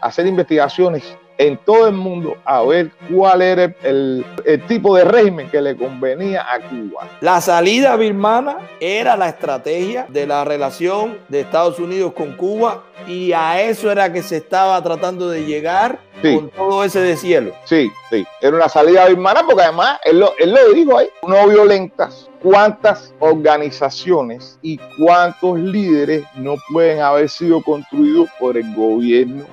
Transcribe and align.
hacer 0.00 0.26
investigaciones 0.26 1.16
en 1.38 1.56
todo 1.56 1.88
el 1.88 1.94
mundo 1.94 2.36
a 2.44 2.62
ver 2.62 2.90
cuál 3.12 3.42
era 3.42 3.64
el, 3.82 4.24
el, 4.44 4.66
tipo 4.66 4.94
de 4.94 5.04
régimen 5.04 5.48
que 5.50 5.60
le 5.60 5.76
convenía 5.76 6.42
a 6.42 6.60
Cuba. 6.60 7.08
La 7.20 7.40
salida 7.40 7.96
birmana 7.96 8.58
era 8.80 9.16
la 9.16 9.28
estrategia 9.28 10.06
de 10.08 10.26
la 10.26 10.44
relación 10.44 11.18
de 11.28 11.40
Estados 11.40 11.78
Unidos 11.78 12.12
con 12.12 12.36
Cuba 12.36 12.84
y 13.08 13.32
a 13.32 13.60
eso 13.62 13.90
era 13.90 14.12
que 14.12 14.22
se 14.22 14.36
estaba 14.36 14.80
tratando 14.82 15.28
de 15.30 15.44
llegar 15.44 15.98
Sí. 16.22 16.36
con 16.36 16.50
todo 16.50 16.84
ese 16.84 17.00
deshielo. 17.00 17.52
Sí, 17.64 17.90
sí, 18.08 18.24
era 18.40 18.54
una 18.56 18.68
salida 18.68 19.08
birmana 19.08 19.42
porque 19.44 19.62
además 19.62 19.98
él 20.04 20.20
lo, 20.20 20.32
él 20.38 20.52
lo 20.52 20.72
dijo 20.72 20.96
ahí, 20.96 21.08
no 21.26 21.48
violentas. 21.48 22.28
¿Cuántas 22.40 23.12
organizaciones 23.18 24.58
y 24.62 24.78
cuántos 24.98 25.58
líderes 25.58 26.24
no 26.36 26.54
pueden 26.72 27.00
haber 27.00 27.28
sido 27.28 27.60
construidos 27.62 28.28
por 28.38 28.56
el 28.56 28.72
gobierno 28.74 29.44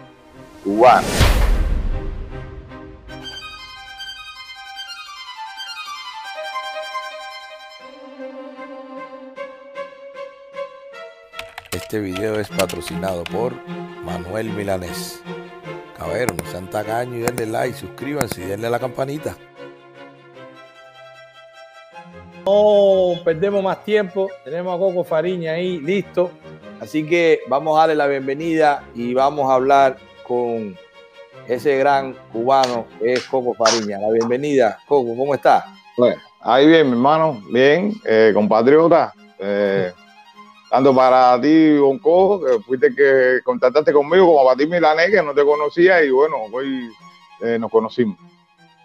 cubano? 0.63 1.07
Este 11.71 11.99
video 11.99 12.39
es 12.39 12.49
patrocinado 12.49 13.23
por 13.23 13.53
Manuel 14.03 14.51
Milanés. 14.51 15.23
Cabero, 15.97 16.35
no 16.35 16.49
sean 16.51 16.69
tacaños 16.69 17.15
y 17.15 17.19
denle 17.21 17.45
like, 17.47 17.75
suscríbanse 17.75 18.41
y 18.41 18.45
denle 18.45 18.67
a 18.67 18.69
la 18.69 18.79
campanita. 18.79 19.35
No 22.45 23.15
perdemos 23.23 23.63
más 23.63 23.83
tiempo. 23.83 24.29
Tenemos 24.43 24.75
a 24.75 24.79
Coco 24.79 25.03
Fariña 25.03 25.53
ahí 25.53 25.79
listo. 25.79 26.31
Así 26.79 27.05
que 27.05 27.41
vamos 27.47 27.75
a 27.75 27.81
darle 27.81 27.95
la 27.95 28.07
bienvenida 28.07 28.83
y 28.95 29.13
vamos 29.13 29.49
a 29.49 29.55
hablar 29.55 29.97
con 30.29 30.77
ese 31.47 31.77
gran 31.77 32.13
cubano 32.31 32.85
que 32.99 33.13
es 33.13 33.23
Coco 33.27 33.55
Fariña. 33.55 33.97
La 33.97 34.11
bienvenida. 34.11 34.77
Coco, 34.87 35.17
¿cómo 35.17 35.33
está? 35.33 35.65
Bueno, 35.97 36.21
ahí 36.41 36.67
bien, 36.67 36.85
mi 36.85 36.93
hermano, 36.93 37.41
bien, 37.51 37.95
eh, 38.05 38.31
compatriota. 38.33 39.11
eh, 39.39 39.91
tanto 40.69 40.93
para 40.93 41.41
ti, 41.41 41.77
Bonco, 41.79 42.41
que 42.41 42.59
fuiste 42.59 42.93
que 42.93 43.39
contactaste 43.43 43.91
conmigo, 43.91 44.27
como 44.27 44.45
para 44.45 44.55
ti, 44.55 44.67
Milanés, 44.67 45.09
que 45.09 45.23
no 45.23 45.33
te 45.33 45.43
conocía 45.43 46.03
y 46.03 46.11
bueno, 46.11 46.35
hoy 46.51 46.91
eh, 47.41 47.57
nos 47.57 47.71
conocimos. 47.71 48.17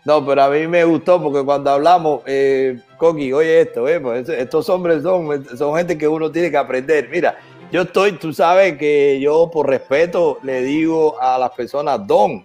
No, 0.06 0.24
pero 0.24 0.44
a 0.44 0.48
mí 0.50 0.66
me 0.66 0.84
gustó 0.84 1.22
porque 1.22 1.44
cuando 1.44 1.70
hablamos, 1.70 2.22
eh, 2.26 2.78
Coqui, 2.96 3.32
oye 3.34 3.60
esto, 3.62 3.86
eh, 3.86 4.00
pues, 4.00 4.28
estos 4.30 4.68
hombres 4.70 5.02
son, 5.02 5.44
son 5.58 5.76
gente 5.76 5.98
que 5.98 6.08
uno 6.08 6.30
tiene 6.30 6.50
que 6.50 6.56
aprender. 6.56 7.08
Mira, 7.10 7.36
yo 7.70 7.82
estoy, 7.82 8.12
tú 8.12 8.32
sabes 8.32 8.76
que 8.78 9.18
yo 9.20 9.50
por 9.52 9.68
respeto 9.68 10.38
le 10.42 10.62
digo 10.62 11.20
a 11.20 11.38
las 11.38 11.50
personas 11.50 12.06
don, 12.06 12.44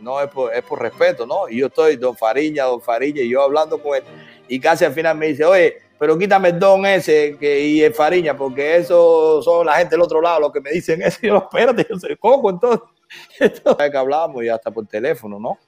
no 0.00 0.20
es 0.20 0.28
por, 0.28 0.54
es 0.54 0.62
por 0.62 0.80
respeto, 0.80 1.26
¿no? 1.26 1.48
Y 1.48 1.58
yo 1.58 1.66
estoy 1.66 1.96
don 1.96 2.16
Fariña, 2.16 2.64
don 2.64 2.80
Fariña, 2.80 3.22
y 3.22 3.28
yo 3.28 3.42
hablando 3.42 3.82
con 3.82 3.96
él, 3.96 4.02
y 4.48 4.58
casi 4.58 4.84
al 4.84 4.92
final 4.92 5.16
me 5.16 5.26
dice, 5.28 5.44
oye, 5.44 5.76
pero 5.98 6.16
quítame 6.16 6.48
el 6.48 6.58
don 6.58 6.86
ese 6.86 7.36
que, 7.38 7.60
y 7.60 7.82
el 7.82 7.92
Fariña, 7.92 8.36
porque 8.36 8.76
eso 8.76 9.42
son 9.42 9.66
la 9.66 9.74
gente 9.74 9.96
del 9.96 10.00
otro 10.00 10.22
lado 10.22 10.40
los 10.40 10.52
que 10.52 10.60
me 10.60 10.70
dicen 10.70 11.02
eso. 11.02 11.18
Y 11.22 11.26
yo, 11.26 11.36
espérate, 11.36 11.86
yo 11.88 11.98
soy 11.98 12.16
Coco, 12.16 12.50
entonces. 12.50 12.80
entonces 13.40 13.90
que 13.90 13.96
hablábamos 13.98 14.42
y 14.44 14.48
hasta 14.48 14.70
por 14.70 14.86
teléfono, 14.86 15.38
¿no? 15.38 15.58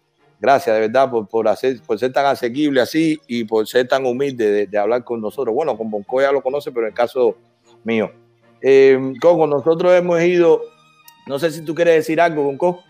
Gracias 0.41 0.75
de 0.75 0.81
verdad 0.81 1.11
por, 1.11 1.29
por, 1.29 1.47
hacer, 1.49 1.81
por 1.83 1.99
ser 1.99 2.13
tan 2.13 2.27
asequible 2.27 2.81
así 2.81 3.21
y 3.27 3.45
por 3.45 3.67
ser 3.67 3.87
tan 3.87 4.07
humilde 4.07 4.51
de, 4.51 4.67
de 4.67 4.79
hablar 4.79 5.05
con 5.05 5.21
nosotros. 5.21 5.55
Bueno, 5.55 5.77
con 5.77 5.91
Bonco 5.91 6.21
ya 6.21 6.33
lo 6.33 6.43
conoce, 6.43 6.73
pero 6.73 6.87
en 6.87 6.93
el 6.93 6.97
caso 6.97 7.37
mío. 7.85 8.22
Eh, 8.63 9.15
Coco, 9.21 9.47
nosotros 9.47 9.93
hemos 9.95 10.21
ido, 10.23 10.63
no 11.27 11.39
sé 11.39 11.51
si 11.51 11.63
tú 11.63 11.75
quieres 11.75 11.97
decir 11.97 12.21
algo, 12.21 12.45
Bonco. 12.45 12.83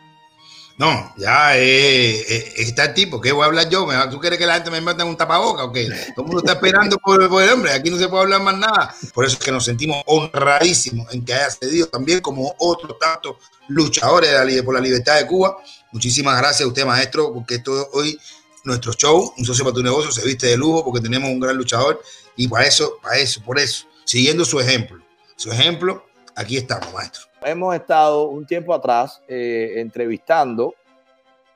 No, 0.79 1.15
ya 1.19 1.57
eh, 1.59 2.21
eh, 2.21 2.53
está 2.57 2.87
el 2.87 2.95
tipo, 2.95 3.21
¿qué 3.21 3.31
voy 3.31 3.43
a 3.43 3.47
hablar 3.47 3.69
yo? 3.69 3.87
¿Me- 3.87 3.95
¿Tú 4.11 4.19
quieres 4.19 4.39
que 4.39 4.47
la 4.47 4.55
gente 4.55 4.71
me 4.71 4.81
meta 4.81 5.03
en 5.03 5.11
un 5.11 5.17
tapaboca 5.17 5.65
o 5.65 5.73
qué? 5.73 5.87
Todo 6.17 6.27
el 6.33 6.39
está 6.39 6.53
esperando 6.53 6.97
por, 6.99 7.23
el 7.23 7.51
hombre, 7.51 7.73
aquí 7.73 7.91
no 7.91 7.99
se 7.99 8.09
puede 8.09 8.23
hablar 8.23 8.43
más 8.43 8.57
nada. 8.57 8.95
Por 9.13 9.27
eso 9.27 9.37
es 9.39 9.45
que 9.45 9.53
nos 9.53 9.65
sentimos 9.67 10.03
honradísimos 10.07 11.13
en 11.13 11.25
que 11.25 11.35
haya 11.35 11.51
cedido 11.51 11.87
también 11.89 12.21
como 12.21 12.55
otros 12.59 12.99
tantos 12.99 13.37
luchadores 13.69 14.31
de 14.31 14.57
la 14.57 14.63
por 14.65 14.75
la 14.75 14.81
libertad 14.81 15.19
de 15.19 15.27
Cuba. 15.27 15.59
Muchísimas 15.93 16.39
gracias 16.39 16.63
a 16.63 16.67
usted, 16.69 16.87
maestro, 16.87 17.33
porque 17.35 17.57
esto 17.57 17.91
hoy 17.93 18.19
nuestro 18.65 18.93
show, 18.95 19.35
un 19.37 19.45
socio 19.45 19.65
para 19.65 19.75
tu 19.75 19.83
negocio, 19.83 20.11
se 20.11 20.25
viste 20.25 20.47
de 20.47 20.57
lujo 20.57 20.85
porque 20.85 21.01
tenemos 21.01 21.29
un 21.29 21.39
gran 21.39 21.57
luchador 21.57 22.01
y 22.35 22.49
para 22.49 22.65
eso, 22.67 22.99
para 23.03 23.19
eso, 23.19 23.43
por 23.43 23.59
eso, 23.59 23.87
siguiendo 24.05 24.45
su 24.45 24.59
ejemplo. 24.59 25.02
Su 25.37 25.51
ejemplo, 25.51 26.05
aquí 26.37 26.57
estamos, 26.57 26.93
maestro. 26.93 27.23
Hemos 27.45 27.75
estado 27.75 28.29
un 28.29 28.47
tiempo 28.47 28.73
atrás 28.73 29.21
eh, 29.27 29.75
entrevistando, 29.77 30.75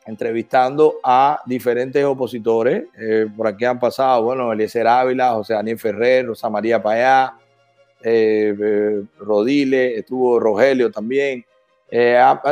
entrevistando 0.05 0.97
a 1.03 1.41
diferentes 1.47 2.05
opositores. 2.05 2.85
Eh, 2.99 3.27
por 3.37 3.47
aquí 3.47 3.65
han 3.65 3.79
pasado, 3.79 4.23
bueno, 4.23 4.53
Eliezer 4.53 4.87
Ávila, 4.87 5.33
José 5.33 5.55
Daniel 5.55 5.79
Ferrer, 5.79 6.27
Rosa 6.27 6.49
María 6.49 6.83
Payá, 6.83 7.35
eh, 8.03 8.55
eh, 8.59 9.95
estuvo 9.97 10.41
Rogelio 10.41 10.91
también. 10.91 11.45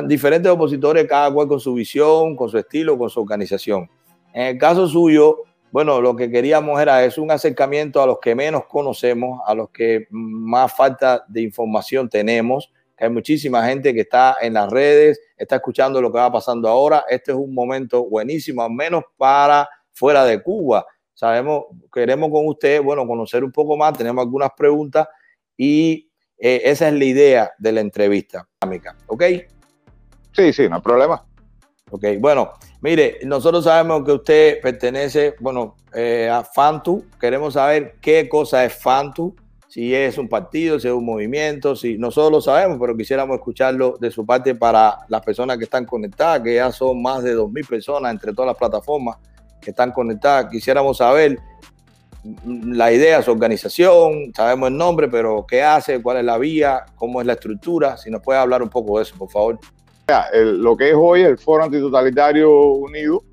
Diferentes 0.06 0.50
opositores, 0.50 1.06
cada 1.08 1.32
cual 1.32 1.48
con 1.48 1.58
su 1.58 1.74
visión, 1.74 2.36
con 2.36 2.48
su 2.48 2.58
estilo, 2.58 2.96
con 2.96 3.10
su 3.10 3.20
organización. 3.20 3.88
En 4.32 4.46
el 4.46 4.58
caso 4.58 4.86
suyo, 4.86 5.42
bueno, 5.74 6.00
lo 6.00 6.14
que 6.14 6.30
queríamos 6.30 6.80
era 6.80 7.04
es 7.04 7.18
un 7.18 7.32
acercamiento 7.32 8.00
a 8.00 8.06
los 8.06 8.20
que 8.20 8.36
menos 8.36 8.66
conocemos, 8.66 9.40
a 9.44 9.56
los 9.56 9.70
que 9.70 10.06
más 10.08 10.72
falta 10.72 11.24
de 11.26 11.42
información 11.42 12.08
tenemos, 12.08 12.72
hay 12.96 13.10
muchísima 13.10 13.66
gente 13.66 13.92
que 13.92 14.02
está 14.02 14.36
en 14.40 14.54
las 14.54 14.70
redes, 14.70 15.20
está 15.36 15.56
escuchando 15.56 16.00
lo 16.00 16.12
que 16.12 16.18
va 16.18 16.30
pasando 16.30 16.68
ahora. 16.68 17.04
Este 17.08 17.32
es 17.32 17.36
un 17.36 17.52
momento 17.52 18.04
buenísimo, 18.08 18.62
al 18.62 18.70
menos 18.70 19.02
para 19.16 19.68
fuera 19.92 20.24
de 20.24 20.40
Cuba. 20.40 20.86
Sabemos, 21.12 21.64
queremos 21.92 22.30
con 22.30 22.46
usted, 22.46 22.80
bueno, 22.80 23.04
conocer 23.04 23.42
un 23.42 23.50
poco 23.50 23.76
más, 23.76 23.98
tenemos 23.98 24.22
algunas 24.22 24.52
preguntas 24.56 25.08
y 25.56 26.08
eh, 26.38 26.62
esa 26.66 26.86
es 26.86 26.94
la 26.94 27.04
idea 27.04 27.52
de 27.58 27.72
la 27.72 27.80
entrevista. 27.80 28.48
¿Ok? 29.08 29.24
Sí, 30.30 30.52
sí, 30.52 30.68
no 30.68 30.76
hay 30.76 30.82
problema. 30.82 31.26
Ok, 31.90 32.04
bueno, 32.20 32.52
mire, 32.84 33.18
nosotros 33.24 33.64
sabemos 33.64 34.04
que 34.04 34.12
usted 34.12 34.60
pertenece, 34.60 35.34
bueno, 35.40 35.74
eh, 35.94 36.28
a 36.30 36.44
FANTU. 36.44 37.06
Queremos 37.18 37.54
saber 37.54 37.94
qué 38.02 38.28
cosa 38.28 38.62
es 38.62 38.74
FANTU, 38.74 39.34
si 39.66 39.94
es 39.94 40.18
un 40.18 40.28
partido, 40.28 40.78
si 40.78 40.88
es 40.88 40.92
un 40.92 41.06
movimiento, 41.06 41.74
si 41.74 41.96
nosotros 41.96 42.30
lo 42.30 42.40
sabemos, 42.42 42.76
pero 42.78 42.94
quisiéramos 42.94 43.36
escucharlo 43.36 43.96
de 43.98 44.10
su 44.10 44.26
parte 44.26 44.54
para 44.54 44.98
las 45.08 45.22
personas 45.22 45.56
que 45.56 45.64
están 45.64 45.86
conectadas, 45.86 46.42
que 46.42 46.56
ya 46.56 46.70
son 46.70 47.00
más 47.00 47.22
de 47.22 47.34
2.000 47.34 47.66
personas 47.66 48.12
entre 48.12 48.34
todas 48.34 48.48
las 48.48 48.58
plataformas 48.58 49.16
que 49.62 49.70
están 49.70 49.90
conectadas. 49.90 50.50
Quisiéramos 50.50 50.98
saber 50.98 51.38
la 52.46 52.92
idea, 52.92 53.22
su 53.22 53.30
organización, 53.30 54.30
sabemos 54.36 54.68
el 54.68 54.76
nombre, 54.76 55.08
pero 55.08 55.46
qué 55.48 55.62
hace, 55.62 56.02
cuál 56.02 56.18
es 56.18 56.24
la 56.24 56.36
vía, 56.36 56.84
cómo 56.96 57.22
es 57.22 57.26
la 57.26 57.32
estructura. 57.32 57.96
Si 57.96 58.10
nos 58.10 58.20
puede 58.20 58.38
hablar 58.38 58.62
un 58.62 58.68
poco 58.68 58.98
de 58.98 59.04
eso, 59.04 59.16
por 59.16 59.30
favor. 59.30 59.58
Lo 60.06 60.76
que 60.76 60.90
es 60.90 60.96
hoy 60.96 61.22
el 61.22 61.38
Foro 61.38 61.64
Antitotalitario 61.64 62.72
Unido 62.72 63.24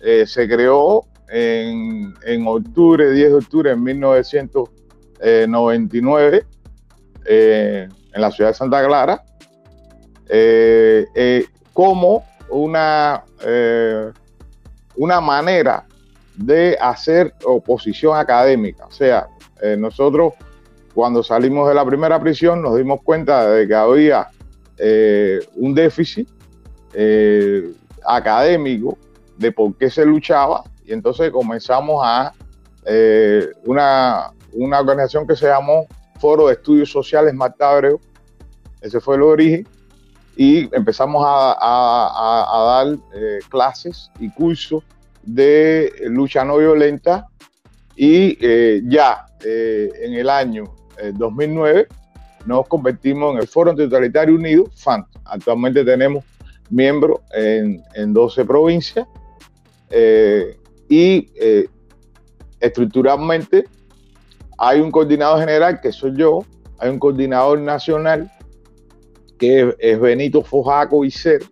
eh, 0.00 0.24
se 0.26 0.48
creó 0.48 1.06
en, 1.32 2.14
en 2.24 2.46
octubre, 2.46 3.10
10 3.10 3.30
de 3.30 3.34
octubre 3.34 3.70
de 3.70 3.76
1999 3.76 6.44
eh, 7.24 7.88
en 8.12 8.20
la 8.20 8.30
ciudad 8.30 8.50
de 8.50 8.54
Santa 8.54 8.86
Clara 8.86 9.24
eh, 10.28 11.06
eh, 11.14 11.46
como 11.72 12.26
una, 12.50 13.24
una 14.96 15.20
manera 15.22 15.86
de 16.36 16.76
hacer 16.78 17.32
oposición 17.44 18.14
académica. 18.16 18.84
O 18.86 18.90
sea, 18.90 19.26
nosotros 19.78 20.34
cuando 20.94 21.22
salimos 21.22 21.66
de 21.68 21.74
la 21.74 21.86
primera 21.86 22.20
prisión 22.20 22.60
nos 22.60 22.76
dimos 22.76 23.00
cuenta 23.02 23.48
de 23.48 23.66
que 23.66 23.74
había 23.74 24.28
eh, 24.84 25.38
un 25.54 25.74
déficit 25.74 26.28
eh, 26.92 27.72
académico 28.04 28.98
de 29.38 29.52
por 29.52 29.74
qué 29.76 29.88
se 29.88 30.04
luchaba 30.04 30.64
y 30.84 30.92
entonces 30.92 31.30
comenzamos 31.30 32.00
a 32.04 32.32
eh, 32.84 33.46
una, 33.64 34.32
una 34.52 34.80
organización 34.80 35.24
que 35.24 35.36
se 35.36 35.46
llamó 35.46 35.86
Foro 36.18 36.48
de 36.48 36.54
Estudios 36.54 36.90
Sociales 36.90 37.32
Marta 37.32 37.70
Abreu, 37.70 38.00
ese 38.80 39.00
fue 39.00 39.14
el 39.16 39.22
origen, 39.22 39.66
y 40.36 40.74
empezamos 40.74 41.22
a, 41.24 41.56
a- 41.60 42.84
dar 42.84 42.98
clases 43.50 44.10
y 44.18 44.28
cursos 44.30 44.82
de 45.22 45.92
lucha 46.06 46.44
no 46.44 46.56
violenta 46.58 47.28
y 47.94 48.36
ya 48.88 49.26
en 49.44 50.14
el 50.14 50.28
año 50.28 50.64
eh, 50.98 51.12
2009 51.14 51.86
nos 52.46 52.66
convertimos 52.68 53.34
en 53.34 53.40
el 53.40 53.48
Foro 53.48 53.70
Antitotalitario 53.70 54.34
Unido, 54.34 54.64
FANT. 54.74 55.06
Actualmente 55.24 55.84
tenemos 55.84 56.24
miembros 56.70 57.20
en, 57.34 57.82
en 57.94 58.12
12 58.12 58.44
provincias 58.44 59.06
eh, 59.90 60.56
y 60.88 61.30
eh, 61.36 61.68
estructuralmente 62.60 63.64
hay 64.58 64.80
un 64.80 64.90
coordinador 64.90 65.40
general 65.40 65.80
que 65.80 65.92
soy 65.92 66.16
yo, 66.16 66.44
hay 66.78 66.90
un 66.90 66.98
coordinador 66.98 67.58
nacional 67.60 68.30
que 69.38 69.74
es, 69.78 70.00
Benito 70.00 70.42
Fojaco 70.42 71.04
Icer, 71.04 71.42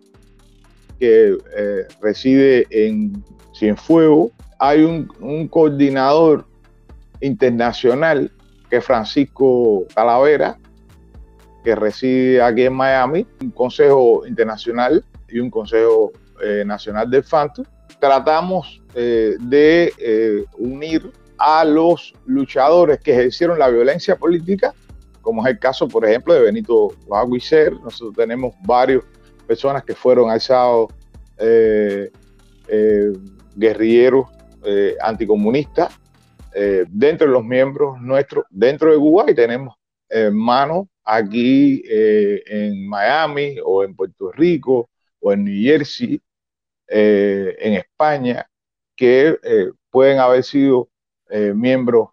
que 0.99 1.37
eh, 1.57 1.87
reside 2.01 2.65
en 2.69 3.23
Cienfuegos. 3.53 4.31
Hay 4.59 4.83
un, 4.83 5.11
un 5.19 5.47
coordinador 5.47 6.45
internacional 7.19 8.31
que 8.69 8.77
es 8.77 8.85
Francisco 8.85 9.85
Talavera, 9.93 10.57
que 11.63 11.75
reside 11.75 12.41
aquí 12.41 12.63
en 12.63 12.73
Miami, 12.73 13.25
un 13.41 13.51
consejo 13.51 14.25
internacional 14.25 15.03
y 15.27 15.39
un 15.39 15.49
consejo 15.49 16.11
eh, 16.41 16.63
nacional 16.65 17.09
del 17.09 17.23
FANTU. 17.23 17.65
Tratamos 17.99 18.81
eh, 18.95 19.35
de 19.39 19.93
eh, 19.97 20.43
unir 20.57 21.11
a 21.37 21.63
los 21.63 22.13
luchadores 22.25 22.99
que 22.99 23.11
ejercieron 23.11 23.59
la 23.59 23.69
violencia 23.69 24.15
política, 24.15 24.73
como 25.21 25.45
es 25.45 25.51
el 25.51 25.59
caso, 25.59 25.87
por 25.87 26.05
ejemplo, 26.05 26.33
de 26.33 26.41
Benito 26.41 26.95
Baguicer. 27.07 27.73
Nosotros 27.73 28.15
tenemos 28.15 28.55
varias 28.63 29.03
personas 29.47 29.83
que 29.83 29.93
fueron 29.95 30.29
alzados 30.29 30.91
guerrilleros 33.55 34.27
anticomunistas 35.01 35.99
dentro 36.89 37.25
de 37.25 37.33
los 37.33 37.43
miembros 37.43 37.99
nuestros, 37.99 38.45
dentro 38.51 38.91
de 38.91 38.97
Cuba, 38.99 39.25
y 39.27 39.33
tenemos 39.33 39.75
hermanos 40.07 40.87
aquí 41.03 41.83
eh, 41.89 42.43
en 42.45 42.87
Miami 42.87 43.57
o 43.63 43.83
en 43.83 43.95
Puerto 43.95 44.31
Rico 44.31 44.89
o 45.19 45.31
en 45.33 45.43
New 45.45 45.63
Jersey, 45.63 46.21
eh, 46.87 47.55
en 47.59 47.73
España, 47.73 48.47
que 48.95 49.37
eh, 49.43 49.71
pueden 49.89 50.19
haber 50.19 50.43
sido 50.43 50.89
miembros 51.55 52.09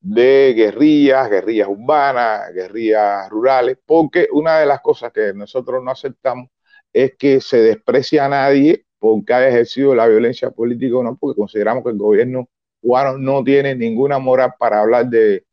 de 0.00 0.52
guerrillas, 0.54 1.30
guerrillas 1.30 1.68
urbanas, 1.68 2.52
guerrillas 2.52 3.28
rurales, 3.30 3.78
porque 3.86 4.28
una 4.32 4.58
de 4.58 4.66
las 4.66 4.80
cosas 4.82 5.12
que 5.12 5.32
nosotros 5.34 5.82
no 5.82 5.90
aceptamos 5.90 6.48
es 6.92 7.16
que 7.16 7.40
se 7.40 7.58
desprecia 7.58 8.26
a 8.26 8.28
nadie 8.28 8.84
porque 8.98 9.32
haya 9.32 9.48
ejercido 9.48 9.94
la 9.94 10.06
violencia 10.06 10.50
política 10.50 10.96
o 10.96 11.02
no, 11.02 11.16
porque 11.16 11.38
consideramos 11.38 11.84
que 11.84 11.90
el 11.90 11.98
gobierno 11.98 12.48
cubano 12.80 13.18
no 13.18 13.42
tiene 13.44 13.74
ninguna 13.74 14.18
moral 14.18 14.54
para 14.58 14.80
hablar 14.80 15.06
de, 15.08 15.44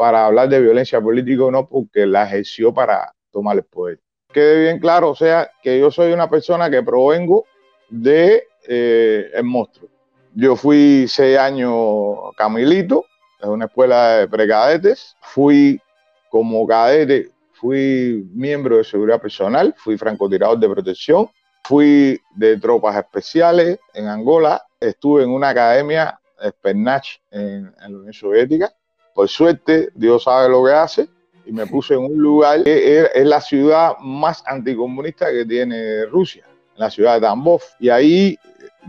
para 0.00 0.24
hablar 0.24 0.48
de 0.48 0.62
violencia 0.62 0.98
política 0.98 1.44
o 1.44 1.50
no, 1.50 1.68
porque 1.68 2.06
la 2.06 2.24
ejerció 2.24 2.72
para 2.72 3.12
tomar 3.30 3.58
el 3.58 3.64
poder. 3.64 4.00
Quede 4.32 4.62
bien 4.62 4.78
claro, 4.78 5.10
o 5.10 5.14
sea, 5.14 5.50
que 5.62 5.78
yo 5.78 5.90
soy 5.90 6.10
una 6.14 6.30
persona 6.30 6.70
que 6.70 6.82
provengo 6.82 7.44
de 7.90 8.44
eh, 8.66 9.30
el 9.34 9.44
monstruo. 9.44 9.90
Yo 10.34 10.56
fui 10.56 11.04
seis 11.06 11.36
años 11.36 11.74
camilito, 12.34 13.04
en 13.42 13.50
una 13.50 13.66
escuela 13.66 14.16
de 14.16 14.28
precadetes. 14.28 15.18
Fui 15.20 15.78
como 16.30 16.66
cadete, 16.66 17.28
fui 17.52 18.26
miembro 18.32 18.78
de 18.78 18.84
seguridad 18.84 19.20
personal, 19.20 19.74
fui 19.76 19.98
francotirador 19.98 20.58
de 20.58 20.68
protección, 20.70 21.28
fui 21.64 22.18
de 22.36 22.58
tropas 22.58 22.96
especiales 22.96 23.78
en 23.92 24.06
Angola, 24.06 24.62
estuve 24.80 25.24
en 25.24 25.28
una 25.28 25.50
academia, 25.50 26.18
Spernach, 26.42 27.20
en, 27.30 27.70
en 27.82 27.92
la 27.92 27.98
Unión 27.98 28.14
Soviética, 28.14 28.72
por 29.14 29.28
suerte, 29.28 29.90
Dios 29.94 30.24
sabe 30.24 30.48
lo 30.48 30.64
que 30.64 30.72
hace 30.72 31.08
y 31.44 31.52
me 31.52 31.66
puse 31.66 31.94
en 31.94 32.00
un 32.00 32.16
lugar 32.16 32.62
que 32.62 33.06
es 33.12 33.26
la 33.26 33.40
ciudad 33.40 33.98
más 34.00 34.42
anticomunista 34.46 35.30
que 35.32 35.44
tiene 35.44 36.06
Rusia, 36.06 36.44
en 36.46 36.80
la 36.80 36.90
ciudad 36.90 37.14
de 37.14 37.22
Tambov. 37.22 37.60
Y 37.78 37.88
ahí 37.88 38.38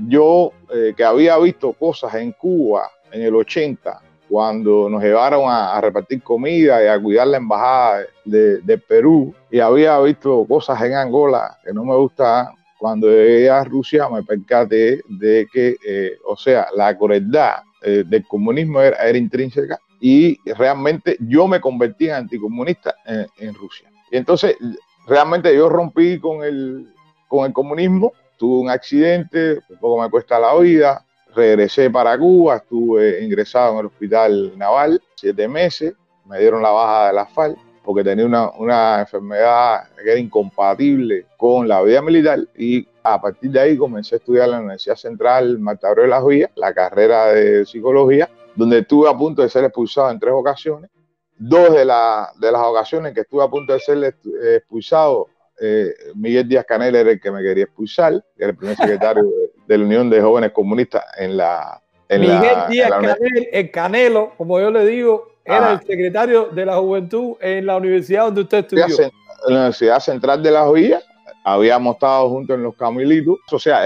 yo, 0.08 0.52
eh, 0.74 0.94
que 0.96 1.04
había 1.04 1.38
visto 1.38 1.74
cosas 1.74 2.14
en 2.16 2.32
Cuba 2.34 2.90
en 3.12 3.24
el 3.24 3.36
80, 3.36 4.00
cuando 4.30 4.90
nos 4.90 5.04
llevaron 5.04 5.44
a, 5.48 5.80
repartir 5.82 6.24
comida 6.24 6.82
y 6.82 6.88
a 6.88 7.02
cuidar 7.02 7.28
la 7.28 7.38
embajada 7.38 8.06
de, 8.24 8.82
Perú, 8.88 9.34
y 9.50 9.60
había 9.60 10.00
visto 10.00 10.46
cosas 10.48 10.82
en 10.84 10.94
Angola 10.94 11.58
que 11.64 11.74
no 11.74 11.84
me 11.84 11.96
gustaban, 11.96 12.54
cuando 12.80 13.08
llegué 13.10 13.50
a 13.50 13.64
Rusia 13.64 14.08
me 14.08 14.24
percaté 14.24 15.02
de 15.10 15.48
que, 15.52 15.76
eh, 15.86 16.18
o 16.26 16.38
sea, 16.38 16.68
la 16.74 16.98
crueldad 16.98 17.64
eh, 17.82 18.04
del 18.08 18.26
comunismo 18.26 18.80
era, 18.80 18.98
era 18.98 19.18
intrínseca 19.18 19.78
y 20.02 20.40
realmente 20.54 21.16
yo 21.20 21.48
me 21.48 21.62
convertí 21.62 22.08
en 22.08 22.16
anticomunista 22.16 22.96
en, 23.06 23.54
Rusia. 23.54 23.88
Y 24.10 24.18
entonces 24.18 24.58
realmente 25.06 25.56
yo 25.56 25.70
rompí 25.70 26.20
con 26.20 26.44
el, 26.44 26.92
con 27.28 27.46
el 27.46 27.54
comunismo, 27.54 28.12
tuve 28.36 28.64
un 28.64 28.70
accidente, 28.72 29.60
un 29.70 29.78
poco 29.80 30.02
me 30.02 30.10
cuesta 30.10 30.40
la 30.40 30.56
vida, 30.56 31.06
regresé 31.36 31.92
para 31.92 32.18
Cuba, 32.18 32.58
estuve 32.58 33.24
ingresado 33.24 33.74
en 33.74 33.80
el 33.80 33.86
hospital 33.86 34.58
naval 34.58 35.02
siete 35.16 35.48
meses, 35.48 35.94
me 36.26 36.40
dieron 36.40 36.64
la 36.64 36.72
baja 36.72 37.08
de 37.08 37.14
la 37.14 37.28
FAL 37.28 37.56
porque 37.84 38.04
tenía 38.04 38.26
una, 38.26 38.50
una 38.52 39.02
enfermedad 39.02 39.88
que 40.04 40.12
era 40.12 40.20
incompatible 40.20 41.26
con 41.38 41.68
la 41.68 41.82
vida 41.84 42.02
militar 42.02 42.40
y 42.58 42.88
a 43.04 43.22
partir 43.22 43.52
de 43.52 43.60
ahí 43.60 43.78
comencé 43.78 44.16
a 44.16 44.18
estudiar 44.18 44.46
en 44.46 44.52
la 44.52 44.60
Universidad 44.60 44.96
Central 44.96 45.60
Marta 45.60 45.94
de 45.94 46.08
las 46.08 46.26
Vías, 46.26 46.50
la 46.56 46.74
carrera 46.74 47.28
de 47.28 47.66
psicología 47.66 48.28
donde 48.56 48.80
estuve 48.80 49.10
a 49.10 49.18
punto 49.18 49.42
de 49.42 49.50
ser 49.50 49.64
expulsado 49.64 50.12
en 50.12 50.20
tres 50.20 50.34
ocasiones. 50.34 50.90
Dos 51.38 51.72
de, 51.72 51.80
de 51.80 51.86
las 51.86 52.62
ocasiones 52.62 53.14
que 53.14 53.22
estuve 53.22 53.44
a 53.44 53.48
punto 53.48 53.74
de 53.74 53.80
ser 53.80 54.04
eh, 54.04 54.56
expulsado, 54.58 55.28
eh, 55.60 55.94
Miguel 56.16 56.48
Díaz 56.48 56.66
Canel 56.68 56.96
era 56.96 57.12
el 57.12 57.20
que 57.20 57.32
me 57.32 57.42
quería 57.42 57.64
expulsar, 57.64 58.24
era 58.38 58.50
el 58.50 58.56
primer 58.56 58.76
secretario 58.76 59.24
de, 59.68 59.78
la 59.78 59.84
Unión 59.84 60.10
de 60.10 60.22
Jóvenes 60.22 60.52
Comunistas 60.52 61.04
en 61.18 61.38
la... 61.38 61.82
Miguel 62.10 62.56
Díaz 62.70 62.90
Canel, 62.90 63.50
el 63.52 63.72
Canelo, 63.72 64.34
como 64.38 64.60
yo 64.60 64.70
le 64.70 64.86
digo, 64.86 65.38
era 65.46 65.74
el 65.74 65.80
secretario 65.80 66.50
de 66.50 66.66
la 66.66 66.78
Juventud 66.78 67.38
en 67.40 67.66
la 67.66 67.78
universidad 67.78 68.26
donde 68.26 68.42
usted 68.42 68.58
estudió. 68.60 68.86
En 68.86 69.54
la 69.54 69.60
Universidad 69.62 70.00
Central 70.00 70.44
de 70.44 70.52
las 70.52 70.72
Villas, 70.72 71.04
habíamos 71.44 71.96
estado 71.96 72.30
juntos 72.30 72.56
en 72.56 72.64
los 72.64 72.76
Camilitos, 72.76 73.40
o 73.52 73.58
sea, 73.58 73.82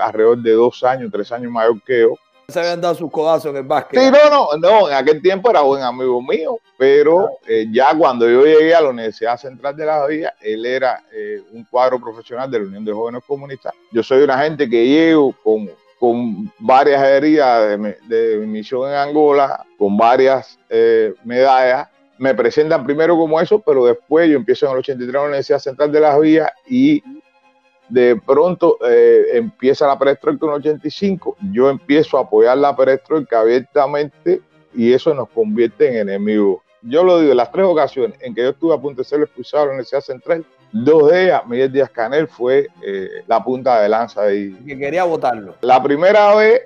alrededor 0.00 0.38
de 0.38 0.52
dos 0.52 0.82
años, 0.84 1.10
tres 1.12 1.30
años 1.32 1.52
mayor 1.52 1.82
que 1.82 2.00
yo 2.00 2.14
se 2.50 2.60
habían 2.60 2.80
dado 2.80 2.94
sus 2.94 3.10
codazos 3.10 3.50
en 3.50 3.58
el 3.58 3.62
básquet. 3.64 4.00
Sí, 4.00 4.10
no, 4.10 4.30
no, 4.30 4.56
no, 4.56 4.88
en 4.88 4.94
aquel 4.94 5.20
tiempo 5.20 5.50
era 5.50 5.60
buen 5.60 5.82
amigo 5.82 6.22
mío, 6.22 6.58
pero 6.78 7.28
eh, 7.46 7.66
ya 7.70 7.94
cuando 7.94 8.26
yo 8.26 8.42
llegué 8.42 8.74
a 8.74 8.80
la 8.80 8.88
Universidad 8.88 9.36
Central 9.36 9.76
de 9.76 9.84
la 9.84 10.06
Villa, 10.06 10.34
él 10.40 10.64
era 10.64 11.04
eh, 11.12 11.42
un 11.52 11.64
cuadro 11.64 12.00
profesional 12.00 12.50
de 12.50 12.58
la 12.58 12.64
Unión 12.64 12.86
de 12.86 12.92
Jóvenes 12.92 13.22
Comunistas. 13.26 13.74
Yo 13.92 14.02
soy 14.02 14.22
una 14.22 14.38
gente 14.38 14.66
que 14.66 14.86
llego 14.86 15.34
con, 15.44 15.70
con 16.00 16.50
varias 16.58 17.02
heridas 17.02 17.78
de, 18.08 18.38
misión 18.46 18.88
en 18.88 18.96
Angola, 18.96 19.66
con 19.76 19.98
varias 19.98 20.58
eh, 20.70 21.12
medallas. 21.24 21.88
Me 22.16 22.34
presentan 22.34 22.82
primero 22.82 23.14
como 23.14 23.38
eso, 23.42 23.60
pero 23.60 23.84
después 23.84 24.26
yo 24.26 24.38
empiezo 24.38 24.64
en 24.64 24.72
el 24.72 24.78
83 24.78 25.06
en 25.06 25.12
la 25.12 25.22
Universidad 25.26 25.58
Central 25.58 25.92
de 25.92 26.00
las 26.00 26.18
Villas 26.18 26.50
y 26.66 27.02
de 27.88 28.16
pronto 28.16 28.78
eh, 28.86 29.24
empieza 29.32 29.86
la 29.86 29.98
perestroika 29.98 30.46
en 30.46 30.52
85, 30.52 31.36
yo 31.52 31.70
empiezo 31.70 32.18
a 32.18 32.22
apoyar 32.22 32.58
la 32.58 32.76
perestroika 32.76 33.40
abiertamente 33.40 34.40
y 34.74 34.92
eso 34.92 35.14
nos 35.14 35.28
convierte 35.30 35.88
en 35.88 36.08
enemigos. 36.08 36.62
Yo 36.82 37.02
lo 37.02 37.20
digo, 37.20 37.34
las 37.34 37.50
tres 37.50 37.64
ocasiones 37.64 38.18
en 38.20 38.34
que 38.34 38.42
yo 38.42 38.50
estuve 38.50 38.74
a 38.74 38.78
punto 38.78 39.02
de 39.02 39.08
ser 39.08 39.20
expulsado 39.20 39.62
de 39.62 39.66
la 39.66 39.72
Universidad 39.72 40.00
Central, 40.00 40.44
dos 40.72 41.10
de 41.10 41.24
ellas, 41.24 41.42
Miguel 41.46 41.72
Díaz 41.72 41.90
Canel 41.90 42.28
fue 42.28 42.68
eh, 42.82 43.08
la 43.26 43.42
punta 43.42 43.80
de 43.80 43.88
lanza. 43.88 44.32
Y, 44.32 44.52
que 44.54 44.78
quería 44.78 45.04
votarlo. 45.04 45.56
La 45.62 45.82
primera 45.82 46.34
vez 46.36 46.62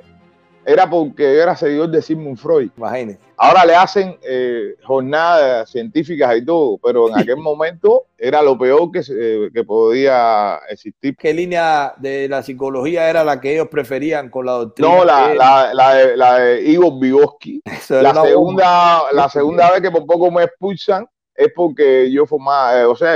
era 0.64 0.88
porque 0.88 1.38
era 1.38 1.56
seguidor 1.56 1.90
de 1.90 2.02
Sigmund 2.02 2.38
Freud. 2.38 2.70
Imagínese. 2.76 3.18
Ahora 3.36 3.64
le 3.64 3.74
hacen 3.74 4.16
eh, 4.22 4.76
jornadas 4.84 5.68
científicas 5.70 6.36
y 6.36 6.44
todo, 6.44 6.78
pero 6.78 7.08
en 7.08 7.18
aquel 7.18 7.38
momento 7.38 8.04
era 8.16 8.40
lo 8.40 8.56
peor 8.56 8.92
que, 8.92 9.00
eh, 9.00 9.50
que 9.52 9.64
podía 9.64 10.60
existir. 10.68 11.16
¿Qué 11.16 11.34
línea 11.34 11.94
de 11.98 12.28
la 12.28 12.42
psicología 12.42 13.10
era 13.10 13.24
la 13.24 13.40
que 13.40 13.54
ellos 13.54 13.68
preferían 13.68 14.30
con 14.30 14.46
la 14.46 14.52
doctrina? 14.52 14.96
No, 14.96 15.04
la, 15.04 15.34
la, 15.34 15.74
la, 15.74 15.94
de, 15.94 16.16
la 16.16 16.38
de, 16.38 16.62
Igor 16.62 17.00
Vygotsky. 17.00 17.62
La 17.90 18.14
segunda, 18.14 19.02
la 19.12 19.28
segunda 19.28 19.70
vez 19.70 19.82
que 19.82 19.90
por 19.90 20.06
poco 20.06 20.30
me 20.30 20.44
expulsan 20.44 21.06
es 21.34 21.48
porque 21.54 22.10
yo 22.10 22.26
formaba, 22.26 22.80
eh, 22.80 22.84
o 22.84 22.94
sea, 22.96 23.14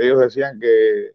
ellos 0.00 0.20
decían 0.20 0.58
que 0.58 1.10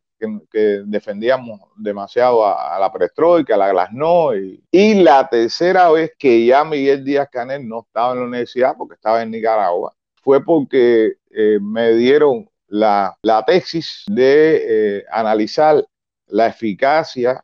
que, 0.52 0.84
defendíamos 0.86 1.62
demasiado 1.76 2.46
a, 2.46 2.78
la 2.80 2.92
perestroika, 2.92 3.56
a 3.56 3.58
la 3.58 3.72
glasnost. 3.72 4.38
Y, 4.38 4.64
y, 4.72 5.04
la 5.04 5.28
tercera 5.28 5.90
vez 5.92 6.12
que 6.18 6.46
ya 6.46 6.64
Miguel 6.64 7.04
Díaz 7.04 7.30
Canel 7.32 7.68
no 7.68 7.84
estaba 7.86 8.14
en 8.14 8.20
la 8.20 8.26
universidad 8.26 8.76
porque 8.78 8.96
estaba 8.96 9.22
en 9.22 9.32
Nicaragua, 9.32 9.94
fue 10.26 10.44
porque 10.44 11.18
eh, 11.30 11.60
me 11.62 11.94
dieron 11.94 12.50
la, 12.68 13.16
la 13.22 13.46
tesis 13.46 14.06
de 14.08 14.98
eh, 14.98 15.06
analizar 15.12 15.86
la 16.28 16.48
eficacia 16.48 17.44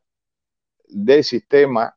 del 0.88 1.24
sistema 1.24 1.96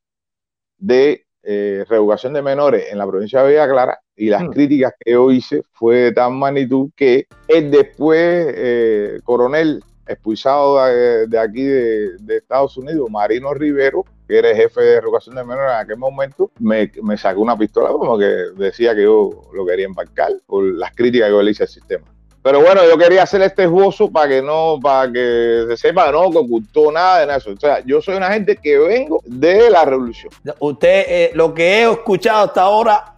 de 0.77 1.25
eh, 1.43 1.85
reeducación 1.89 2.35
de 2.35 2.43
menores 2.43 2.93
en 2.93 2.99
la 2.99 3.07
provincia 3.07 3.43
de 3.43 3.51
Villa 3.51 3.67
Clara 3.67 3.99
y 4.15 4.29
las 4.29 4.43
hmm. 4.43 4.51
críticas 4.51 4.93
que 5.01 5.13
yo 5.13 5.31
hice 5.31 5.63
fue 5.73 5.97
de 5.97 6.13
tal 6.13 6.33
magnitud 6.33 6.91
que 6.95 7.27
el 7.49 7.71
después 7.71 9.23
coronel 9.25 9.83
expulsado 10.07 10.85
de, 10.85 11.39
aquí 11.39 11.63
de, 11.63 12.37
Estados 12.37 12.77
Unidos, 12.77 13.11
Marino 13.11 13.55
Rivero, 13.55 14.05
que 14.27 14.39
era 14.39 14.55
jefe 14.55 14.81
de 14.81 14.97
educación 14.97 15.35
de 15.35 15.45
menores 15.45 15.73
en 15.73 15.79
aquel 15.79 15.97
momento, 15.99 16.51
me, 16.59 16.91
me, 17.03 17.17
sacó 17.17 17.41
una 17.41 17.57
pistola 17.57 17.91
como 17.91 18.19
que 18.19 18.27
decía 18.57 18.95
que 18.95 19.03
yo 19.03 19.43
lo 19.53 19.67
quería 19.67 19.87
embarcar 19.87 20.33
por 20.47 20.65
las 20.65 20.93
críticas 20.95 21.29
que 21.29 21.33
yo 21.33 21.43
le 21.43 21.51
hice 21.51 21.65
al 21.65 21.69
sistema. 21.69 22.07
Pero 22.45 22.61
bueno, 22.61 22.83
yo 22.87 22.99
quería 22.99 23.23
hacer 23.23 23.41
este 23.41 23.63
esbozo 23.63 24.11
para 24.11 24.29
que 24.29 24.43
no, 24.43 24.79
para 24.79 25.11
que 25.11 25.65
se 25.67 25.79
sepa 25.79 26.13
no 26.13 26.31
que 26.31 26.37
ocultó 26.37 26.93
nada 26.93 27.25
de 27.25 27.35
eso. 27.35 27.53
O 27.53 27.57
sea, 27.57 27.83
yo 27.87 28.03
soy 28.03 28.17
una 28.17 28.31
gente 28.31 28.57
que 28.57 28.79
vengo 28.79 29.23
de 29.25 29.71
la 29.71 29.87
revolución. 29.87 30.31
Usted, 30.59 31.05
eh, 31.09 31.31
lo 31.33 31.55
que 31.55 31.63
he 31.65 31.91
escuchado 31.91 32.45
hasta 32.45 32.61
ahora, 32.61 33.14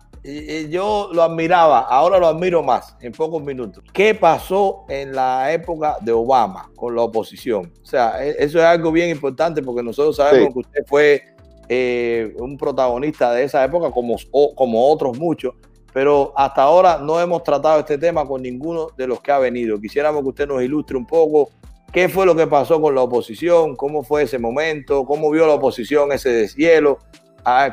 yo 0.70 1.10
lo 1.12 1.22
admiraba, 1.22 1.80
ahora 1.80 2.18
lo 2.18 2.26
admiro 2.26 2.62
más 2.62 2.96
en 3.00 3.12
pocos 3.12 3.42
minutos. 3.42 3.84
¿Qué 3.92 4.14
pasó 4.14 4.84
en 4.88 5.14
la 5.14 5.52
época 5.52 5.96
de 6.00 6.12
Obama 6.12 6.70
con 6.74 6.94
la 6.94 7.02
oposición? 7.02 7.72
O 7.82 7.86
sea, 7.86 8.24
e, 8.24 8.36
eso 8.38 8.58
es 8.58 8.64
algo 8.64 8.92
bien 8.92 9.10
importante 9.10 9.62
porque 9.62 9.82
nosotros 9.82 10.16
sabemos 10.16 10.52
que 10.52 10.60
usted 10.60 10.80
fue 10.86 11.22
eh, 11.68 12.34
un 12.38 12.56
protagonista 12.56 13.32
de 13.32 13.44
esa 13.44 13.64
época 13.64 13.90
como, 13.90 14.16
como 14.54 14.90
otros 14.90 15.18
muchos 15.18 15.54
pero 15.96 16.34
hasta 16.36 16.60
ahora 16.60 16.98
no 16.98 17.18
hemos 17.18 17.42
tratado 17.42 17.80
este 17.80 17.96
tema 17.96 18.26
con 18.26 18.42
ninguno 18.42 18.88
de 18.98 19.06
los 19.06 19.22
que 19.22 19.32
ha 19.32 19.38
venido. 19.38 19.80
Quisiéramos 19.80 20.20
que 20.24 20.28
usted 20.28 20.46
nos 20.46 20.62
ilustre 20.62 20.94
un 20.94 21.06
poco 21.06 21.48
qué 21.90 22.10
fue 22.10 22.26
lo 22.26 22.36
que 22.36 22.46
pasó 22.46 22.78
con 22.82 22.94
la 22.94 23.00
oposición, 23.00 23.74
cómo 23.74 24.04
fue 24.04 24.24
ese 24.24 24.38
momento, 24.38 25.06
cómo 25.06 25.30
vio 25.30 25.46
la 25.46 25.54
oposición 25.54 26.12
ese 26.12 26.28
deshielo. 26.28 26.98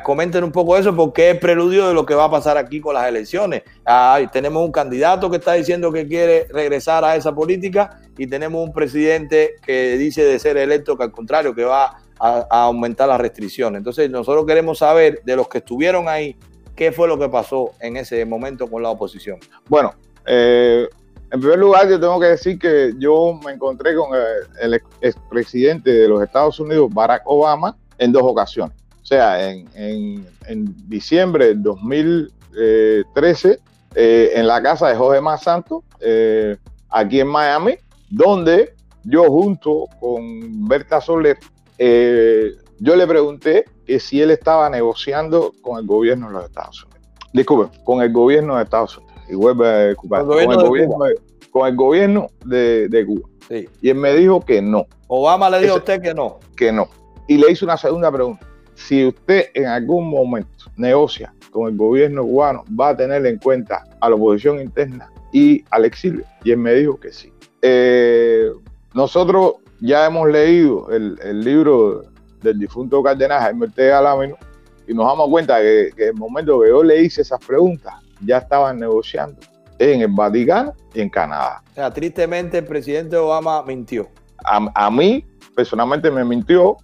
Comenten 0.02 0.44
un 0.44 0.52
poco 0.52 0.76
eso 0.76 0.94
porque 0.94 1.30
es 1.30 1.38
preludio 1.38 1.88
de 1.88 1.94
lo 1.94 2.06
que 2.06 2.14
va 2.14 2.24
a 2.24 2.30
pasar 2.30 2.56
aquí 2.56 2.80
con 2.80 2.94
las 2.94 3.08
elecciones. 3.08 3.62
Ah, 3.84 4.20
tenemos 4.32 4.64
un 4.64 4.70
candidato 4.70 5.28
que 5.30 5.38
está 5.38 5.54
diciendo 5.54 5.90
que 5.90 6.06
quiere 6.06 6.46
regresar 6.50 7.04
a 7.04 7.16
esa 7.16 7.34
política 7.34 7.98
y 8.16 8.28
tenemos 8.28 8.64
un 8.64 8.72
presidente 8.72 9.56
que 9.64 9.96
dice 9.98 10.24
de 10.24 10.38
ser 10.38 10.56
electo 10.58 10.96
que 10.96 11.02
al 11.02 11.12
contrario, 11.12 11.54
que 11.54 11.64
va 11.64 11.98
a, 12.20 12.46
aumentar 12.50 13.08
las 13.08 13.20
restricciones. 13.20 13.78
Entonces 13.78 14.08
nosotros 14.10 14.46
queremos 14.46 14.78
saber 14.78 15.22
de 15.24 15.34
los 15.34 15.48
que 15.48 15.58
estuvieron 15.58 16.08
ahí, 16.08 16.36
¿Qué 16.76 16.90
fue 16.90 17.06
lo 17.06 17.18
que 17.18 17.28
pasó 17.28 17.72
en 17.80 17.96
ese 17.96 18.24
momento 18.24 18.68
con 18.68 18.82
la 18.82 18.90
oposición? 18.90 19.38
Bueno, 19.68 19.94
eh, 20.26 20.88
en 21.30 21.40
primer 21.40 21.58
lugar, 21.58 21.88
yo 21.88 22.00
tengo 22.00 22.18
que 22.18 22.26
decir 22.26 22.58
que 22.58 22.92
yo 22.98 23.38
me 23.44 23.52
encontré 23.52 23.94
con 23.94 24.10
el, 24.60 24.80
expresidente 25.00 25.90
de 25.92 26.08
los 26.08 26.22
Estados 26.22 26.58
Unidos, 26.58 26.92
Barack 26.92 27.22
Obama, 27.26 27.76
en 27.98 28.10
dos 28.10 28.22
ocasiones. 28.24 28.76
O 29.04 29.06
sea, 29.06 29.50
en, 29.50 30.26
diciembre 30.88 31.48
del 31.48 31.62
2013, 31.62 33.60
eh, 33.94 34.32
en 34.34 34.46
la 34.46 34.60
casa 34.62 34.88
de 34.88 34.96
Jorge 34.96 35.20
Más 35.20 35.42
Santos, 35.42 35.84
eh, 36.00 36.56
aquí 36.88 37.20
en 37.20 37.28
Miami, 37.28 37.76
donde 38.10 38.74
yo 39.04 39.24
junto 39.24 39.86
con 40.00 40.66
Berta 40.66 41.00
Soler 41.00 41.38
yo 42.80 42.96
le 42.96 43.06
pregunté 43.06 43.64
que 43.86 44.00
si 44.00 44.20
él 44.20 44.30
estaba 44.30 44.68
negociando 44.68 45.52
con 45.62 45.78
el 45.78 45.86
gobierno 45.86 46.28
de 46.28 46.34
los 46.34 46.44
Estados 46.44 46.84
Unidos. 46.84 47.08
Disculpe, 47.32 47.78
con 47.84 48.02
el 48.02 48.12
gobierno 48.12 48.56
de 48.56 48.64
Estados 48.64 48.98
Unidos. 48.98 49.14
Y 49.28 49.34
vuelve 49.34 49.90
a 49.90 49.94
con, 49.94 50.12
el 50.18 50.26
gobierno, 50.56 51.04
de, 51.04 51.14
con 51.50 51.66
el 51.66 51.76
gobierno 51.76 52.26
de, 52.44 53.04
Cuba. 53.06 53.28
Y 53.80 53.88
él 53.88 53.96
me 53.96 54.14
dijo 54.14 54.40
que 54.40 54.60
no. 54.60 54.86
Obama 55.06 55.50
le 55.50 55.60
dijo 55.60 55.74
a 55.74 55.78
usted 55.78 56.02
que 56.02 56.14
no. 56.14 56.40
Que 56.56 56.72
no. 56.72 56.88
Y 57.28 57.38
le 57.38 57.50
hice 57.50 57.64
una 57.64 57.76
segunda 57.76 58.10
pregunta. 58.10 58.46
Si 58.74 59.06
usted 59.06 59.46
en 59.54 59.66
algún 59.66 60.08
momento 60.10 60.70
negocia 60.76 61.32
con 61.50 61.68
el 61.68 61.76
gobierno 61.76 62.24
cubano, 62.24 62.64
va 62.78 62.90
a 62.90 62.96
tener 62.96 63.24
en 63.26 63.38
cuenta 63.38 63.84
a 64.00 64.08
la 64.08 64.16
oposición 64.16 64.60
interna 64.60 65.10
y 65.32 65.64
al 65.70 65.84
exilio. 65.84 66.24
Y 66.42 66.52
él 66.52 66.58
me 66.58 66.74
dijo 66.74 66.98
que 66.98 67.12
sí. 67.12 67.32
Eh, 67.62 68.50
nosotros 68.92 69.54
ya 69.80 70.06
hemos 70.06 70.28
leído 70.28 70.90
el, 70.90 71.18
el 71.22 71.40
libro 71.40 72.04
del 72.42 72.58
difunto 72.58 73.02
cardenal 73.02 73.40
Jaime 73.40 73.66
Ortega 73.66 74.00
Lámino 74.00 74.36
y 74.86 74.94
nos 74.94 75.06
damos 75.06 75.30
cuenta 75.30 75.58
que, 75.58 75.90
que, 75.96 76.08
el 76.08 76.14
momento 76.14 76.60
que 76.60 76.68
yo 76.68 76.82
le 76.82 77.02
hice 77.02 77.22
esas 77.22 77.40
preguntas 77.44 77.94
ya 78.20 78.38
estaban 78.38 78.78
negociando 78.78 79.40
en 79.78 80.02
el 80.02 80.08
Vaticano 80.08 80.74
y 80.92 81.00
en 81.00 81.08
Canadá. 81.08 81.62
O 81.72 81.74
sea, 81.74 81.90
tristemente 81.90 82.58
el 82.58 82.64
presidente 82.64 83.16
Obama 83.16 83.62
mintió. 83.62 84.08
A, 84.44 84.90
mí, 84.90 85.24
personalmente, 85.56 86.10
me 86.10 86.24
mintió. 86.24 86.76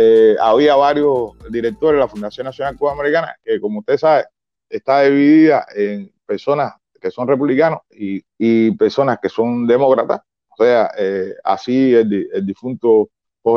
Eh, 0.00 0.36
había 0.40 0.76
varios 0.76 1.32
directores 1.50 1.96
de 1.96 2.04
la 2.04 2.08
Fundación 2.08 2.44
Nacional 2.44 2.76
Cuba 2.76 2.92
Americana 2.92 3.36
que, 3.42 3.60
como 3.60 3.80
usted 3.80 3.98
sabe, 3.98 4.26
está 4.70 5.02
dividida 5.02 5.66
en 5.74 6.12
personas 6.24 6.74
que 7.00 7.10
son 7.10 7.26
republicanos 7.26 7.80
y, 7.90 8.22
y 8.38 8.70
personas 8.76 9.18
que 9.20 9.28
son 9.28 9.66
demócratas. 9.66 10.20
O 10.56 10.62
sea, 10.62 10.92
eh, 10.96 11.34
así 11.42 11.94
el, 11.94 12.28
el 12.32 12.46
difunto 12.46 13.10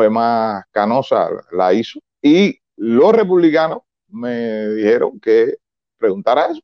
más 0.09 0.63
Canosa 0.71 1.29
la 1.51 1.73
hizo. 1.73 1.99
Y 2.21 2.57
los 2.77 3.13
republicanos 3.13 3.79
me 4.07 4.69
dijeron 4.69 5.19
que 5.19 5.57
preguntara 5.97 6.47
eso. 6.47 6.61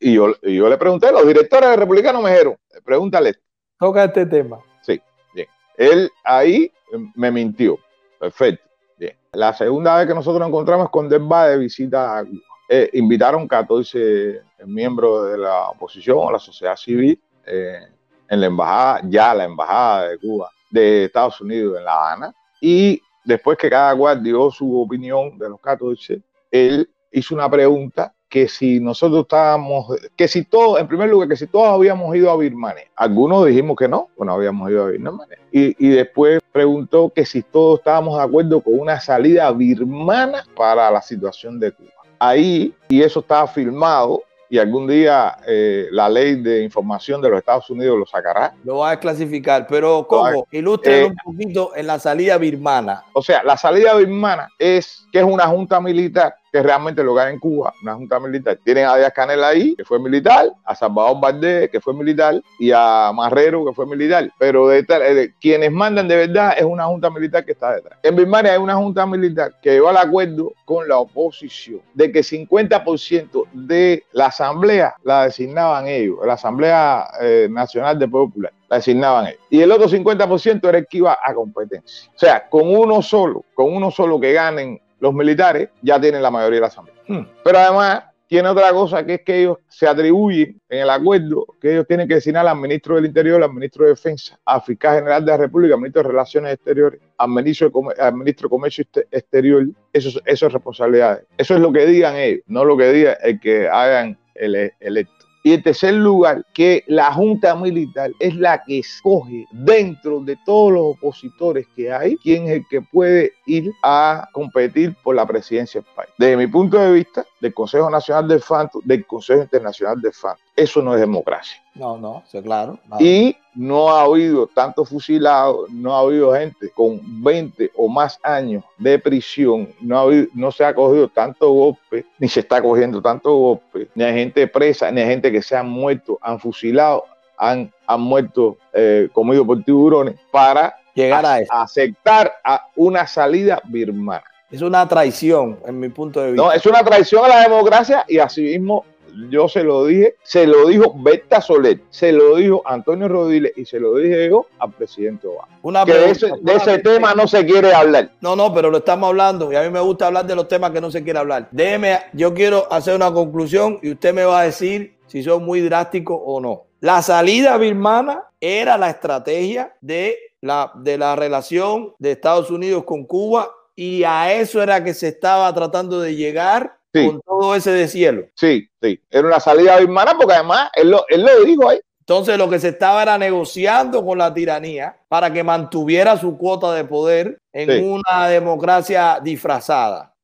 y, 0.00 0.14
yo, 0.14 0.40
yo 0.40 0.68
le 0.68 0.78
pregunté, 0.78 1.12
los 1.12 1.26
directores 1.26 1.76
republicanos 1.76 2.22
me 2.22 2.30
dijeron, 2.30 2.56
pregúntale. 2.84 3.34
Toca 3.78 4.04
este 4.04 4.24
tema. 4.24 4.58
Sí, 4.82 5.00
bien. 5.34 5.48
Él 5.76 6.10
ahí 6.24 6.72
me 7.14 7.30
mintió. 7.30 7.78
Perfecto. 8.18 8.64
Bien. 8.98 9.16
La 9.32 9.52
segunda 9.52 9.96
vez 9.98 10.06
que 10.06 10.14
nosotros 10.14 10.40
nos 10.40 10.48
encontramos 10.48 10.90
con 10.90 11.08
Demba 11.08 11.48
de 11.48 11.58
visita 11.58 12.18
a 12.18 12.24
Cuba, 12.24 12.40
eh, 12.68 12.90
invitaron 12.94 13.46
14 13.46 14.40
miembros 14.64 15.30
de 15.30 15.38
la 15.38 15.68
oposición 15.68 16.18
o 16.18 16.32
la 16.32 16.38
sociedad 16.38 16.76
civil 16.76 17.20
eh, 17.44 17.80
en 18.28 18.40
la 18.40 18.46
embajada, 18.46 19.02
ya 19.04 19.34
la 19.34 19.44
embajada 19.44 20.08
de 20.08 20.18
Cuba 20.18 20.50
de 20.70 21.04
Estados 21.04 21.40
Unidos 21.40 21.78
en 21.78 21.84
La 21.84 21.94
Habana. 21.94 22.34
Y 22.60 23.00
después 23.24 23.56
que 23.56 23.70
cada 23.70 23.94
cual 23.94 24.22
dio 24.22 24.50
su 24.50 24.80
opinión 24.80 25.38
de 25.38 25.48
los 25.48 25.60
14, 25.60 26.20
él 26.50 26.90
hizo 27.12 27.34
una 27.34 27.48
pregunta 27.48 28.15
que 28.28 28.48
si 28.48 28.80
nosotros 28.80 29.22
estábamos, 29.22 29.86
que 30.16 30.28
si 30.28 30.44
todos, 30.44 30.80
en 30.80 30.88
primer 30.88 31.08
lugar, 31.08 31.28
que 31.28 31.36
si 31.36 31.46
todos 31.46 31.68
habíamos 31.68 32.14
ido 32.16 32.30
a 32.30 32.36
Birmania. 32.36 32.84
Algunos 32.96 33.46
dijimos 33.46 33.76
que 33.76 33.88
no, 33.88 34.08
bueno, 34.16 34.32
habíamos 34.32 34.70
ido 34.70 34.84
a 34.84 34.90
Birmania. 34.90 35.38
Y, 35.52 35.76
y 35.84 35.90
después 35.90 36.40
preguntó 36.52 37.10
que 37.14 37.24
si 37.24 37.42
todos 37.42 37.78
estábamos 37.78 38.18
de 38.18 38.24
acuerdo 38.24 38.60
con 38.60 38.78
una 38.78 39.00
salida 39.00 39.50
birmana 39.52 40.44
para 40.56 40.90
la 40.90 41.02
situación 41.02 41.60
de 41.60 41.72
Cuba. 41.72 41.90
Ahí, 42.18 42.74
y 42.88 43.02
eso 43.02 43.20
estaba 43.20 43.46
filmado, 43.46 44.22
y 44.48 44.58
algún 44.58 44.86
día 44.86 45.36
eh, 45.46 45.88
la 45.90 46.08
ley 46.08 46.36
de 46.36 46.62
información 46.62 47.20
de 47.20 47.28
los 47.28 47.38
Estados 47.38 47.68
Unidos 47.70 47.98
lo 47.98 48.06
sacará. 48.06 48.54
Lo 48.64 48.78
va 48.78 48.92
a 48.92 49.00
clasificar, 49.00 49.66
pero 49.66 50.06
¿cómo? 50.06 50.46
Ilustre 50.50 51.02
eh, 51.02 51.04
un 51.04 51.16
poquito 51.16 51.72
en 51.74 51.86
la 51.86 51.98
salida 51.98 52.38
birmana. 52.38 53.04
O 53.12 53.22
sea, 53.22 53.42
la 53.42 53.56
salida 53.56 53.94
birmana 53.94 54.48
es 54.58 55.06
que 55.12 55.18
es 55.18 55.24
una 55.24 55.46
junta 55.46 55.80
militar 55.80 56.36
que 56.56 56.62
realmente 56.62 57.04
lo 57.04 57.14
que 57.14 57.20
hay 57.20 57.34
en 57.34 57.38
Cuba, 57.38 57.74
una 57.82 57.94
junta 57.94 58.18
militar. 58.18 58.58
Tienen 58.64 58.86
a 58.86 58.96
Díaz 58.96 59.12
Canel 59.12 59.44
ahí, 59.44 59.74
que 59.76 59.84
fue 59.84 59.98
militar, 59.98 60.50
a 60.64 60.74
Salvador 60.74 61.20
Valdés, 61.20 61.70
que 61.70 61.82
fue 61.82 61.92
militar, 61.92 62.40
y 62.58 62.70
a 62.72 63.12
Marrero, 63.14 63.62
que 63.66 63.74
fue 63.74 63.84
militar. 63.84 64.30
Pero 64.38 64.68
de, 64.68 64.82
de, 64.82 65.34
quienes 65.38 65.70
mandan 65.70 66.08
de 66.08 66.16
verdad 66.16 66.54
es 66.56 66.64
una 66.64 66.86
junta 66.86 67.10
militar 67.10 67.44
que 67.44 67.52
está 67.52 67.74
detrás. 67.74 67.98
En 68.02 68.16
Birmania 68.16 68.52
hay 68.52 68.58
una 68.58 68.74
junta 68.74 69.04
militar 69.04 69.52
que 69.60 69.72
llegó 69.72 69.88
al 69.88 69.98
acuerdo 69.98 70.54
con 70.64 70.88
la 70.88 70.96
oposición 70.96 71.82
de 71.92 72.10
que 72.10 72.20
50% 72.20 73.44
de 73.52 74.04
la 74.12 74.26
asamblea 74.26 74.94
la 75.04 75.24
designaban 75.24 75.88
ellos, 75.88 76.18
la 76.24 76.34
Asamblea 76.34 77.06
eh, 77.20 77.48
Nacional 77.50 77.98
Pueblo 77.98 78.28
Popular 78.28 78.52
la 78.68 78.76
designaban 78.76 79.26
ellos. 79.26 79.40
Y 79.50 79.60
el 79.60 79.70
otro 79.70 79.88
50% 79.88 80.68
era 80.68 80.78
el 80.78 80.86
que 80.86 80.98
iba 80.98 81.18
a 81.22 81.34
competencia. 81.34 82.10
O 82.14 82.18
sea, 82.18 82.48
con 82.48 82.62
uno 82.74 83.02
solo, 83.02 83.44
con 83.54 83.72
uno 83.72 83.90
solo 83.90 84.18
que 84.18 84.32
ganen 84.32 84.80
los 85.00 85.14
militares 85.14 85.68
ya 85.82 86.00
tienen 86.00 86.22
la 86.22 86.30
mayoría 86.30 86.56
de 86.56 86.60
la 86.60 86.66
Asamblea. 86.66 86.96
Hmm. 87.06 87.26
Pero 87.44 87.58
además 87.58 88.04
tiene 88.28 88.48
otra 88.48 88.72
cosa 88.72 89.06
que 89.06 89.14
es 89.14 89.20
que 89.22 89.40
ellos 89.42 89.58
se 89.68 89.86
atribuyen 89.86 90.60
en 90.68 90.80
el 90.80 90.90
acuerdo 90.90 91.46
que 91.60 91.72
ellos 91.72 91.86
tienen 91.86 92.08
que 92.08 92.14
designar 92.14 92.46
al 92.46 92.58
ministro 92.58 92.96
del 92.96 93.06
Interior, 93.06 93.42
al 93.42 93.52
ministro 93.52 93.84
de 93.84 93.90
Defensa, 93.90 94.38
al 94.44 94.62
fiscal 94.62 94.96
general 94.96 95.24
de 95.24 95.30
la 95.30 95.36
República, 95.36 95.74
al 95.74 95.80
ministro 95.80 96.02
de 96.02 96.08
Relaciones 96.08 96.54
Exteriores, 96.54 97.00
al 97.18 97.28
ministro 97.28 97.70
de, 97.70 98.02
al 98.02 98.14
ministro 98.14 98.48
de 98.48 98.50
Comercio 98.50 98.84
Exterior, 99.10 99.66
eso, 99.92 100.20
eso 100.24 100.46
es 100.46 100.52
responsabilidad. 100.52 101.22
Eso 101.38 101.54
es 101.54 101.60
lo 101.60 101.72
que 101.72 101.86
digan 101.86 102.16
ellos, 102.16 102.42
no 102.46 102.64
lo 102.64 102.76
que 102.76 102.92
diga 102.92 103.12
el 103.22 103.38
que 103.38 103.68
hagan 103.68 104.18
el 104.34 104.72
electo. 104.80 105.15
Y 105.46 105.52
en 105.52 105.62
tercer 105.62 105.94
lugar, 105.94 106.44
que 106.52 106.82
la 106.88 107.12
Junta 107.12 107.54
Militar 107.54 108.10
es 108.18 108.34
la 108.34 108.64
que 108.64 108.80
escoge 108.80 109.44
dentro 109.52 110.18
de 110.18 110.36
todos 110.44 110.72
los 110.72 110.82
opositores 110.96 111.68
que 111.76 111.92
hay 111.92 112.16
quién 112.16 112.46
es 112.46 112.54
el 112.54 112.64
que 112.68 112.82
puede 112.82 113.30
ir 113.46 113.70
a 113.84 114.28
competir 114.32 114.96
por 115.04 115.14
la 115.14 115.24
presidencia 115.24 115.80
del 115.80 115.94
país. 115.94 116.10
Desde 116.18 116.36
mi 116.36 116.48
punto 116.48 116.80
de 116.80 116.90
vista, 116.90 117.24
del 117.46 117.54
Consejo 117.54 117.88
Nacional 117.88 118.26
del 118.26 118.40
FANTO, 118.40 118.80
del 118.84 119.06
Consejo 119.06 119.42
Internacional 119.42 120.00
del 120.00 120.12
FANTO, 120.12 120.42
eso 120.56 120.82
no 120.82 120.94
es 120.94 121.00
democracia. 121.00 121.62
No, 121.74 121.96
no, 121.96 122.24
claro. 122.42 122.78
Y 122.98 123.36
no 123.54 123.90
ha 123.90 124.02
habido 124.02 124.46
tanto 124.46 124.84
fusilado, 124.84 125.66
no 125.70 125.94
ha 125.94 126.00
habido 126.00 126.34
gente 126.34 126.70
con 126.70 127.00
20 127.22 127.70
o 127.76 127.88
más 127.88 128.18
años 128.22 128.64
de 128.78 128.98
prisión, 128.98 129.68
no, 129.80 129.98
ha 129.98 130.02
habido, 130.02 130.26
no 130.34 130.50
se 130.50 130.64
ha 130.64 130.74
cogido 130.74 131.08
tanto 131.08 131.50
golpe, 131.50 132.04
ni 132.18 132.28
se 132.28 132.40
está 132.40 132.60
cogiendo 132.60 133.00
tanto 133.00 133.32
golpe, 133.34 133.88
ni 133.94 134.04
hay 134.04 134.14
gente 134.14 134.46
presa, 134.48 134.90
ni 134.90 135.00
hay 135.02 135.08
gente 135.08 135.30
que 135.30 135.42
se 135.42 135.56
han 135.56 135.68
muerto, 135.68 136.18
han 136.20 136.40
fusilado, 136.40 137.04
han, 137.38 137.72
han 137.86 138.00
muerto 138.00 138.56
eh, 138.72 139.08
comido 139.12 139.46
por 139.46 139.62
tiburones 139.62 140.16
para 140.30 140.74
llegar 140.94 141.26
a, 141.26 141.62
aceptar 141.62 142.32
a 142.42 142.66
una 142.74 143.06
salida 143.06 143.60
birmana. 143.64 144.24
Es 144.50 144.62
una 144.62 144.86
traición, 144.86 145.58
en 145.66 145.80
mi 145.80 145.88
punto 145.88 146.20
de 146.20 146.32
vista. 146.32 146.46
No, 146.46 146.52
es 146.52 146.64
una 146.66 146.84
traición 146.84 147.24
a 147.24 147.28
la 147.28 147.40
democracia 147.42 148.04
y 148.08 148.18
asimismo 148.18 148.84
yo 149.30 149.48
se 149.48 149.64
lo 149.64 149.86
dije, 149.86 150.16
se 150.22 150.46
lo 150.46 150.66
dijo 150.66 150.92
Berta 150.96 151.40
Soler, 151.40 151.80
se 151.90 152.12
lo 152.12 152.36
dijo 152.36 152.62
Antonio 152.64 153.08
Rodiles 153.08 153.52
y 153.56 153.64
se 153.64 153.80
lo 153.80 153.94
dije 153.96 154.28
yo 154.28 154.46
al 154.58 154.72
presidente 154.72 155.26
Obama. 155.26 155.58
Una 155.62 155.84
Que 155.84 155.94
de 155.94 156.10
ese, 156.10 156.26
de 156.26 156.52
ese 156.52 156.60
solamente. 156.60 156.90
tema 156.90 157.14
no 157.14 157.26
se 157.26 157.44
quiere 157.46 157.72
hablar. 157.72 158.10
No, 158.20 158.36
no, 158.36 158.52
pero 158.52 158.70
lo 158.70 158.78
estamos 158.78 159.08
hablando 159.08 159.50
y 159.52 159.56
a 159.56 159.62
mí 159.62 159.70
me 159.70 159.80
gusta 159.80 160.08
hablar 160.08 160.26
de 160.26 160.36
los 160.36 160.48
temas 160.48 160.70
que 160.70 160.80
no 160.80 160.90
se 160.90 161.02
quiere 161.02 161.18
hablar. 161.18 161.48
Déjeme, 161.50 161.98
yo 162.12 162.34
quiero 162.34 162.70
hacer 162.70 162.94
una 162.94 163.12
conclusión 163.12 163.78
y 163.82 163.92
usted 163.92 164.12
me 164.12 164.24
va 164.24 164.40
a 164.40 164.44
decir 164.44 164.98
si 165.06 165.22
soy 165.22 165.40
muy 165.40 165.60
drástico 165.60 166.14
o 166.14 166.40
no. 166.40 166.64
La 166.80 167.00
salida 167.00 167.56
birmana 167.56 168.24
era 168.40 168.76
la 168.76 168.90
estrategia 168.90 169.74
de 169.80 170.18
la, 170.42 170.72
de 170.74 170.98
la 170.98 171.16
relación 171.16 171.94
de 171.98 172.12
Estados 172.12 172.50
Unidos 172.50 172.84
con 172.84 173.04
Cuba 173.04 173.50
y 173.76 174.02
a 174.04 174.32
eso 174.32 174.62
era 174.62 174.82
que 174.82 174.94
se 174.94 175.08
estaba 175.08 175.52
tratando 175.54 176.00
de 176.00 176.16
llegar 176.16 176.78
Sí. 176.94 177.06
con 177.06 177.20
todo 177.20 177.54
ese 177.54 177.70
deshielo. 177.72 178.26
Sí, 178.34 178.66
sí. 178.82 178.98
Era 179.10 179.28
una 179.28 179.38
salida 179.38 179.76
birmana 179.78 180.16
porque 180.16 180.32
además 180.32 180.70
él 180.74 180.90
lo, 180.90 181.04
él 181.10 181.20
lo 181.22 181.44
dijo 181.44 181.68
ahí. 181.68 181.78
Entonces 182.00 182.38
lo 182.38 182.48
que 182.48 182.58
se 182.58 182.68
estaba 182.68 183.02
era 183.02 183.18
negociando 183.18 184.02
con 184.02 184.16
la 184.16 184.32
tiranía 184.32 184.96
para 185.08 185.30
que 185.30 185.42
mantuviera 185.44 186.16
su 186.16 186.38
cuota 186.38 186.72
de 186.72 186.84
poder 186.84 187.38
en 187.52 187.70
Sí. 187.70 187.82
una 187.84 188.28
democracia 188.28 189.20
disfrazada. 189.22 190.14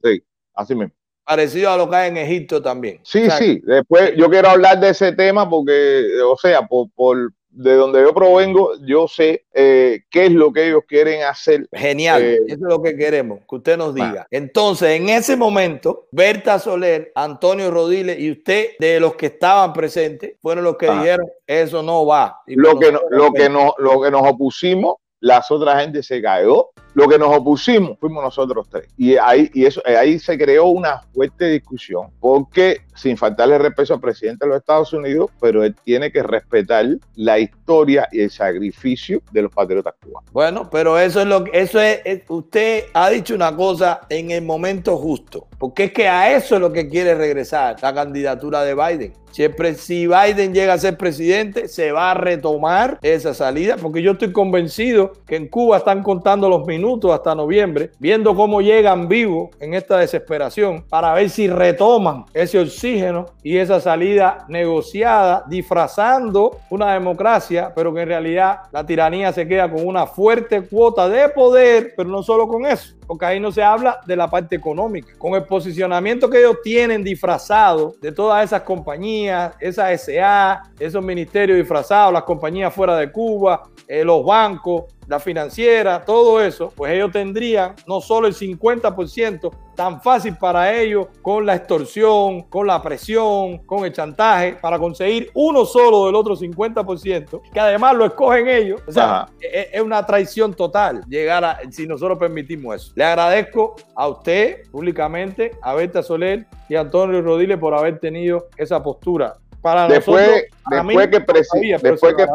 Así 0.55 0.75
mismo. 0.75 0.93
Parecido 1.25 1.71
a 1.71 1.77
lo 1.77 1.89
que 1.91 1.97
hay 1.97 2.09
en 2.11 2.17
Egipto 2.19 2.63
también. 2.63 3.01
Sí, 3.03 3.23
O 3.23 3.27
sea, 3.27 3.37
sí. 3.39 3.61
Después 3.65 4.13
yo 4.17 4.31
quiero 4.31 4.49
hablar 4.49 4.81
de 4.81 4.91
ese 4.91 5.13
tema 5.13 5.49
porque, 5.49 6.05
o 6.27 6.37
sea, 6.37 6.63
por, 6.67 6.89
por 6.95 7.33
de 7.55 7.75
donde 7.75 8.01
yo 8.01 8.15
provengo, 8.15 8.73
yo 8.85 9.07
sé 9.07 9.45
eh, 9.53 10.01
qué 10.11 10.27
es 10.27 10.33
lo 10.33 10.53
que 10.53 10.69
ellos 10.69 10.83
quieren 10.89 11.23
hacer. 11.23 11.69
Genial, 11.73 12.23
Eh, 12.23 12.37
eso 12.47 12.55
es 12.55 12.61
lo 12.61 12.83
que 12.83 12.97
queremos, 12.97 13.41
que 13.49 13.57
usted 13.57 13.77
nos 13.77 13.95
diga. 13.95 14.27
Entonces, 14.31 14.91
en 14.99 15.09
ese 15.11 15.37
momento, 15.37 16.07
Berta 16.11 16.59
Soler, 16.59 17.13
Antonio 17.15 17.71
Rodiles 17.71 18.19
y 18.19 18.31
usted, 18.31 18.71
de 18.79 18.99
los 19.01 19.15
que 19.17 19.27
estaban 19.27 19.73
presentes, 19.73 20.37
fueron 20.41 20.65
los 20.65 20.77
que 20.77 20.89
Ah. 20.89 20.99
dijeron, 20.99 21.27
eso 21.47 21.83
no 21.83 22.07
va. 22.07 22.41
Y 22.47 22.55
Lo 22.57 22.79
que, 22.79 22.91
no- 22.91 23.01
lo, 23.11 23.33
que 23.33 23.49
no, 23.51 23.75
lo 23.79 24.01
que 24.01 24.11
nos 24.11 24.23
opusimos, 24.27 24.97
las 25.21 25.51
otras 25.51 25.81
gente 25.83 26.03
se 26.03 26.21
cayó. 26.23 26.71
Lo 26.95 27.09
que 27.09 27.19
nos 27.19 27.35
opusimos 27.35 27.99
fuimos 27.99 28.23
nosotros 28.23 28.67
tres. 28.71 28.89
Y 28.97 29.17
ahí, 29.17 29.51
y 29.55 29.65
eso, 29.65 29.83
eh, 29.87 29.97
ahí 29.97 30.19
se 30.19 30.37
creó 30.37 30.67
una 30.67 31.01
fuerte 31.15 31.49
discusión, 31.49 32.09
porque 32.21 32.83
sin 32.95 33.17
faltarle 33.17 33.59
respeto 33.59 33.95
al 33.95 34.01
presidente 34.01 34.45
de 34.45 34.51
los 34.51 34.61
Estados 34.61 34.93
Unidos, 34.93 35.31
pero 35.41 35.65
él 35.65 35.75
tiene 35.85 36.13
que 36.13 36.23
respetar 36.23 36.85
la 37.17 37.39
historia 37.39 38.09
y 38.13 38.21
el 38.21 38.31
sacrificio 38.31 39.23
de 39.31 39.43
los 39.43 39.53
patriotas 39.53 39.95
cubanos. 40.03 40.31
Bueno, 40.33 40.69
pero 40.71 40.99
eso 40.99 41.21
es 41.21 41.27
lo 41.27 41.45
que, 41.45 41.59
eso 41.59 41.81
es, 41.81 42.01
usted 42.29 42.85
ha 42.93 43.09
dicho 43.11 43.35
una 43.35 43.55
cosa 43.57 44.03
en 44.09 44.31
el 44.31 44.43
momento 44.43 44.97
justo, 44.97 45.47
porque 45.59 45.85
es 45.85 45.93
que 45.93 46.09
a 46.09 46.37
eso 46.37 46.57
es 46.57 46.61
lo 46.61 46.73
que 46.73 46.89
quiere 46.89 47.15
regresar 47.15 47.77
la 47.81 47.95
candidatura 47.95 48.63
de 48.63 48.75
Biden. 48.75 49.13
Siempre, 49.31 49.75
si 49.75 50.07
Biden 50.07 50.53
llega 50.53 50.75
a 50.75 50.79
ser 50.79 50.99
presidente, 50.99 51.67
se 51.67 51.91
va 51.91 52.11
a 52.11 52.15
retomar 52.15 52.99
esa 53.01 53.33
salida, 53.33 53.79
porque 53.79 54.03
yo 54.03 54.13
estoy 54.13 54.31
convencido 54.31 55.13
que 55.27 55.37
en 55.37 55.49
Cuba 55.49 55.79
están 55.79 56.03
contando 56.03 56.51
los 56.51 56.67
minutos 56.67 56.82
hasta 57.13 57.35
noviembre, 57.35 57.91
viendo 57.99 58.35
cómo 58.35 58.61
llegan 58.61 59.09
vivos 59.09 59.51
en 59.61 59.75
esta 59.75 59.99
desesperación, 59.99 60.85
para 60.89 61.15
ver 61.15 61.31
si 61.31 61.49
retoman 61.49 62.25
ese 62.35 62.59
oxígeno 62.59 63.27
y 63.43 63.57
esa 63.57 63.81
salida 63.81 64.45
negociada, 64.49 65.45
disfrazando 65.49 66.59
una 66.71 66.93
democracia, 66.93 67.73
pero 67.75 67.95
que 67.95 68.03
en 68.03 68.09
realidad 68.09 68.61
la 68.73 68.85
tiranía 68.85 69.33
se 69.33 69.47
queda 69.47 69.71
con 69.71 69.87
una 69.87 70.07
fuerte 70.07 70.63
cuota 70.63 71.09
de 71.09 71.29
poder, 71.29 71.95
pero 71.97 72.09
no 72.09 72.23
solo 72.23 72.49
con 72.49 72.67
eso, 72.67 72.95
porque 73.07 73.27
ahí 73.27 73.41
no 73.41 73.53
se 73.53 73.63
habla 73.63 74.01
de 74.07 74.17
la 74.17 74.29
parte 74.29 74.57
económica, 74.57 75.15
con 75.19 75.35
el 75.35 75.45
posicionamiento 75.45 76.29
que 76.29 76.39
ellos 76.39 76.57
tienen 76.63 77.05
disfrazado 77.05 77.95
de 78.01 78.13
todas 78.13 78.45
esas 78.45 78.63
compañías, 78.63 79.55
esas 79.61 80.03
SA, 80.03 80.63
esos 80.79 81.03
ministerios 81.03 81.59
disfrazados, 81.59 82.13
las 82.13 82.25
compañías 82.25 82.75
fuera 82.75 82.97
de 82.97 83.11
Cuba, 83.11 83.63
eh, 83.87 84.05
los 84.05 84.25
bancos, 84.25 84.85
la 85.07 85.21
financiera, 85.21 86.05
todo 86.05 86.41
eso, 86.41 86.73
pues 86.75 86.93
ellos 86.93 87.11
tendrían 87.13 87.75
no 87.87 88.01
solo 88.01 88.27
el 88.27 88.35
50% 88.35 89.51
tan 89.75 90.03
fácil 90.03 90.37
para 90.37 90.73
ellos 90.75 91.07
con 91.23 91.47
la 91.47 91.57
extorsión, 91.57 92.43
con 92.43 92.67
la 92.67 92.83
presión, 92.83 93.59
con 93.59 93.85
el 93.85 93.93
chantaje, 93.93 94.55
para 94.61 94.79
conseguir 94.79 95.31
uno 95.35 95.65
solo 95.65 96.07
del 96.07 96.15
otro 96.15 96.37
50%, 96.37 97.41
que 97.53 97.61
además 97.61 97.97
lo 97.97 98.05
escogen 98.05 98.49
ellos. 98.49 98.83
O 98.87 98.93
sea, 98.93 99.23
Ajá. 99.23 99.29
es, 99.41 99.69
es 99.73 99.81
una 99.81 100.05
traición 100.05 100.55
total 100.55 101.03
llegar 101.09 101.45
a, 101.45 101.61
si 101.71 101.87
nosotros 101.87 102.19
permitimos 102.19 102.77
eso. 102.77 102.93
Le 102.95 103.05
agradezco 103.05 103.77
a 103.95 104.09
usted 104.09 104.69
públicamente, 104.71 105.53
a 105.63 105.75
Berta 105.75 106.03
Soler 106.03 106.47
y 106.69 106.75
a 106.75 106.81
Antonio 106.81 107.23
Rodiles 107.23 107.59
por 107.59 107.75
haber 107.75 107.99
tenido 107.99 108.49
esa 108.57 108.83
postura. 108.83 109.35
Para 109.61 109.87
Después, 109.87 110.27
nosotros, 110.27 110.85
mí, 110.85 110.97
después, 110.97 111.09
que, 111.09 111.21
todavía, 111.21 111.79
después, 111.79 112.15
que. 112.15 112.27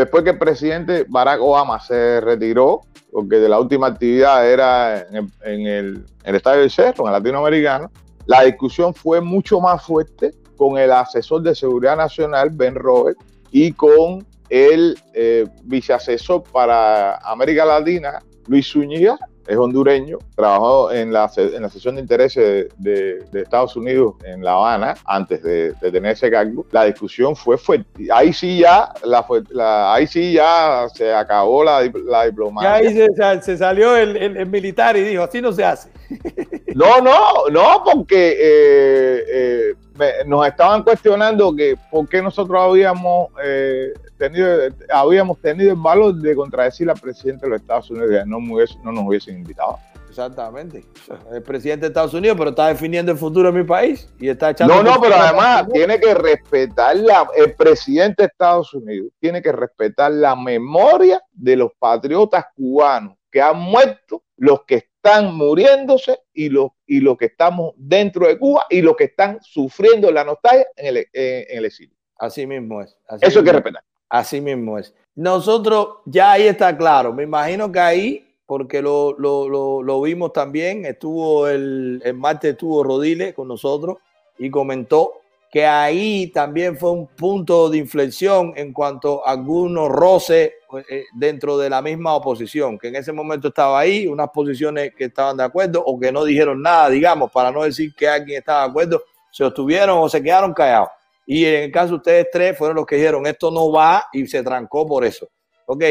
Después 0.00 0.24
que 0.24 0.30
el 0.30 0.38
presidente 0.38 1.04
Barack 1.08 1.40
Obama 1.40 1.78
se 1.78 2.20
retiró, 2.20 2.80
porque 3.12 3.36
de 3.36 3.48
la 3.48 3.60
última 3.60 3.88
actividad 3.88 4.48
era 4.50 5.00
en 5.00 5.16
el, 5.16 5.26
en 5.44 5.66
el, 5.66 6.06
el 6.24 6.34
Estadio 6.34 6.60
del 6.60 6.70
Cerro, 6.70 7.04
en 7.04 7.08
el 7.08 7.12
Latinoamericano, 7.12 7.90
la 8.26 8.42
discusión 8.42 8.94
fue 8.94 9.20
mucho 9.20 9.60
más 9.60 9.82
fuerte 9.82 10.32
con 10.56 10.78
el 10.78 10.90
asesor 10.90 11.42
de 11.42 11.54
seguridad 11.54 11.96
nacional, 11.96 12.50
Ben 12.50 12.74
Roberts, 12.74 13.22
y 13.50 13.72
con 13.72 14.26
el 14.48 14.98
eh, 15.12 15.46
viceasesor 15.64 16.44
para 16.44 17.16
América 17.16 17.64
Latina, 17.64 18.20
Luis 18.46 18.70
Zúñiga, 18.72 19.18
es 19.46 19.56
hondureño, 19.56 20.18
trabajó 20.36 20.92
en 20.92 21.12
la, 21.12 21.30
en 21.36 21.62
la 21.62 21.68
sesión 21.68 21.94
de 21.96 22.00
intereses 22.02 22.44
de, 22.44 22.90
de- 22.92 23.24
de 23.32 23.42
Estados 23.42 23.74
Unidos 23.76 24.14
en 24.24 24.42
La 24.44 24.52
Habana 24.52 24.94
antes 25.04 25.42
de, 25.42 25.72
de 25.72 25.90
tener 25.92 26.12
ese 26.12 26.30
cargo. 26.30 26.64
La 26.70 26.84
discusión 26.84 27.34
fue 27.34 27.56
fuerte. 27.58 27.86
Ahí 28.12 28.32
sí 28.32 28.58
ya, 28.58 28.92
la, 29.04 29.24
la- 29.50 29.94
ahí 29.94 30.06
sí 30.06 30.32
ya 30.34 30.86
se 30.94 31.12
acabó 31.12 31.64
la, 31.64 31.80
la 31.82 32.22
Ya 32.22 32.24
diplomacia. 32.26 32.74
ahí 32.74 33.40
se 33.42 33.56
salió 33.56 33.96
el, 33.96 34.16
el- 34.16 34.36
el 34.36 34.46
militar 34.46 34.96
y 34.96 35.02
dijo, 35.02 35.22
así 35.24 35.40
no 35.40 35.52
se 35.52 35.64
hace. 35.64 35.90
No, 36.72 37.00
no, 37.00 37.48
no, 37.50 37.82
porque 37.84 38.30
eh, 38.40 39.24
eh, 39.28 39.74
me- 39.98 40.24
nos 40.24 40.46
estaban 40.46 40.84
cuestionando 40.84 41.52
que 41.54 41.76
por 41.90 42.08
qué 42.08 42.22
nosotros 42.22 42.60
habíamos 42.62 43.28
eh, 43.44 43.92
tenido, 44.20 44.48
habíamos 44.92 45.40
tenido 45.40 45.72
el 45.72 45.76
valor 45.80 46.14
de 46.14 46.34
contradecir 46.36 46.88
al 46.88 47.00
presidente 47.00 47.46
de 47.46 47.50
los 47.50 47.60
Estados 47.62 47.90
Unidos 47.90 48.10
que 48.10 48.22
no, 48.26 48.38
hubiese- 48.38 48.78
no 48.84 48.92
nos 48.92 49.04
hubiesen 49.06 49.38
invitado. 49.38 49.78
Exactamente. 50.08 50.84
El 51.32 51.42
presidente 51.42 51.82
de 51.82 51.88
Estados 51.88 52.14
Unidos, 52.14 52.36
pero 52.36 52.50
está 52.50 52.66
definiendo 52.66 53.12
el 53.12 53.18
futuro 53.18 53.52
de 53.52 53.58
mi 53.60 53.64
país 53.64 54.12
y 54.18 54.28
está 54.28 54.50
echando. 54.50 54.74
No, 54.74 54.82
no, 54.82 55.00
pero 55.00 55.14
además 55.14 55.68
tiene 55.72 56.00
que 56.00 56.14
respetar 56.14 56.96
la, 56.96 57.28
el 57.36 57.54
presidente 57.54 58.24
de 58.24 58.26
Estados 58.26 58.74
Unidos, 58.74 59.12
tiene 59.20 59.40
que 59.40 59.52
respetar 59.52 60.10
la 60.10 60.34
memoria 60.34 61.22
de 61.32 61.54
los 61.56 61.70
patriotas 61.78 62.44
cubanos 62.56 63.16
que 63.30 63.40
han 63.40 63.58
muerto, 63.60 64.24
los 64.36 64.64
que 64.64 64.74
están 64.76 65.32
muriéndose 65.36 66.18
y 66.34 66.48
los, 66.48 66.70
y 66.86 66.98
los 67.00 67.16
que 67.16 67.26
estamos 67.26 67.72
dentro 67.76 68.26
de 68.26 68.36
Cuba 68.36 68.66
y 68.68 68.82
los 68.82 68.96
que 68.96 69.04
están 69.04 69.38
sufriendo 69.40 70.10
la 70.10 70.24
nostalgia 70.24 70.66
en 70.76 70.86
el, 70.88 70.96
en- 70.96 71.44
en 71.48 71.58
el 71.58 71.64
exilio. 71.66 71.94
Así 72.18 72.46
mismo 72.46 72.82
es. 72.82 72.96
así 73.08 73.24
Eso 73.24 73.38
hay 73.38 73.44
que 73.44 73.52
respetar. 73.52 73.82
Así 74.10 74.40
mismo 74.40 74.78
es. 74.78 74.94
Nosotros, 75.14 75.88
ya 76.06 76.32
ahí 76.32 76.48
está 76.48 76.76
claro. 76.76 77.12
Me 77.14 77.22
imagino 77.24 77.70
que 77.70 77.80
ahí, 77.80 78.26
porque 78.46 78.82
lo, 78.82 79.14
lo- 79.18 79.48
lo- 79.48 79.82
lo 79.82 80.00
vimos 80.02 80.32
también, 80.32 80.84
estuvo 80.86 81.46
el, 81.48 82.02
el 82.04 82.14
martes 82.14 82.52
estuvo 82.52 82.82
Rodile 82.82 83.34
con 83.34 83.48
nosotros 83.48 83.98
y 84.38 84.50
comentó 84.50 85.12
que 85.52 85.66
ahí 85.66 86.28
también 86.28 86.76
fue 86.78 86.92
un 86.92 87.08
punto 87.08 87.68
de 87.70 87.78
inflexión 87.78 88.52
en 88.56 88.72
cuanto 88.72 89.26
a 89.26 89.32
algunos 89.32 89.88
roces 89.88 90.52
eh, 90.88 91.04
dentro 91.14 91.58
de 91.58 91.68
la 91.68 91.82
misma 91.82 92.14
oposición, 92.14 92.78
que 92.78 92.88
en 92.88 92.96
ese 92.96 93.12
momento 93.12 93.48
estaba 93.48 93.80
ahí, 93.80 94.06
unas 94.06 94.30
posiciones 94.30 94.92
que 94.96 95.06
estaban 95.06 95.36
de 95.36 95.42
acuerdo 95.44 95.82
o 95.84 95.98
que 95.98 96.12
no 96.12 96.24
dijeron 96.24 96.62
nada, 96.62 96.88
digamos, 96.88 97.32
para 97.32 97.50
no 97.50 97.64
decir 97.64 97.92
que 97.96 98.08
alguien 98.08 98.38
estaba 98.38 98.62
de 98.64 98.70
acuerdo, 98.70 99.02
se 99.32 99.44
obtuvieron 99.44 99.98
o 99.98 100.08
se 100.08 100.22
quedaron 100.22 100.54
callados. 100.54 100.88
Y 101.32 101.44
en 101.44 101.62
el 101.62 101.70
caso 101.70 101.90
de 101.90 101.94
ustedes 101.98 102.26
tres 102.32 102.58
fueron 102.58 102.74
los 102.74 102.84
que 102.86 102.96
dijeron 102.96 103.24
esto 103.24 103.52
no 103.52 103.70
va 103.70 104.04
y 104.12 104.26
se 104.26 104.42
trancó 104.42 104.84
por 104.84 105.04
eso. 105.04 105.28
Ok, 105.64 105.84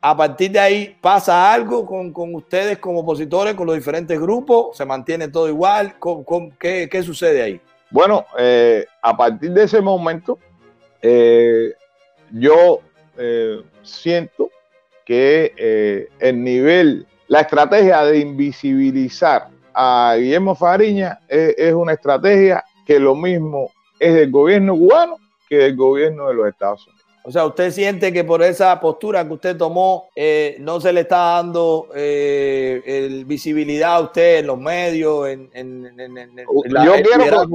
a 0.00 0.16
partir 0.16 0.52
de 0.52 0.60
ahí 0.60 0.96
pasa 1.00 1.52
algo 1.52 1.84
con, 1.84 2.12
con 2.12 2.32
ustedes 2.32 2.78
como 2.78 3.00
opositores, 3.00 3.54
con 3.54 3.66
los 3.66 3.74
diferentes 3.74 4.20
grupos, 4.20 4.76
se 4.76 4.84
mantiene 4.84 5.26
todo 5.26 5.48
igual. 5.48 5.98
¿Con, 5.98 6.22
con- 6.22 6.52
qué, 6.52 6.88
qué 6.88 7.02
sucede 7.02 7.42
ahí? 7.42 7.60
Bueno, 7.90 8.24
eh, 8.38 8.86
a 9.02 9.16
partir 9.16 9.50
de 9.50 9.64
ese 9.64 9.80
momento, 9.80 10.38
eh, 11.02 11.72
yo 12.30 12.82
eh, 13.18 13.62
siento 13.82 14.48
que 15.04 15.54
eh, 15.56 16.08
el 16.20 16.44
nivel, 16.44 17.04
la 17.26 17.40
estrategia 17.40 18.04
de 18.04 18.18
invisibilizar 18.20 19.48
a 19.74 20.14
Guillermo 20.16 20.54
Fariña 20.54 21.18
es, 21.26 21.52
es 21.58 21.72
una 21.74 21.94
estrategia 21.94 22.62
que 22.86 23.00
lo 23.00 23.16
mismo 23.16 23.68
es 24.02 24.14
del 24.14 24.30
gobierno 24.30 24.74
cubano 24.76 25.16
que 25.48 25.56
del 25.56 25.76
gobierno 25.76 26.28
de 26.28 26.34
los 26.34 26.48
Estados 26.48 26.86
Unidos. 26.86 27.02
O 27.24 27.30
sea, 27.30 27.46
¿usted 27.46 27.70
siente 27.70 28.12
que 28.12 28.24
por 28.24 28.42
esa 28.42 28.80
postura 28.80 29.24
que 29.24 29.32
usted 29.34 29.56
tomó 29.56 30.08
eh, 30.16 30.56
no 30.58 30.80
se 30.80 30.92
le 30.92 31.02
está 31.02 31.36
dando 31.36 31.88
eh, 31.94 32.82
el 32.84 33.24
visibilidad 33.26 33.94
a 33.94 34.00
usted 34.00 34.38
en 34.40 34.46
los 34.48 34.58
medios, 34.58 35.28
en, 35.28 35.48
en- 35.52 36.00
en- 36.00 36.18
en- 36.18 36.46
la- 36.64 36.84
yo 36.84 36.92
quiero- 36.94 37.46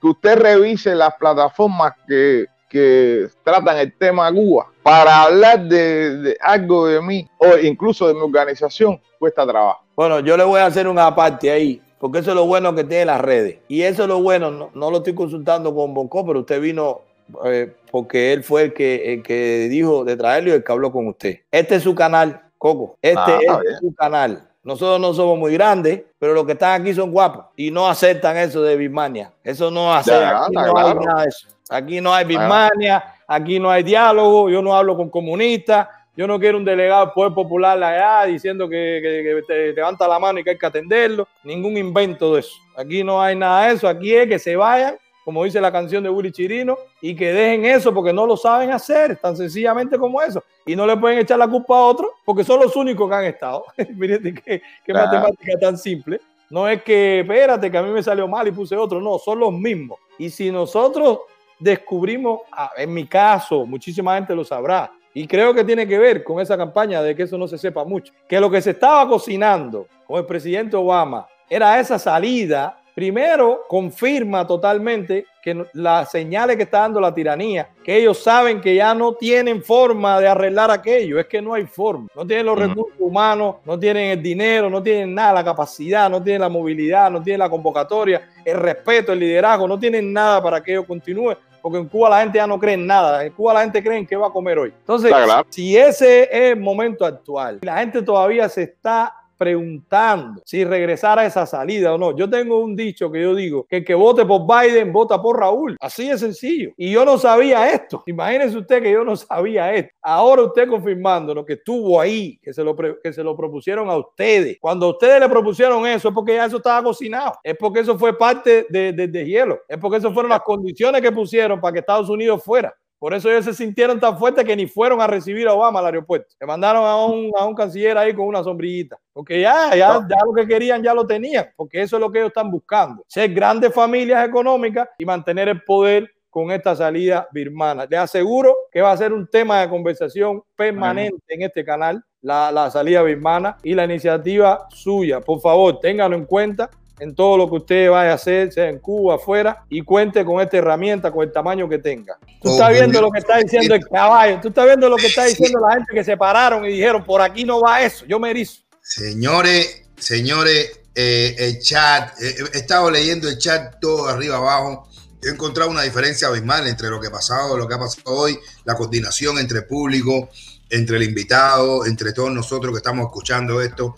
que 0.00 0.06
usted 0.06 0.36
revise 0.38 0.94
las 0.94 1.12
plataformas 1.16 1.92
que, 2.06 2.46
que 2.70 3.26
tratan 3.42 3.78
el 3.78 3.92
tema 3.98 4.30
Cuba 4.32 4.68
para 4.84 5.22
hablar 5.24 5.64
de, 5.64 6.16
de 6.18 6.36
algo 6.40 6.86
de 6.86 7.02
mí 7.02 7.28
o 7.38 7.56
incluso 7.60 8.06
de 8.06 8.14
mi 8.14 8.20
organización 8.20 9.00
cuesta 9.18 9.44
trabajo. 9.44 9.80
Bueno, 9.96 10.20
yo 10.20 10.36
le 10.36 10.44
voy 10.44 10.60
a 10.60 10.66
hacer 10.66 10.86
una 10.86 11.12
parte 11.16 11.50
ahí, 11.50 11.82
porque 11.98 12.18
eso 12.20 12.30
es 12.30 12.36
lo 12.36 12.46
bueno 12.46 12.74
que 12.74 12.84
tiene 12.84 13.04
las 13.06 13.20
redes. 13.20 13.58
Y 13.68 13.82
eso 13.82 14.02
es 14.02 14.08
lo 14.08 14.20
bueno, 14.22 14.50
no, 14.50 14.70
no 14.74 14.90
lo 14.90 14.98
estoy 14.98 15.14
consultando 15.14 15.74
con 15.74 15.94
Bonco, 15.94 16.24
pero 16.26 16.40
usted 16.40 16.60
vino 16.60 17.02
eh, 17.44 17.74
porque 17.90 18.32
él 18.32 18.42
fue 18.44 18.62
el 18.64 18.72
que, 18.72 19.12
el 19.14 19.22
que 19.22 19.68
dijo 19.68 20.04
de 20.04 20.16
traerlo 20.16 20.50
y 20.50 20.52
el 20.54 20.64
que 20.64 20.72
habló 20.72 20.90
con 20.92 21.06
usted. 21.08 21.40
Este 21.50 21.76
es 21.76 21.82
su 21.82 21.94
canal, 21.94 22.40
Coco. 22.56 22.96
Este 23.02 23.20
Ah, 23.20 23.38
es 23.42 23.60
bien. 23.60 23.76
su 23.80 23.94
canal. 23.94 24.44
Nosotros 24.62 25.00
no 25.00 25.14
somos 25.14 25.38
muy 25.38 25.52
grandes, 25.54 26.02
pero 26.18 26.34
los 26.34 26.44
que 26.44 26.52
están 26.52 26.80
aquí 26.82 26.92
son 26.92 27.10
guapos 27.10 27.46
y 27.56 27.70
no 27.70 27.88
aceptan 27.88 28.36
eso 28.36 28.62
de 28.62 28.76
Birmania. 28.76 29.32
Eso 29.42 29.70
no. 29.70 29.98
Ya, 30.02 30.44
Aquí 30.44 30.52
no 30.54 30.78
hay 30.78 30.94
nada 30.94 31.22
de 31.22 31.28
eso. 31.28 31.48
Aquí 31.70 32.00
no 32.00 32.12
hay 32.14 32.24
Birmania, 32.24 33.04
aquí 33.26 33.58
no 33.58 33.70
hay 33.70 33.82
diálogo. 33.82 34.48
Yo 34.50 34.60
no 34.62 34.74
hablo 34.74 34.96
con 34.96 35.08
comunistas. 35.10 35.88
Yo 36.18 36.26
no 36.26 36.36
quiero 36.40 36.58
un 36.58 36.64
delegado 36.64 37.04
del 37.06 37.14
Poder 37.14 37.32
Popular 37.32 37.80
allá 37.80 38.26
diciendo 38.26 38.68
que, 38.68 38.98
que- 39.00 39.22
que 39.22 39.42
te 39.46 39.72
levanta 39.72 40.08
la 40.08 40.18
mano 40.18 40.40
y 40.40 40.42
que 40.44 40.50
hay 40.50 40.58
que 40.58 40.66
atenderlo. 40.66 41.28
Ningún 41.44 41.76
invento 41.76 42.34
de 42.34 42.40
eso. 42.40 42.56
Aquí 42.76 43.04
no 43.04 43.22
hay 43.22 43.36
nada 43.36 43.68
de 43.68 43.74
eso. 43.74 43.86
Aquí 43.86 44.12
es 44.12 44.26
que 44.28 44.36
se 44.36 44.56
vayan, 44.56 44.96
como 45.24 45.44
dice 45.44 45.60
la 45.60 45.70
canción 45.70 46.02
de 46.02 46.10
Willy 46.10 46.32
Chirino, 46.32 46.76
y 47.00 47.14
que 47.14 47.32
dejen 47.32 47.64
eso 47.66 47.94
porque 47.94 48.12
no 48.12 48.26
lo 48.26 48.36
saben 48.36 48.72
hacer, 48.72 49.16
tan 49.18 49.36
sencillamente 49.36 49.96
como 49.96 50.20
eso. 50.20 50.42
Y 50.66 50.74
no 50.74 50.88
le 50.88 50.96
pueden 50.96 51.20
echar 51.20 51.38
la 51.38 51.46
culpa 51.46 51.76
a 51.76 51.82
otros 51.82 52.10
porque 52.24 52.42
son 52.42 52.58
los 52.62 52.74
únicos 52.74 53.08
que 53.08 53.14
han 53.14 53.24
estado. 53.26 53.64
Miren 53.94 54.20
qué, 54.44 54.60
qué 54.84 54.92
matemática 55.04 55.52
tan 55.60 55.78
simple. 55.78 56.20
No 56.50 56.66
es 56.68 56.82
que, 56.82 57.20
espérate, 57.20 57.70
que 57.70 57.78
a 57.78 57.82
mí 57.84 57.90
me 57.90 58.02
salió 58.02 58.26
mal 58.26 58.48
y 58.48 58.50
puse 58.50 58.74
otro. 58.76 59.00
No, 59.00 59.18
son 59.20 59.38
los 59.38 59.52
mismos. 59.52 60.00
Y 60.18 60.30
si 60.30 60.50
nosotros 60.50 61.20
descubrimos, 61.60 62.40
ah, 62.50 62.70
en 62.76 62.92
mi 62.92 63.06
caso, 63.06 63.66
muchísima 63.66 64.14
gente 64.16 64.34
lo 64.34 64.44
sabrá, 64.44 64.90
y 65.18 65.26
creo 65.26 65.52
que 65.52 65.64
tiene 65.64 65.84
que 65.84 65.98
ver 65.98 66.22
con 66.22 66.40
esa 66.40 66.56
campaña 66.56 67.02
de 67.02 67.16
que 67.16 67.24
eso 67.24 67.36
no 67.36 67.48
se 67.48 67.58
sepa 67.58 67.82
mucho, 67.84 68.12
que 68.28 68.38
lo 68.38 68.48
que 68.48 68.62
se 68.62 68.70
estaba 68.70 69.08
cocinando 69.08 69.88
con 70.06 70.18
el 70.18 70.24
presidente 70.24 70.76
Obama 70.76 71.26
era 71.50 71.80
esa 71.80 71.98
salida, 71.98 72.78
primero 72.94 73.62
confirma 73.68 74.46
totalmente 74.46 75.26
que 75.42 75.64
las 75.72 76.12
señales 76.12 76.56
que 76.56 76.62
está 76.62 76.82
dando 76.82 77.00
la 77.00 77.12
tiranía, 77.12 77.68
que 77.82 77.96
ellos 77.96 78.18
saben 78.18 78.60
que 78.60 78.76
ya 78.76 78.94
no 78.94 79.14
tienen 79.14 79.60
forma 79.60 80.20
de 80.20 80.28
arreglar 80.28 80.70
aquello, 80.70 81.18
es 81.18 81.26
que 81.26 81.42
no 81.42 81.52
hay 81.52 81.66
forma, 81.66 82.06
no 82.14 82.24
tienen 82.24 82.46
los 82.46 82.56
recursos 82.56 82.94
humanos, 83.00 83.56
no 83.64 83.76
tienen 83.76 84.10
el 84.10 84.22
dinero, 84.22 84.70
no 84.70 84.80
tienen 84.80 85.12
nada, 85.16 85.32
la 85.32 85.44
capacidad, 85.44 86.08
no 86.08 86.22
tienen 86.22 86.42
la 86.42 86.48
movilidad, 86.48 87.10
no 87.10 87.20
tienen 87.20 87.40
la 87.40 87.50
convocatoria, 87.50 88.22
el 88.44 88.56
respeto, 88.56 89.12
el 89.12 89.18
liderazgo, 89.18 89.66
no 89.66 89.80
tienen 89.80 90.12
nada 90.12 90.40
para 90.40 90.62
que 90.62 90.70
ello 90.70 90.86
continúe. 90.86 91.34
Porque 91.68 91.82
en 91.82 91.88
Cuba 91.88 92.08
la 92.08 92.20
gente 92.22 92.38
ya 92.38 92.46
no 92.46 92.58
cree 92.58 92.72
en 92.72 92.86
nada. 92.86 93.22
En 93.22 93.30
Cuba 93.30 93.52
la 93.52 93.60
gente 93.60 93.82
cree 93.82 93.98
en 93.98 94.06
qué 94.06 94.16
va 94.16 94.28
a 94.28 94.30
comer 94.30 94.58
hoy. 94.58 94.72
Entonces, 94.74 95.10
claro. 95.10 95.46
si 95.50 95.76
ese 95.76 96.22
es 96.22 96.52
el 96.52 96.56
momento 96.56 97.04
actual, 97.04 97.58
la 97.60 97.76
gente 97.76 98.00
todavía 98.00 98.48
se 98.48 98.62
está 98.62 99.17
preguntando 99.38 100.42
si 100.44 100.64
regresar 100.64 101.18
a 101.18 101.26
esa 101.26 101.46
salida 101.46 101.94
o 101.94 101.98
no. 101.98 102.16
Yo 102.16 102.28
tengo 102.28 102.60
un 102.60 102.74
dicho 102.76 103.10
que 103.10 103.22
yo 103.22 103.34
digo, 103.34 103.66
que 103.68 103.78
el 103.78 103.84
que 103.84 103.94
vote 103.94 104.24
por 104.24 104.42
Biden, 104.46 104.92
vota 104.92 105.20
por 105.20 105.38
Raúl. 105.38 105.76
Así 105.80 106.08
de 106.08 106.18
sencillo. 106.18 106.72
Y 106.76 106.92
yo 106.92 107.04
no 107.04 107.18
sabía 107.18 107.70
esto. 107.72 108.02
Imagínense 108.06 108.56
usted 108.58 108.82
que 108.82 108.90
yo 108.92 109.04
no 109.04 109.16
sabía 109.16 109.72
esto. 109.74 109.90
Ahora 110.02 110.42
usted 110.42 110.68
confirmándonos 110.68 111.44
que 111.46 111.54
estuvo 111.54 112.00
ahí, 112.00 112.38
que 112.42 112.52
se 112.52 112.62
lo, 112.64 112.74
que 112.76 113.12
se 113.12 113.22
lo 113.22 113.36
propusieron 113.36 113.88
a 113.90 113.96
ustedes. 113.96 114.58
Cuando 114.60 114.90
ustedes 114.90 115.20
le 115.20 115.28
propusieron 115.28 115.86
eso, 115.86 116.08
es 116.08 116.14
porque 116.14 116.34
ya 116.34 116.46
eso 116.46 116.56
estaba 116.58 116.82
cocinado. 116.82 117.32
Es 117.42 117.56
porque 117.58 117.80
eso 117.80 117.98
fue 117.98 118.16
parte 118.16 118.66
de, 118.68 118.92
de- 118.92 119.08
de 119.08 119.24
hielo. 119.24 119.60
Es 119.68 119.78
porque 119.78 119.98
eso 119.98 120.12
fueron 120.12 120.30
las 120.30 120.42
condiciones 120.42 121.00
que 121.00 121.12
pusieron 121.12 121.60
para 121.60 121.72
que 121.72 121.78
Estados 121.80 122.08
Unidos 122.08 122.42
fuera. 122.42 122.74
Por 122.98 123.14
eso 123.14 123.30
ellos 123.30 123.44
se 123.44 123.54
sintieron 123.54 124.00
tan 124.00 124.18
fuertes 124.18 124.44
que 124.44 124.56
ni 124.56 124.66
fueron 124.66 125.00
a 125.00 125.06
recibir 125.06 125.46
a 125.46 125.54
Obama 125.54 125.78
al 125.78 125.86
aeropuerto. 125.86 126.34
Le 126.40 126.46
mandaron 126.46 126.84
a 126.84 126.96
un, 127.04 127.30
a 127.36 127.44
un 127.46 127.54
canciller 127.54 127.96
ahí 127.96 128.12
con 128.12 128.26
una 128.26 128.42
sombrillita. 128.42 128.98
Porque 129.12 129.40
ya, 129.40 129.70
ya, 129.70 130.04
ya 130.08 130.16
lo 130.26 130.32
que 130.34 130.46
querían 130.46 130.82
ya 130.82 130.92
lo 130.94 131.06
tenían. 131.06 131.48
Porque 131.54 131.82
eso 131.82 131.96
es 131.96 132.00
lo 132.00 132.10
que 132.10 132.18
ellos 132.18 132.28
están 132.28 132.50
buscando. 132.50 133.04
Ser 133.06 133.32
grandes 133.32 133.72
familias 133.72 134.26
económicas 134.26 134.88
y 134.98 135.04
mantener 135.04 135.48
el 135.48 135.62
poder 135.62 136.10
con 136.28 136.50
esta 136.50 136.74
salida 136.74 137.28
birmana. 137.32 137.86
Les 137.88 138.00
aseguro 138.00 138.54
que 138.72 138.82
va 138.82 138.92
a 138.92 138.96
ser 138.96 139.12
un 139.12 139.28
tema 139.28 139.60
de 139.60 139.68
conversación 139.68 140.42
permanente 140.56 141.22
en 141.28 141.42
este 141.42 141.64
canal, 141.64 142.04
la, 142.20 142.50
la 142.50 142.70
salida 142.70 143.02
birmana 143.02 143.56
y 143.62 143.74
la 143.74 143.84
iniciativa 143.84 144.66
suya. 144.70 145.20
Por 145.20 145.40
favor, 145.40 145.78
ténganlo 145.80 146.16
en 146.16 146.26
cuenta 146.26 146.68
en 147.00 147.14
todo 147.14 147.36
lo 147.36 147.48
que 147.48 147.56
usted 147.56 147.90
vaya 147.90 148.12
a 148.12 148.14
hacer, 148.14 148.52
sea 148.52 148.68
en 148.68 148.78
Cuba, 148.78 149.16
afuera, 149.16 149.64
y 149.68 149.82
cuente 149.82 150.24
con 150.24 150.40
esta 150.40 150.56
herramienta, 150.58 151.10
con 151.10 151.26
el 151.26 151.32
tamaño 151.32 151.68
que 151.68 151.78
tenga. 151.78 152.18
Tú 152.42 152.48
Oh, 152.48 152.52
estás 152.52 152.72
viendo 152.72 153.00
lo 153.00 153.10
que 153.10 153.18
está 153.18 153.38
diciendo 153.38 153.74
el 153.74 153.86
caballo, 153.86 154.40
tú 154.40 154.48
estás 154.48 154.66
viendo 154.66 154.88
lo 154.88 154.96
que 154.96 155.06
está 155.06 155.24
diciendo 155.24 155.60
la 155.60 155.74
gente 155.74 155.92
que 155.92 156.04
se 156.04 156.16
pararon 156.16 156.64
y 156.64 156.68
dijeron, 156.68 157.04
por 157.04 157.20
aquí 157.20 157.44
no 157.44 157.60
va 157.60 157.82
eso, 157.82 158.04
yo 158.06 158.18
me 158.18 158.30
erizo. 158.30 158.62
Señores, 158.80 159.82
señores, 159.96 160.80
eh, 160.94 161.36
el 161.38 161.60
chat, 161.60 162.20
eh, 162.20 162.34
he 162.52 162.58
estado 162.58 162.90
leyendo 162.90 163.28
el 163.28 163.38
chat 163.38 163.76
todo 163.80 164.08
arriba 164.08 164.36
abajo. 164.36 164.88
He 165.22 165.28
encontrado 165.28 165.70
una 165.70 165.82
diferencia 165.82 166.28
abismal 166.28 166.66
entre 166.66 166.88
lo 166.90 167.00
que 167.00 167.08
ha 167.08 167.10
pasado, 167.10 167.56
lo 167.56 167.68
que 167.68 167.74
ha 167.74 167.78
pasado 167.78 168.16
hoy, 168.16 168.38
la 168.64 168.74
coordinación 168.74 169.38
entre 169.38 169.58
el 169.58 169.66
público, 169.66 170.28
entre 170.70 170.96
el 170.96 171.02
invitado, 171.04 171.86
entre 171.86 172.12
todos 172.12 172.32
nosotros 172.32 172.72
que 172.72 172.78
estamos 172.78 173.06
escuchando 173.06 173.60
esto. 173.60 173.94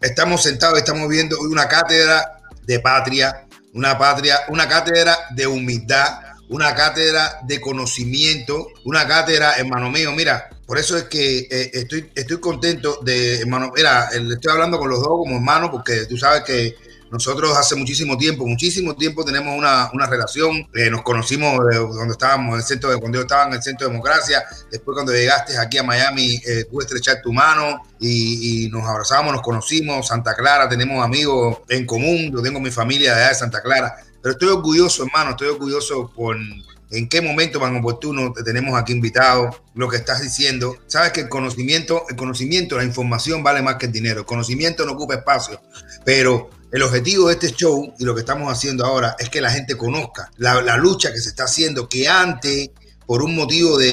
Estamos 0.00 0.42
sentados, 0.42 0.78
estamos 0.78 1.08
viendo 1.08 1.38
hoy 1.38 1.46
una 1.46 1.68
cátedra 1.68 2.41
de 2.66 2.80
patria, 2.80 3.46
una 3.74 3.98
patria, 3.98 4.40
una 4.48 4.68
cátedra 4.68 5.16
de 5.30 5.46
humildad, 5.46 6.20
una 6.48 6.74
cátedra 6.74 7.40
de 7.44 7.60
conocimiento, 7.60 8.68
una 8.84 9.06
cátedra, 9.06 9.56
hermano 9.56 9.90
mío, 9.90 10.12
mira, 10.12 10.50
por 10.66 10.78
eso 10.78 10.96
es 10.96 11.04
que 11.04 11.46
eh, 11.50 11.70
estoy, 11.72 12.10
estoy 12.14 12.40
contento 12.40 13.00
de, 13.02 13.40
hermano, 13.40 13.72
mira, 13.74 14.08
estoy 14.12 14.52
hablando 14.52 14.78
con 14.78 14.88
los 14.88 15.00
dos 15.00 15.08
como 15.08 15.36
hermanos, 15.36 15.70
porque 15.70 16.06
tú 16.06 16.16
sabes 16.16 16.42
que 16.42 16.76
nosotros 17.12 17.54
hace 17.58 17.76
muchísimo 17.76 18.16
tiempo, 18.16 18.46
muchísimo 18.46 18.96
tiempo 18.96 19.22
tenemos 19.22 19.54
una, 19.54 19.90
una 19.92 20.06
relación, 20.06 20.66
eh, 20.74 20.88
nos 20.90 21.02
conocimos 21.02 21.60
eh, 21.70 21.78
cuando 21.78 22.12
estábamos 22.12 22.54
en 22.54 22.60
el 22.60 22.64
centro 22.64 22.90
de, 22.90 22.96
cuando 22.96 23.18
yo 23.18 23.22
estaba 23.22 23.48
en 23.48 23.52
el 23.52 23.62
centro 23.62 23.86
de 23.86 23.92
democracia, 23.92 24.42
después 24.70 24.94
cuando 24.94 25.12
llegaste 25.12 25.58
aquí 25.58 25.76
a 25.76 25.82
Miami, 25.82 26.40
eh, 26.46 26.64
pude 26.70 26.86
estrechar 26.86 27.20
tu 27.22 27.30
mano 27.30 27.82
y, 28.00 28.64
y 28.64 28.68
nos 28.70 28.88
abrazamos, 28.88 29.30
nos 29.30 29.42
conocimos, 29.42 30.08
Santa 30.08 30.34
Clara, 30.34 30.70
tenemos 30.70 31.04
amigos 31.04 31.58
en 31.68 31.84
común, 31.84 32.32
yo 32.32 32.40
tengo 32.40 32.58
mi 32.60 32.70
familia 32.70 33.14
de 33.14 33.20
allá 33.20 33.28
de 33.28 33.34
Santa 33.34 33.60
Clara, 33.60 33.94
pero 34.22 34.32
estoy 34.32 34.48
orgulloso, 34.48 35.04
hermano, 35.04 35.32
estoy 35.32 35.48
orgulloso 35.48 36.10
por 36.16 36.38
en 36.92 37.08
qué 37.10 37.20
momento 37.20 37.58
tan 37.58 37.76
oportuno 37.76 38.32
te 38.32 38.42
tenemos 38.42 38.78
aquí 38.78 38.92
invitado, 38.92 39.50
lo 39.74 39.88
que 39.88 39.96
estás 39.96 40.22
diciendo. 40.22 40.76
Sabes 40.86 41.12
que 41.12 41.22
el 41.22 41.28
conocimiento, 41.28 42.04
el 42.08 42.16
conocimiento, 42.16 42.76
la 42.76 42.84
información 42.84 43.42
vale 43.42 43.62
más 43.62 43.76
que 43.76 43.86
el 43.86 43.92
dinero. 43.92 44.20
El 44.20 44.26
conocimiento 44.26 44.84
no 44.84 44.92
ocupa 44.92 45.14
espacio, 45.14 45.60
pero 46.04 46.50
el 46.72 46.82
objetivo 46.82 47.28
de 47.28 47.34
este 47.34 47.52
show 47.52 47.94
y 47.98 48.04
lo 48.04 48.14
que 48.14 48.20
estamos 48.20 48.50
haciendo 48.52 48.84
ahora 48.86 49.14
es 49.18 49.28
que 49.28 49.40
la 49.40 49.50
gente 49.50 49.76
conozca 49.76 50.30
la, 50.38 50.60
la 50.62 50.76
lucha 50.76 51.12
que 51.12 51.20
se 51.20 51.28
está 51.28 51.44
haciendo, 51.44 51.88
que 51.88 52.08
antes, 52.08 52.70
por 53.06 53.22
un 53.22 53.34
motivo 53.34 53.76
de, 53.78 53.92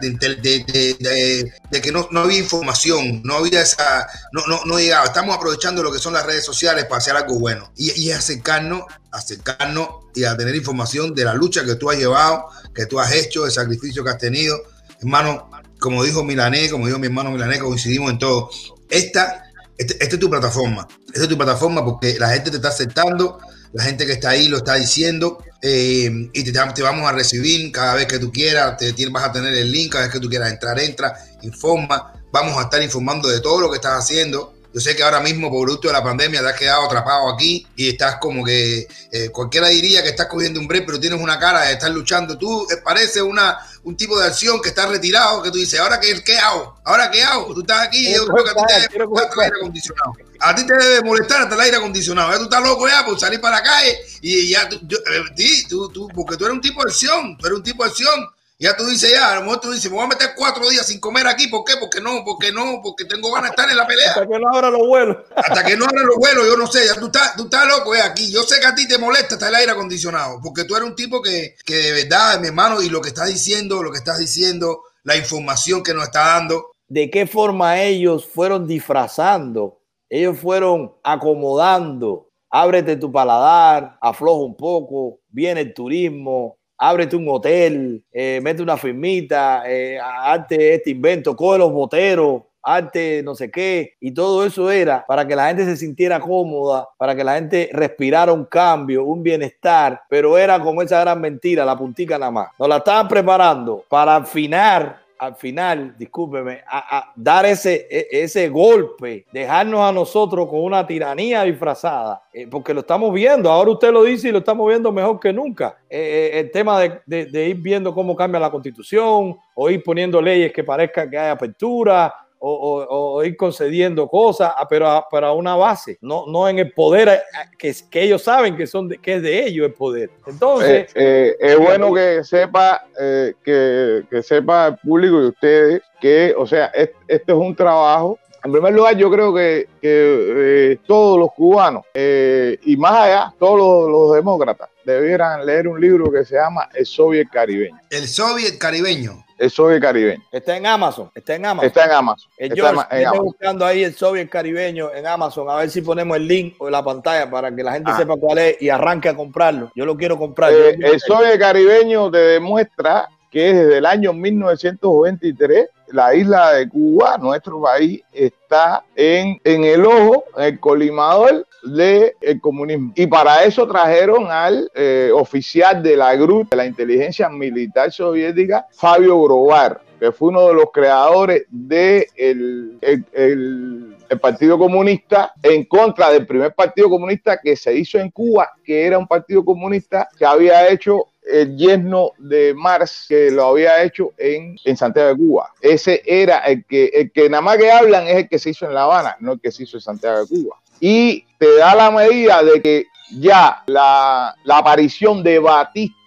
de, 0.00 0.94
de- 0.98 1.52
de 1.70 1.80
que 1.80 1.92
no, 1.92 2.08
no 2.10 2.20
había 2.20 2.38
información, 2.38 3.22
no 3.24 3.34
había 3.36 3.60
esa, 3.62 4.06
no, 4.32 4.42
no, 4.48 4.64
no 4.64 4.78
llegaba. 4.78 5.04
Estamos 5.06 5.36
aprovechando 5.36 5.82
lo 5.82 5.92
que 5.92 5.98
son 5.98 6.12
las 6.14 6.26
redes 6.26 6.44
sociales 6.44 6.84
para 6.86 6.98
hacer 6.98 7.14
algo 7.16 7.38
bueno 7.38 7.72
y, 7.76 7.92
y 8.00 8.10
acercarnos, 8.10 8.82
acercarnos 9.12 9.88
y 10.14 10.24
a 10.24 10.36
tener 10.36 10.56
información 10.56 11.14
de 11.14 11.24
la 11.24 11.34
lucha 11.34 11.64
que 11.64 11.76
tú 11.76 11.90
has 11.90 11.98
llevado, 11.98 12.46
que 12.74 12.86
tú 12.86 12.98
has 12.98 13.12
hecho, 13.12 13.46
el 13.46 13.52
sacrificio 13.52 14.02
que 14.02 14.10
has 14.10 14.18
tenido. 14.18 14.58
Hermano, 15.00 15.48
como 15.78 16.02
dijo 16.02 16.24
Milané, 16.24 16.68
como 16.70 16.86
dijo 16.86 16.98
mi 16.98 17.06
hermano 17.06 17.30
Milané, 17.30 17.58
coincidimos 17.60 18.10
en 18.10 18.18
todo. 18.18 18.50
Esta, 18.88 19.49
este- 19.80 19.94
esta 19.94 20.16
es 20.16 20.20
tu 20.20 20.28
plataforma. 20.28 20.86
Esta 21.06 21.22
es 21.22 21.28
tu 21.28 21.36
plataforma 21.38 21.82
porque 21.82 22.18
la 22.18 22.28
gente 22.28 22.50
te 22.50 22.56
está 22.56 22.68
aceptando, 22.68 23.38
la 23.72 23.82
gente 23.82 24.04
que 24.04 24.12
está 24.12 24.30
ahí 24.30 24.46
lo 24.48 24.58
está 24.58 24.74
diciendo 24.74 25.42
eh, 25.62 26.10
y 26.32 26.44
te, 26.44 26.52
te 26.52 26.82
vamos 26.82 27.08
a 27.08 27.12
recibir 27.12 27.72
cada 27.72 27.94
vez 27.94 28.06
que 28.06 28.18
tú 28.18 28.30
quieras. 28.30 28.76
Te, 28.76 28.92
vas 29.08 29.24
a 29.24 29.32
tener 29.32 29.54
el 29.54 29.72
link 29.72 29.92
cada 29.92 30.04
vez 30.04 30.12
que 30.12 30.20
tú 30.20 30.28
quieras 30.28 30.50
entrar, 30.52 30.78
entra, 30.78 31.16
informa. 31.42 32.12
Vamos 32.30 32.58
a 32.58 32.62
estar 32.62 32.82
informando 32.82 33.28
de 33.28 33.40
todo 33.40 33.60
lo 33.60 33.70
que 33.70 33.76
estás 33.76 34.04
haciendo. 34.04 34.54
Yo 34.72 34.80
sé 34.80 34.94
que 34.94 35.02
ahora 35.02 35.20
mismo, 35.20 35.50
por 35.50 35.62
producto 35.62 35.88
de 35.88 35.94
la 35.94 36.02
pandemia, 36.04 36.42
te 36.42 36.48
has 36.48 36.58
quedado 36.58 36.84
atrapado 36.84 37.32
aquí 37.32 37.66
y 37.74 37.88
estás 37.88 38.16
como 38.20 38.44
que 38.44 38.86
eh, 39.10 39.30
cualquiera 39.30 39.68
diría 39.68 40.02
que 40.02 40.10
estás 40.10 40.26
cogiendo 40.26 40.60
un 40.60 40.68
break, 40.68 40.86
pero 40.86 41.00
tienes 41.00 41.20
una 41.20 41.38
cara 41.40 41.62
de 41.62 41.72
estar 41.72 41.90
luchando. 41.90 42.38
Tú 42.38 42.66
eh, 42.70 42.76
pareces 42.84 43.22
una, 43.22 43.58
un 43.82 43.96
tipo 43.96 44.18
de 44.18 44.26
acción 44.26 44.60
que 44.60 44.68
está 44.70 44.86
retirado, 44.86 45.42
que 45.42 45.50
tú 45.50 45.58
dices, 45.58 45.80
¿ahora 45.80 45.98
qué, 45.98 46.22
qué 46.22 46.36
hago? 46.38 46.80
¿Ahora 46.84 47.10
qué 47.10 47.22
hago? 47.22 47.54
Tú 47.54 47.60
estás 47.62 47.86
aquí 47.86 48.08
y 48.08 48.14
yo 48.14 48.26
creo 48.26 48.44
que 48.44 48.50
a 48.50 48.54
ti 48.54 48.60
te 48.66 48.74
debe 48.98 49.06
molestar 49.06 49.32
el 49.38 49.40
aire 49.44 49.56
acondicionado. 49.58 50.12
A 50.40 50.54
ti 50.54 50.66
te 50.66 50.74
debe 50.74 51.02
molestar 51.02 51.42
hasta 51.42 51.54
el 51.54 51.60
aire 51.60 51.76
acondicionado. 51.76 52.30
Ya 52.32 52.38
tú 52.38 52.44
estás 52.44 52.62
loco 52.62 52.88
ya 52.88 53.04
por 53.06 53.18
salir 53.20 53.40
para 53.40 53.56
la 53.56 53.62
calle 53.62 53.98
y 54.22 54.48
ya 54.50 54.68
tú, 54.68 54.78
yo- 54.82 54.98
eh, 54.98 55.64
tú, 55.68 55.88
tú, 55.90 56.08
porque 56.14 56.36
tú 56.36 56.44
eres 56.44 56.54
un 56.54 56.60
tipo 56.60 56.82
de 56.84 56.90
acción, 56.90 57.36
tú 57.38 57.46
eres 57.46 57.56
un 57.58 57.64
tipo 57.64 57.82
de 57.84 57.90
acción 57.90 58.26
Ya 58.60 58.76
tú 58.76 58.84
dices, 58.84 59.10
ya, 59.10 59.32
a 59.32 59.36
lo 59.36 59.40
mejor 59.44 59.60
tú 59.60 59.72
dices, 59.72 59.90
me 59.90 59.96
voy 59.96 60.04
a 60.04 60.08
meter 60.08 60.32
cuatro 60.36 60.68
días 60.68 60.86
sin 60.86 61.00
comer 61.00 61.26
aquí. 61.26 61.48
¿Por 61.48 61.64
qué? 61.64 61.72
Porque 61.80 61.98
no, 61.98 62.22
porque 62.26 62.52
no, 62.52 62.82
porque 62.82 63.06
tengo 63.06 63.32
ganas 63.32 63.52
de 63.52 63.54
estar 63.54 63.70
en 63.70 63.76
la 63.78 63.86
pelea. 63.86 64.10
Hasta 64.10 64.28
que 64.28 64.38
no 64.38 64.54
abra 64.54 64.68
los 64.68 64.86
vuelos. 64.86 65.16
Hasta 65.34 65.64
que 65.64 65.78
no 65.78 65.86
abran 65.86 66.06
los 66.06 66.16
vuelos, 66.16 66.46
yo 66.46 66.58
no 66.58 66.66
sé, 66.66 66.86
ya 66.86 67.00
tú 67.00 67.06
estás, 67.06 67.34
tú 67.36 67.44
estás 67.44 67.66
loco 67.66 67.94
eh, 67.94 68.02
aquí. 68.02 68.30
Yo 68.30 68.42
sé 68.42 68.60
que 68.60 68.66
a 68.66 68.74
ti 68.74 68.86
te 68.86 68.98
molesta 68.98 69.36
estar 69.36 69.48
el 69.48 69.54
aire 69.54 69.72
acondicionado, 69.72 70.40
porque 70.42 70.64
tú 70.64 70.76
eres 70.76 70.86
un 70.86 70.94
tipo 70.94 71.22
que, 71.22 71.56
que 71.64 71.74
de 71.74 71.92
verdad, 71.92 72.38
mi 72.38 72.48
hermano, 72.48 72.82
y 72.82 72.90
lo 72.90 73.00
que 73.00 73.08
estás 73.08 73.28
diciendo, 73.28 73.82
lo 73.82 73.90
que 73.90 73.96
estás 73.96 74.18
diciendo, 74.18 74.82
la 75.04 75.16
información 75.16 75.82
que 75.82 75.94
nos 75.94 76.04
está 76.04 76.34
dando. 76.34 76.72
¿De 76.86 77.08
qué 77.08 77.26
forma 77.26 77.80
ellos 77.80 78.26
fueron 78.26 78.66
disfrazando? 78.66 79.80
Ellos 80.10 80.38
fueron 80.38 80.92
acomodando. 81.02 82.28
Ábrete 82.50 82.96
tu 82.96 83.10
paladar, 83.10 83.96
afloja 84.02 84.42
un 84.42 84.56
poco, 84.56 85.20
viene 85.30 85.62
el 85.62 85.72
turismo, 85.72 86.58
ábrete 86.80 87.14
un 87.14 87.28
hotel, 87.28 88.02
eh, 88.10 88.40
mete 88.42 88.62
una 88.62 88.78
firmita, 88.78 89.62
eh, 89.66 89.98
hazte 90.00 90.74
este 90.74 90.90
invento, 90.90 91.36
coge 91.36 91.58
los 91.58 91.70
boteros, 91.70 92.42
arte, 92.62 93.22
no 93.22 93.34
sé 93.34 93.50
qué, 93.50 93.94
y 94.00 94.12
todo 94.12 94.44
eso 94.46 94.70
era 94.70 95.04
para 95.06 95.26
que 95.26 95.36
la 95.36 95.48
gente 95.48 95.66
se 95.66 95.76
sintiera 95.76 96.20
cómoda, 96.20 96.88
para 96.96 97.14
que 97.14 97.22
la 97.22 97.34
gente 97.34 97.68
respirara 97.72 98.32
un 98.32 98.46
cambio, 98.46 99.04
un 99.04 99.22
bienestar, 99.22 100.02
pero 100.08 100.38
era 100.38 100.58
como 100.58 100.80
esa 100.80 101.00
gran 101.00 101.20
mentira, 101.20 101.66
la 101.66 101.76
puntica 101.76 102.18
nada 102.18 102.30
más. 102.30 102.48
Nos 102.58 102.68
la 102.68 102.78
estaban 102.78 103.08
preparando 103.08 103.84
para 103.88 104.16
afinar 104.16 104.99
al 105.20 105.36
final, 105.36 105.94
discúlpeme, 105.98 106.62
a, 106.66 106.98
a 106.98 107.12
dar 107.14 107.44
ese, 107.44 107.86
e- 107.90 108.08
ese 108.10 108.48
golpe, 108.48 109.26
dejarnos 109.32 109.80
a 109.80 109.92
nosotros 109.92 110.48
con 110.48 110.60
una 110.62 110.86
tiranía 110.86 111.42
disfrazada, 111.42 112.22
eh, 112.32 112.46
porque 112.50 112.72
lo 112.72 112.80
estamos 112.80 113.12
viendo, 113.12 113.50
ahora 113.50 113.70
usted 113.72 113.92
lo 113.92 114.02
dice 114.02 114.28
y 114.28 114.32
lo 114.32 114.38
estamos 114.38 114.66
viendo 114.66 114.90
mejor 114.90 115.20
que 115.20 115.32
nunca. 115.32 115.76
Eh, 115.88 116.30
eh, 116.34 116.40
el 116.40 116.50
tema 116.50 116.80
de, 116.80 117.00
de- 117.04 117.26
de 117.26 117.48
ir 117.48 117.56
viendo 117.56 117.92
cómo 117.94 118.16
cambia 118.16 118.40
la 118.40 118.50
constitución, 118.50 119.36
o 119.54 119.68
ir 119.70 119.82
poniendo 119.82 120.22
leyes 120.22 120.52
que 120.52 120.64
parezca 120.64 121.08
que 121.08 121.18
hay 121.18 121.30
apertura, 121.30 122.14
o, 122.42 122.52
o- 122.52 123.12
o 123.16 123.24
ir 123.24 123.36
concediendo 123.36 124.08
cosas, 124.08 124.52
ah, 124.56 124.66
pero 124.68 124.88
a, 124.88 125.06
pero 125.10 125.26
a 125.26 125.32
una 125.34 125.54
base, 125.56 125.98
no, 126.00 126.24
no 126.26 126.48
en 126.48 126.58
el 126.58 126.72
poder 126.72 127.08
eh, 127.08 127.20
que, 127.58 127.74
que 127.90 128.02
ellos 128.02 128.22
saben 128.22 128.56
que, 128.56 128.66
son 128.66 128.88
de- 128.88 128.98
que 128.98 129.14
es 129.16 129.22
de 129.22 129.44
ellos 129.46 129.66
el 129.66 129.74
poder. 129.74 130.10
Entonces, 130.26 130.90
Eh, 130.94 131.36
eh, 131.36 131.36
es 131.38 131.58
bueno 131.58 131.92
que 131.92 132.24
sepa, 132.24 132.86
eh, 132.98 133.34
que, 133.44 134.04
que 134.10 134.22
sepa 134.22 134.68
el 134.68 134.78
público 134.78 135.20
y 135.22 135.26
ustedes 135.26 135.82
que, 136.00 136.34
o 136.36 136.46
sea, 136.46 136.66
es- 136.66 136.90
este 137.06 137.32
es 137.32 137.38
un 137.38 137.54
trabajo. 137.54 138.18
En 138.42 138.52
primer 138.52 138.72
lugar, 138.72 138.96
yo 138.96 139.10
creo 139.10 139.34
que, 139.34 139.68
que, 139.82 140.72
eh, 140.72 140.78
todos 140.86 141.18
los 141.18 141.30
cubanos 141.32 141.84
eh, 141.92 142.58
y 142.64 142.76
más 142.76 142.92
allá, 142.92 143.34
todos 143.38 143.58
los, 143.58 143.90
los 143.90 144.14
demócratas 144.16 144.68
debieran 144.84 145.44
leer 145.44 145.68
un 145.68 145.78
libro 145.80 146.10
que 146.10 146.24
se 146.24 146.36
llama 146.36 146.68
El 146.74 146.86
Soviet 146.86 147.28
Caribeño. 147.30 147.78
El 147.90 148.08
soviet 148.08 148.56
caribeño. 148.58 149.24
El 149.38 149.50
Soviet 149.50 149.80
Caribeño. 149.80 150.22
está 150.32 150.56
en 150.56 150.66
Amazon, 150.66 151.10
está 151.14 151.34
en 151.34 151.46
Amazon. 151.46 151.66
Está 151.68 151.84
en 151.86 151.92
Amazon. 151.92 152.30
Eh, 152.36 152.44
Está 152.46 152.54
George, 152.56 152.80
en 152.82 152.88
vete 152.90 153.04
Amazon. 153.06 153.24
buscando 153.24 153.64
ahí 153.66 153.84
el 153.84 153.94
Soviet 153.94 154.28
caribeño 154.28 154.90
en 154.94 155.06
Amazon, 155.06 155.48
a 155.48 155.56
ver 155.56 155.70
si 155.70 155.80
ponemos 155.82 156.16
el 156.16 156.26
link 156.28 156.54
o 156.58 156.68
la 156.68 156.82
pantalla 156.84 157.30
para 157.30 157.54
que 157.54 157.62
la 157.62 157.72
gente 157.72 157.90
Ah. 157.94 157.96
sepa 157.98 158.16
cuál 158.16 158.38
es 158.38 158.60
y 158.60 158.68
arranque 158.68 159.08
a 159.08 159.16
comprarlo. 159.16 159.70
Yo 159.74 159.84
lo 159.86 159.96
quiero 159.96 160.18
comprar. 160.18 160.52
Eh, 160.52 160.76
el 160.82 161.00
Soviet 161.00 161.38
Caribeño 161.38 162.10
te 162.10 162.18
demuestra 162.18 163.08
que 163.30 163.54
desde 163.54 163.78
el 163.78 163.86
año 163.86 164.12
1923 164.12 165.68
la 165.92 166.14
isla 166.14 166.52
de 166.54 166.68
Cuba, 166.68 167.16
nuestro 167.18 167.60
país, 167.62 168.00
está 168.12 168.84
en, 168.96 169.40
en 169.44 169.64
el 169.64 169.84
ojo, 169.84 170.24
en 170.36 170.44
el 170.44 170.60
colimador 170.60 171.46
del 171.62 172.14
comunismo. 172.40 172.92
Y 172.94 173.06
para 173.06 173.44
eso 173.44 173.66
trajeron 173.66 174.30
al 174.30 174.70
eh, 174.74 175.10
oficial 175.14 175.82
de 175.82 175.96
la 175.96 176.14
GRU, 176.16 176.46
de 176.50 176.56
la 176.56 176.66
inteligencia 176.66 177.28
militar 177.28 177.92
soviética, 177.92 178.66
Fabio 178.72 179.22
Grovar, 179.22 179.80
que 179.98 180.10
fue 180.12 180.28
uno 180.28 180.48
de 180.48 180.54
los 180.54 180.66
creadores 180.72 181.44
del 181.50 182.08
de 182.08 182.78
el, 182.82 183.06
el- 183.12 183.96
el 184.08 184.18
Partido 184.18 184.58
Comunista 184.58 185.32
en 185.40 185.64
contra 185.66 186.10
del 186.10 186.26
primer 186.26 186.52
Partido 186.52 186.90
Comunista 186.90 187.38
que 187.40 187.54
se 187.54 187.72
hizo 187.74 187.96
en 187.96 188.10
Cuba, 188.10 188.50
que 188.64 188.84
era 188.84 188.98
un 188.98 189.06
Partido 189.06 189.44
Comunista 189.44 190.08
que 190.18 190.26
había 190.26 190.66
hecho 190.68 191.04
el 191.32 191.56
yerno 191.56 192.12
de 192.18 192.54
Marx, 192.54 193.06
que 193.08 193.30
lo 193.30 193.46
había 193.46 193.82
hecho 193.82 194.12
en, 194.18 194.56
en 194.64 194.76
Santiago 194.76 195.10
de 195.10 195.16
Cuba. 195.16 195.52
Ese 195.60 196.02
era 196.04 196.38
el 196.40 196.64
que, 196.64 196.86
el 196.86 197.12
que 197.12 197.28
nada 197.28 197.42
más 197.42 197.58
que 197.58 197.70
hablan 197.70 198.06
es 198.06 198.16
el 198.16 198.28
que 198.28 198.38
se 198.38 198.50
hizo 198.50 198.66
en 198.66 198.74
La 198.74 198.84
Habana, 198.84 199.16
no 199.20 199.32
el 199.32 199.40
que 199.40 199.50
se 199.50 199.62
hizo 199.62 199.76
en 199.76 199.82
Santiago 199.82 200.20
de 200.20 200.26
Cuba. 200.26 200.56
Y 200.80 201.24
te 201.38 201.56
da 201.56 201.74
la 201.74 201.90
medida 201.90 202.42
de 202.42 202.60
que 202.62 202.86
ya 203.18 203.62
la, 203.66 204.34
la 204.44 204.58
aparición 204.58 205.22
de 205.22 205.38
Batista 205.38 205.99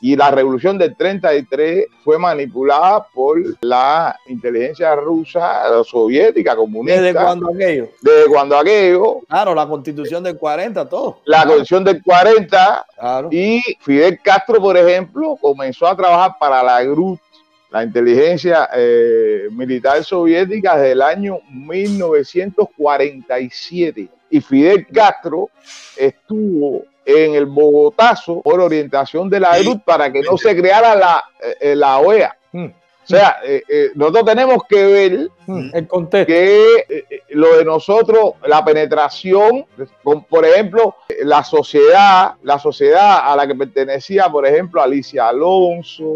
y 0.00 0.16
la 0.16 0.30
revolución 0.30 0.76
del 0.78 0.96
33 0.96 1.86
fue 2.02 2.18
manipulada 2.18 3.06
por 3.14 3.38
la 3.60 4.18
inteligencia 4.26 4.94
rusa, 4.96 5.62
soviética, 5.84 6.56
comunista. 6.56 7.00
¿Desde 7.00 7.18
cuando 7.18 7.50
aquello? 7.54 7.88
Desde 8.00 8.26
cuando 8.28 8.58
aquello, 8.58 9.20
Claro, 9.28 9.54
la 9.54 9.66
constitución 9.66 10.22
del 10.24 10.36
40, 10.36 10.88
todo. 10.88 11.18
la 11.24 11.42
constitución 11.44 11.84
del 11.84 12.02
40 12.02 12.86
Claro. 12.98 13.28
y 13.30 13.62
Fidel 13.80 14.18
Castro, 14.22 14.60
por 14.60 14.76
ejemplo, 14.76 15.36
comenzó 15.40 15.86
a 15.86 15.96
trabajar 15.96 16.32
para 16.38 16.62
la 16.62 16.82
GRUT, 16.82 17.18
la 17.70 17.82
inteligencia 17.84 18.68
eh, 18.74 19.48
militar 19.50 20.04
soviética, 20.04 20.76
desde 20.76 20.92
el 20.92 21.02
año 21.02 21.38
1947. 21.50 24.08
Y 24.34 24.40
Fidel 24.40 24.86
Castro 24.92 25.48
estuvo 25.96 26.82
en 27.06 27.34
el 27.34 27.46
Bogotazo 27.46 28.40
por 28.42 28.60
orientación 28.60 29.28
de 29.30 29.40
la 29.40 29.54
Sí. 29.54 29.64
GRUT 29.64 29.84
para 29.84 30.10
que 30.12 30.22
no 30.22 30.36
se 30.36 30.56
creara 30.56 30.94
la, 30.96 31.24
eh, 31.60 31.76
la 31.76 31.98
OEA. 31.98 32.36
Mm, 32.52 32.66
O 32.66 33.06
sea, 33.06 33.36
eh, 33.44 33.62
eh, 33.68 33.90
nosotros 33.94 34.24
tenemos 34.24 34.62
que 34.66 34.86
ver 34.86 35.28
mm, 35.46 35.68
El 35.74 35.86
contexto. 35.86 36.26
que 36.32 36.76
eh, 36.88 37.04
eh, 37.10 37.20
lo 37.30 37.58
de 37.58 37.62
nosotros, 37.66 38.32
la 38.46 38.64
penetración, 38.64 39.66
con, 40.02 40.24
por 40.24 40.46
ejemplo, 40.46 40.96
eh, 41.10 41.16
la 41.22 41.44
sociedad, 41.44 42.32
la 42.42 42.58
sociedad 42.58 43.30
a 43.30 43.36
la 43.36 43.46
que 43.46 43.54
pertenecía, 43.54 44.30
por 44.30 44.46
ejemplo, 44.46 44.80
Alicia 44.80 45.28
Alonso, 45.28 46.14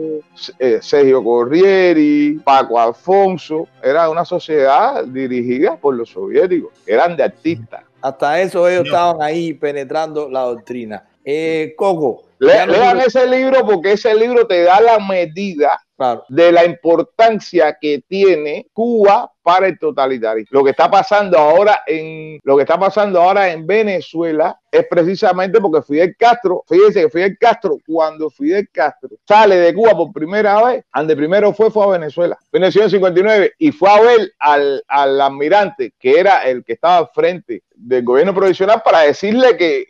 eh, 0.58 0.78
Sergio 0.80 1.22
Corrieri, 1.22 2.40
Paco 2.42 2.80
Alfonso, 2.80 3.68
era 3.82 4.08
una 4.08 4.24
sociedad 4.24 5.04
dirigida 5.04 5.76
por 5.76 5.94
los 5.94 6.08
soviéticos, 6.08 6.72
eran 6.86 7.18
de 7.18 7.24
artistas. 7.24 7.82
Hasta 8.00 8.40
eso 8.40 8.68
ellos 8.68 8.84
No. 8.84 8.90
estaban 8.90 9.22
ahí 9.22 9.52
penetrando 9.54 10.28
la 10.28 10.40
doctrina. 10.42 11.04
Eh, 11.24 11.74
Coco. 11.76 12.24
Le- 12.38 12.66
no 12.66 12.72
lean 12.72 13.00
ese 13.00 13.26
libro 13.26 13.66
porque 13.66 13.92
ese 13.92 14.14
libro 14.14 14.46
te 14.46 14.62
da 14.62 14.80
la 14.80 14.98
medida 14.98 15.80
De 16.28 16.52
la 16.52 16.64
importancia 16.64 17.76
que 17.80 18.02
tiene 18.06 18.68
Cuba 18.72 19.32
para 19.42 19.66
el 19.66 19.78
totalitarismo. 19.78 20.58
Lo 20.58 20.64
que 20.64 20.70
está 20.70 20.90
pasando 20.90 21.38
ahora 21.38 21.82
en 21.86 22.38
lo 22.44 22.54
que 22.54 22.62
está 22.62 22.78
pasando 22.78 23.20
ahora 23.20 23.50
en 23.50 23.66
Venezuela 23.66 24.60
es 24.70 24.86
precisamente 24.88 25.58
porque 25.60 25.82
Fidel 25.82 26.14
Castro, 26.18 26.62
fíjense 26.68 27.02
que 27.02 27.08
Fidel 27.08 27.38
Castro 27.40 27.78
cuando 27.86 28.30
Fidel 28.30 28.68
Castro 28.70 29.08
sale 29.26 29.56
de 29.56 29.74
Cuba 29.74 29.96
por 29.96 30.12
primera 30.12 30.62
vez, 30.62 30.84
donde 30.94 31.16
primero 31.16 31.52
fue 31.52 31.70
fue 31.70 31.84
a 31.84 31.98
Venezuela, 31.98 32.38
1959 32.52 33.54
y 33.58 33.72
fue 33.72 33.90
a 33.90 34.00
ver 34.00 34.32
al, 34.38 34.84
al 34.86 35.20
almirante 35.20 35.94
que 35.98 36.20
era 36.20 36.42
el 36.42 36.62
que 36.62 36.74
estaba 36.74 36.98
al 36.98 37.08
frente 37.14 37.62
del 37.74 38.04
gobierno 38.04 38.34
provisional 38.34 38.82
para 38.84 39.00
decirle 39.00 39.56
que 39.56 39.86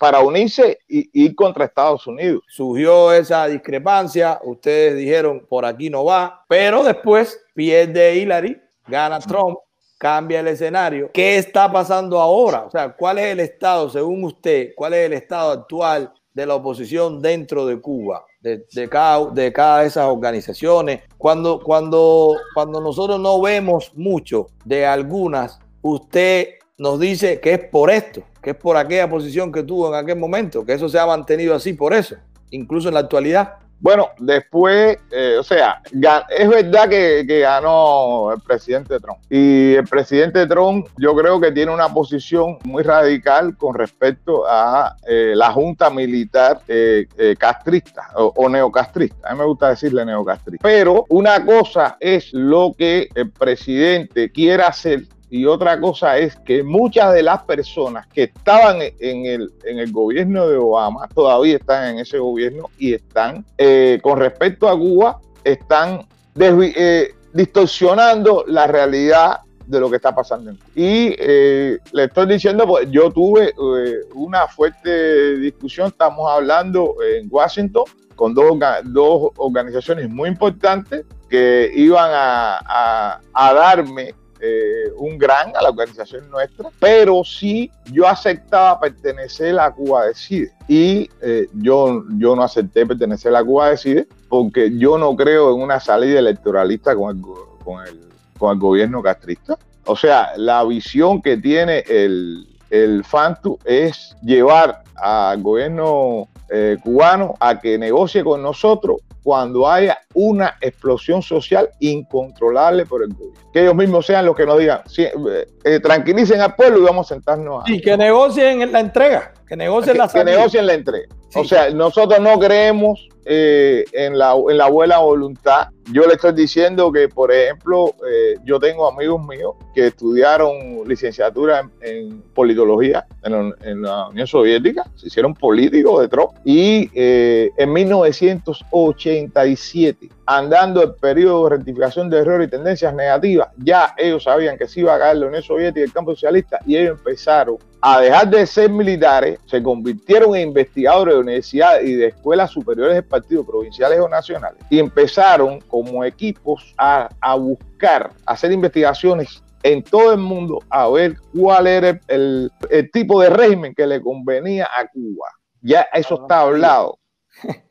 para 0.00 0.20
unirse 0.20 0.78
y 0.88 1.10
ir 1.12 1.34
contra 1.34 1.66
Estados 1.66 2.06
Unidos. 2.06 2.42
surgió 2.48 3.12
esa 3.12 3.46
discrepancia, 3.46 4.40
ustedes 4.42 4.96
dijeron 4.96 5.44
por 5.46 5.66
aquí 5.66 5.90
no 5.90 6.06
va, 6.06 6.42
pero 6.48 6.82
después 6.82 7.38
pierde 7.54 8.16
Hillary, 8.16 8.58
gana 8.88 9.20
Trump, 9.20 9.58
cambia 9.98 10.40
el 10.40 10.48
escenario. 10.48 11.10
¿Qué 11.12 11.36
está 11.36 11.70
pasando 11.70 12.18
ahora? 12.18 12.62
O 12.62 12.70
sea, 12.70 12.96
¿cuál 12.96 13.18
es 13.18 13.26
el 13.26 13.40
estado, 13.40 13.90
según 13.90 14.24
usted, 14.24 14.70
cuál 14.74 14.94
es 14.94 15.04
el 15.04 15.12
estado 15.12 15.50
actual 15.50 16.10
de 16.32 16.46
la 16.46 16.54
oposición 16.54 17.20
dentro 17.20 17.66
de 17.66 17.78
Cuba? 17.78 18.24
De, 18.40 18.64
cada, 18.88 19.26
de 19.26 19.52
cada 19.52 19.82
de 19.82 19.88
esas 19.88 20.06
organizaciones. 20.06 21.02
Cuando, 21.18 21.60
cuando, 21.60 22.38
cuando 22.54 22.80
nosotros 22.80 23.20
no 23.20 23.38
vemos 23.42 23.92
mucho 23.94 24.46
de 24.64 24.86
algunas, 24.86 25.60
usted 25.82 26.54
nos 26.78 26.98
dice 26.98 27.38
que 27.38 27.52
es 27.52 27.64
por 27.68 27.90
esto, 27.90 28.22
que 28.42 28.50
es 28.50 28.56
por 28.56 28.76
aquella 28.76 29.08
posición 29.08 29.52
que 29.52 29.62
tuvo 29.62 29.88
en 29.88 30.02
aquel 30.02 30.18
momento, 30.18 30.64
que 30.64 30.72
eso 30.72 30.88
se 30.88 30.98
ha 30.98 31.06
mantenido 31.06 31.54
así 31.54 31.72
por 31.72 31.92
eso, 31.92 32.16
incluso 32.50 32.88
en 32.88 32.94
la 32.94 33.00
actualidad. 33.00 33.56
Bueno, 33.82 34.10
después, 34.18 34.98
eh, 35.10 35.36
o 35.38 35.42
sea, 35.42 35.80
es 36.28 36.48
verdad 36.48 36.86
que, 36.86 37.24
ganó 37.40 38.30
el 38.30 38.40
presidente 38.40 39.00
Trump. 39.00 39.20
Y 39.30 39.72
el 39.72 39.86
presidente 39.86 40.46
Trump 40.46 40.86
yo 40.98 41.16
creo 41.16 41.40
que 41.40 41.50
tiene 41.50 41.72
una 41.72 41.88
posición 41.88 42.58
muy 42.64 42.82
radical 42.82 43.56
con 43.56 43.74
respecto 43.74 44.44
a 44.46 44.96
eh, 45.08 45.32
la 45.34 45.50
junta 45.52 45.88
militar 45.88 46.60
eh, 46.68 47.06
castrista 47.38 48.10
o, 48.16 48.34
o 48.36 48.48
neocastrista. 48.50 49.30
A 49.30 49.32
mí 49.32 49.38
me 49.38 49.46
gusta 49.46 49.70
decirle 49.70 50.04
neocastrista. 50.04 50.62
Pero 50.62 51.06
una 51.08 51.42
cosa 51.46 51.96
es 52.00 52.34
lo 52.34 52.74
que 52.76 53.08
el 53.14 53.30
presidente 53.30 54.30
quiera 54.30 54.66
hacer 54.66 55.04
y 55.30 55.46
otra 55.46 55.80
cosa 55.80 56.18
es 56.18 56.36
que 56.36 56.62
muchas 56.62 57.14
de 57.14 57.22
las 57.22 57.42
personas 57.44 58.06
que 58.08 58.24
estaban 58.24 58.78
en 58.82 59.26
el, 59.26 59.52
en 59.64 59.78
el 59.78 59.92
gobierno 59.92 60.48
de 60.48 60.56
Obama 60.56 61.08
todavía 61.08 61.56
están 61.56 61.94
en 61.94 61.98
ese 62.00 62.18
gobierno 62.18 62.68
y 62.78 62.94
están 62.94 63.44
eh, 63.56 64.00
con 64.02 64.18
respecto 64.18 64.68
a 64.68 64.76
Cuba 64.76 65.20
están 65.44 66.06
eh, 66.38 67.14
distorsionando 67.32 68.44
la 68.46 68.66
realidad 68.66 69.40
de 69.66 69.80
lo 69.80 69.88
que 69.88 69.96
está 69.96 70.14
pasando. 70.14 70.52
Y 70.74 71.14
eh, 71.18 71.78
le 71.92 72.04
estoy 72.04 72.26
diciendo, 72.26 72.66
pues 72.66 72.90
yo 72.90 73.10
tuve 73.10 73.50
eh, 73.50 74.00
una 74.14 74.48
fuerte 74.48 75.36
discusión, 75.38 75.88
estamos 75.88 76.28
hablando 76.30 76.96
en 77.02 77.28
Washington 77.30 77.84
con 78.16 78.34
dos, 78.34 78.58
dos 78.84 79.30
organizaciones 79.36 80.10
muy 80.10 80.28
importantes 80.28 81.06
que 81.28 81.70
iban 81.74 82.10
a, 82.12 83.20
a, 83.32 83.54
darme 83.54 84.14
eh, 84.40 84.90
un 84.96 85.18
gran 85.18 85.54
a 85.56 85.62
la 85.62 85.70
organización 85.70 86.30
nuestra, 86.30 86.70
pero 86.78 87.22
sí 87.24 87.70
yo 87.92 88.06
aceptaba 88.06 88.80
pertenecer 88.80 89.58
a 89.58 89.70
Cuba 89.70 90.06
Decide. 90.06 90.52
Y 90.68 91.08
yo, 91.54 92.04
yo 92.16 92.36
no 92.36 92.42
acepté 92.42 92.86
pertenecer 92.86 93.34
a 93.34 93.44
Cuba 93.44 93.70
Decide 93.70 94.06
porque 94.28 94.76
yo 94.76 94.98
no 94.98 95.16
creo 95.16 95.54
en 95.54 95.62
una 95.62 95.80
salida 95.80 96.18
electoralista 96.18 96.94
con 96.94 97.16
el, 97.16 97.22
con 97.64 97.86
el 97.86 98.10
con 98.40 98.54
el 98.54 98.58
gobierno 98.58 99.02
castrista. 99.02 99.58
O 99.84 99.94
sea, 99.94 100.32
la 100.36 100.64
visión 100.64 101.20
que 101.20 101.36
tiene 101.36 101.84
el, 101.86 102.48
el 102.70 103.04
FANTU 103.04 103.58
es 103.64 104.16
llevar 104.22 104.82
al 104.96 105.42
gobierno 105.42 106.28
eh, 106.48 106.78
cubano 106.82 107.34
a 107.38 107.60
que 107.60 107.78
negocie 107.78 108.24
con 108.24 108.42
nosotros 108.42 108.96
cuando 109.22 109.68
haya 109.68 109.98
una 110.14 110.56
explosión 110.60 111.22
social 111.22 111.68
incontrolable 111.80 112.86
por 112.86 113.02
el 113.02 113.10
gobierno. 113.14 113.40
Que 113.52 113.62
ellos 113.62 113.74
mismos 113.74 114.06
sean 114.06 114.24
los 114.26 114.34
que 114.34 114.46
nos 114.46 114.58
digan, 114.58 114.82
eh, 114.96 115.46
eh, 115.64 115.80
tranquilicen 115.80 116.40
al 116.40 116.54
pueblo 116.54 116.78
y 116.78 116.82
vamos 116.82 117.10
a 117.10 117.14
sentarnos 117.14 117.64
a... 117.64 117.70
Y 117.70 117.80
que 117.80 117.96
negocien 117.96 118.62
en 118.62 118.72
la 118.72 118.80
entrega, 118.80 119.32
que 119.46 119.56
negocien 119.56 119.98
la 119.98 120.08
Que 120.08 120.24
negocien 120.24 120.66
la 120.66 120.74
entrega. 120.74 121.08
O 121.34 121.44
sea, 121.44 121.70
nosotros 121.70 122.20
no 122.20 122.38
creemos 122.38 123.08
eh, 123.24 123.84
en, 123.92 124.18
la, 124.18 124.34
en 124.48 124.56
la 124.56 124.68
buena 124.68 124.98
voluntad. 124.98 125.68
Yo 125.92 126.06
le 126.06 126.14
estoy 126.14 126.32
diciendo 126.32 126.90
que, 126.92 127.08
por 127.08 127.32
ejemplo, 127.32 127.94
eh, 128.08 128.36
yo 128.44 128.58
tengo 128.58 128.88
amigos 128.88 129.22
míos 129.26 129.54
que 129.74 129.88
estudiaron 129.88 130.86
licenciatura 130.86 131.68
en, 131.80 132.22
politología 132.34 133.06
en, 133.22 133.82
la 133.82 134.08
Unión 134.08 134.26
Soviética, 134.26 134.84
se 134.94 135.08
hicieron 135.08 135.34
políticos 135.34 136.00
de 136.00 136.08
Trump, 136.08 136.30
y 136.44 136.90
eh, 136.94 137.50
en 137.56 137.72
1987, 137.72 140.08
andando 140.30 140.80
el 140.84 140.94
periodo 140.94 141.44
de 141.44 141.56
rectificación 141.56 142.08
de 142.08 142.18
errores 142.18 142.46
y 142.46 142.50
tendencias 142.52 142.94
negativas, 142.94 143.48
ya 143.56 143.92
ellos 143.98 144.22
sabían 144.22 144.56
que 144.56 144.68
se 144.68 144.78
iba 144.78 144.94
a 144.94 144.98
caer 144.98 145.16
la 145.16 145.26
Unión 145.26 145.42
Soviética 145.42 145.80
y 145.80 145.82
el 145.82 145.92
campo 145.92 146.12
socialista, 146.12 146.60
y 146.64 146.76
ellos 146.76 146.98
empezaron 146.98 147.56
a 147.80 148.00
dejar 148.00 148.30
de 148.30 148.46
ser 148.46 148.70
militares, 148.70 149.40
se 149.46 149.60
convirtieron 149.60 150.36
en 150.36 150.48
investigadores 150.48 151.14
de 151.14 151.20
universidades 151.20 151.88
y 151.88 151.94
de 151.94 152.06
escuelas 152.06 152.52
superiores 152.52 152.94
de 152.94 153.02
partidos 153.02 153.44
provinciales 153.44 153.98
o 153.98 154.08
nacionales 154.08 154.60
y 154.70 154.78
empezaron 154.78 155.60
como 155.62 156.04
equipos 156.04 156.74
a, 156.78 157.08
buscar, 157.36 158.12
a 158.24 158.32
hacer 158.32 158.52
investigaciones 158.52 159.42
en 159.64 159.82
todo 159.82 160.12
el 160.12 160.18
mundo 160.18 160.60
a 160.70 160.88
ver 160.88 161.16
cuál 161.36 161.66
era 161.66 161.98
el, 162.06 162.52
tipo 162.92 163.20
de 163.20 163.30
régimen 163.30 163.74
que 163.74 163.86
le 163.86 164.00
convenía 164.00 164.66
a 164.66 164.86
Cuba. 164.86 165.26
Ya 165.60 165.88
eso 165.92 166.22
está 166.22 166.42
hablado. 166.42 166.98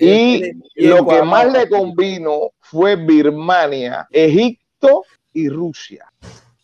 Y 0.00 0.52
lo 0.76 1.06
que 1.06 1.22
más 1.22 1.52
le 1.52 1.68
convino 1.68 2.50
fue 2.60 2.96
Birmania, 2.96 4.06
Egipto 4.10 5.04
y 5.32 5.48
Rusia. 5.48 6.06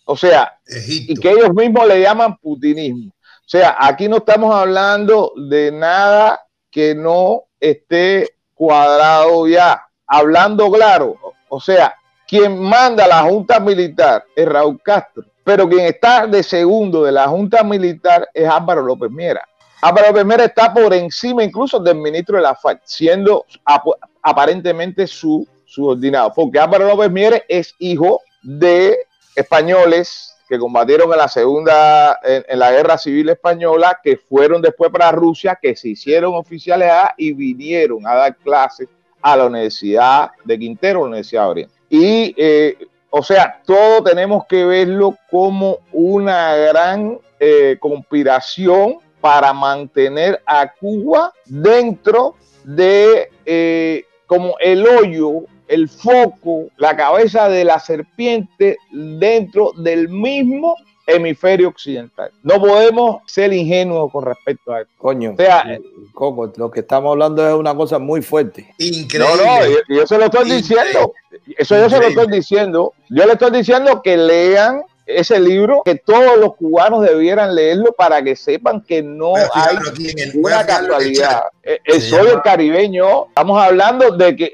O 0.07 0.17
sea, 0.17 0.59
y 0.67 1.15
que 1.15 1.31
ellos 1.31 1.55
mismos 1.55 1.87
le 1.87 2.03
llaman 2.03 2.37
putinismo. 2.37 3.11
O 3.11 3.49
sea, 3.49 3.77
aquí 3.79 4.09
no 4.09 4.19
estamos 4.19 4.55
hablando 4.55 5.33
de 5.37 5.73
nada 5.73 6.41
que 6.71 6.95
no 6.95 7.45
esté 7.61 8.37
cuadrado 8.55 9.47
ya. 9.49 9.83
Hablando 10.07 10.71
claro, 10.71 11.17
o 11.49 11.61
sea, 11.61 11.95
quien 12.27 12.61
manda 12.61 13.07
la 13.07 13.23
Junta 13.23 13.61
Militar 13.61 14.25
es 14.35 14.47
Raúl 14.47 14.81
Castro, 14.83 15.25
pero 15.43 15.69
quien 15.69 15.87
está 15.87 16.27
de 16.27 16.43
segundo 16.43 17.05
de 17.05 17.13
la 17.13 17.29
Junta 17.29 17.63
Militar 17.63 18.29
es 18.33 18.49
Álvaro 18.49 18.83
López 18.83 19.11
Miera. 19.11 19.47
Álvaro 19.85 20.09
López 20.09 20.25
Miera 20.25 20.45
está 20.47 20.73
por 20.73 20.95
encima 20.95 21.45
incluso 21.45 21.79
del 21.79 21.97
ministro 21.97 22.37
de 22.37 22.43
la 22.43 22.55
FARC, 22.55 22.81
siendo 22.85 23.45
aparentemente 24.23 25.07
su 25.07 25.47
subordinado, 25.67 26.33
porque 26.35 26.59
Álvaro 26.59 26.89
López 26.89 27.43
es 27.49 27.75
hijo 27.79 28.23
de 28.43 28.97
españoles 29.37 30.37
que 30.49 30.59
combatieron 30.59 31.13
en 31.13 31.19
la 31.19 31.29
segunda, 31.29 32.19
en, 32.25 32.59
la 32.59 32.73
guerra 32.73 32.97
civil 32.97 33.29
española, 33.29 34.01
que 34.03 34.17
fueron 34.17 34.63
después 34.63 34.91
para 34.91 35.13
Rusia, 35.13 35.59
que 35.61 35.77
se 35.77 35.91
hicieron 35.91 36.35
oficiales 36.35 36.91
y 37.19 37.35
vinieron 37.35 38.07
a 38.07 38.15
dar 38.15 38.37
clases 38.37 38.89
a 39.21 39.37
la 39.37 39.45
Universidad 39.45 40.31
de 40.45 40.59
Quintero, 40.59 41.01
la 41.01 41.09
Universidad 41.09 41.43
de 41.43 41.49
Oriente. 41.51 41.75
Y, 41.91 42.35
eh, 42.39 42.79
o 43.11 43.23
sea, 43.23 43.61
todo 43.67 44.03
tenemos 44.03 44.47
que 44.47 44.65
verlo 44.65 45.15
como 45.31 45.81
una 45.93 46.57
gran 46.57 47.19
eh, 47.39 47.77
conspiración 47.79 49.04
para 49.25 49.55
mantener 49.55 50.43
a 50.45 50.71
Cuba 50.71 51.33
dentro 51.47 52.35
de 52.63 53.31
eh, 53.47 54.05
como 54.27 54.55
el 54.61 54.87
hoyo 54.87 55.45
el 55.67 55.89
foco, 55.89 56.67
la 56.77 56.95
cabeza 56.95 57.49
de 57.49 57.65
la 57.65 57.81
serpiente 57.81 58.77
dentro 58.93 59.73
del 59.79 60.11
mismo 60.11 60.77
hemisferio 61.07 61.69
occidental. 61.69 62.33
No 62.43 62.61
podemos 62.61 63.23
ser 63.25 63.55
ingenuos 63.55 64.13
con 64.13 64.27
respecto 64.27 64.75
a 64.75 64.83
esto. 64.83 64.93
Coño, 64.99 65.33
o 65.33 65.37
sea, 65.37 65.79
Coco, 66.13 66.53
lo 66.57 66.71
que 66.71 66.81
estamos 66.81 67.13
hablando 67.13 67.49
es 67.49 67.55
una 67.55 67.75
cosa 67.75 67.99
muy 67.99 68.21
fuerte. 68.21 68.75
Increíble. 68.77 69.43
No, 69.43 69.59
no, 69.59 69.67
yo, 69.67 69.79
yo 69.89 70.07
se 70.07 70.19
lo 70.19 70.27
estoy 70.27 70.51
diciendo. 70.51 71.15
Eso 71.57 71.79
yo 71.79 71.89
se 71.89 71.99
lo 71.99 72.09
estoy 72.09 72.27
diciendo. 72.27 72.93
Yo 73.09 73.25
le 73.25 73.33
estoy 73.33 73.53
diciendo 73.53 74.03
que 74.03 74.19
lean 74.19 74.83
ese 75.07 75.39
libro 75.39 75.83
que 75.85 75.97
todos 75.97 76.39
los 76.39 76.57
cubanos 76.57 77.03
debieran 77.03 77.55
leerlo 77.55 77.93
para 77.93 78.23
que 78.23 78.37
sepan 78.37 78.81
que 78.81 79.03
no 79.03 79.35
hay 79.37 79.77
una 80.35 80.65
casualidad. 80.65 81.45
Eh, 81.63 81.79
eh, 81.85 82.01
soy 82.01 82.29
el 82.29 82.43
caribeño, 82.43 83.27
estamos 83.27 83.63
hablando 83.63 84.11
de 84.11 84.37
que 84.37 84.53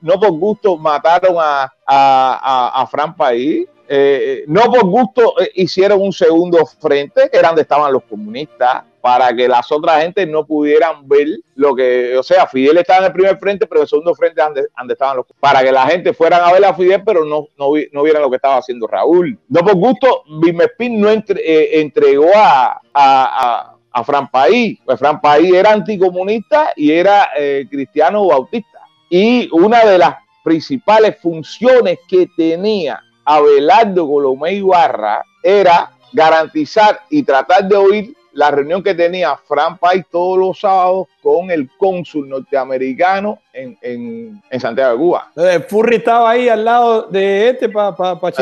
no 0.00 0.18
por 0.18 0.32
gusto 0.32 0.76
mataron 0.76 1.36
a, 1.38 1.72
a, 1.86 2.82
a 2.82 2.86
Fran 2.86 3.14
País, 3.16 3.66
eh, 3.88 4.44
no 4.46 4.62
por 4.70 4.84
gusto 4.84 5.34
hicieron 5.54 6.00
un 6.00 6.12
segundo 6.12 6.64
frente, 6.64 7.28
que 7.28 7.36
era 7.36 7.48
donde 7.48 7.62
estaban 7.62 7.92
los 7.92 8.04
comunistas, 8.04 8.84
para 9.00 9.34
que 9.34 9.48
las 9.48 9.70
otras 9.72 10.02
gentes 10.02 10.28
no 10.28 10.46
pudieran 10.46 11.08
ver 11.08 11.26
lo 11.54 11.74
que, 11.74 12.16
o 12.16 12.22
sea, 12.22 12.46
Fidel 12.46 12.78
estaba 12.78 13.00
en 13.00 13.04
el 13.06 13.12
primer 13.12 13.38
frente, 13.38 13.66
pero 13.66 13.80
en 13.80 13.82
el 13.82 13.88
segundo 13.88 14.14
frente 14.14 14.42
donde, 14.42 14.68
estaban 14.92 15.16
los, 15.16 15.26
para 15.38 15.62
que 15.62 15.72
la 15.72 15.86
gente 15.86 16.12
fueran 16.12 16.42
a 16.42 16.52
ver 16.52 16.64
a 16.64 16.74
Fidel, 16.74 17.02
pero 17.04 17.24
no, 17.24 17.48
no, 17.58 17.72
no 17.92 18.02
vieran 18.02 18.22
lo 18.22 18.30
que 18.30 18.36
estaba 18.36 18.58
haciendo 18.58 18.86
Raúl. 18.86 19.38
No 19.48 19.60
por 19.60 19.74
gusto, 19.74 20.24
Bimespín 20.40 21.00
no 21.00 21.10
eh, 21.10 21.80
entregó 21.80 22.30
a, 22.34 22.80
a, 22.92 23.76
a, 23.92 24.04
Fran 24.04 24.30
País, 24.30 24.78
pues 24.84 24.98
Fran 24.98 25.20
País 25.20 25.52
era 25.54 25.72
anticomunista 25.72 26.72
y 26.76 26.92
era 26.92 27.30
eh, 27.36 27.66
cristiano 27.70 28.26
bautista. 28.26 28.80
Y 29.08 29.48
una 29.52 29.84
de 29.84 29.98
las 29.98 30.16
principales 30.44 31.18
funciones 31.20 31.98
que 32.08 32.28
tenía 32.36 33.02
Abelardo 33.24 34.06
Colomé 34.06 34.54
Ibarra 34.54 35.24
era 35.42 35.92
garantizar 36.12 37.00
y 37.08 37.22
tratar 37.22 37.68
de 37.68 37.76
oír 37.76 38.16
la 38.32 38.50
reunión 38.50 38.82
que 38.82 38.94
tenía 38.94 39.36
Fran 39.36 39.78
Pais 39.78 40.04
todos 40.10 40.38
los 40.38 40.60
sábados 40.60 41.08
con 41.22 41.50
el 41.50 41.68
cónsul 41.76 42.28
norteamericano 42.28 43.38
en, 43.52 43.76
en, 43.82 44.60
Santiago 44.60 44.92
de 44.92 44.98
Cuba. 44.98 45.32
Entonces, 45.34 45.66
Furry 45.68 45.96
estaba 45.96 46.30
ahí 46.30 46.48
al 46.48 46.64
lado 46.64 47.02
de 47.02 47.50
este 47.50 47.68
para 47.68 47.94
pa, 47.94 48.20
pa 48.20 48.32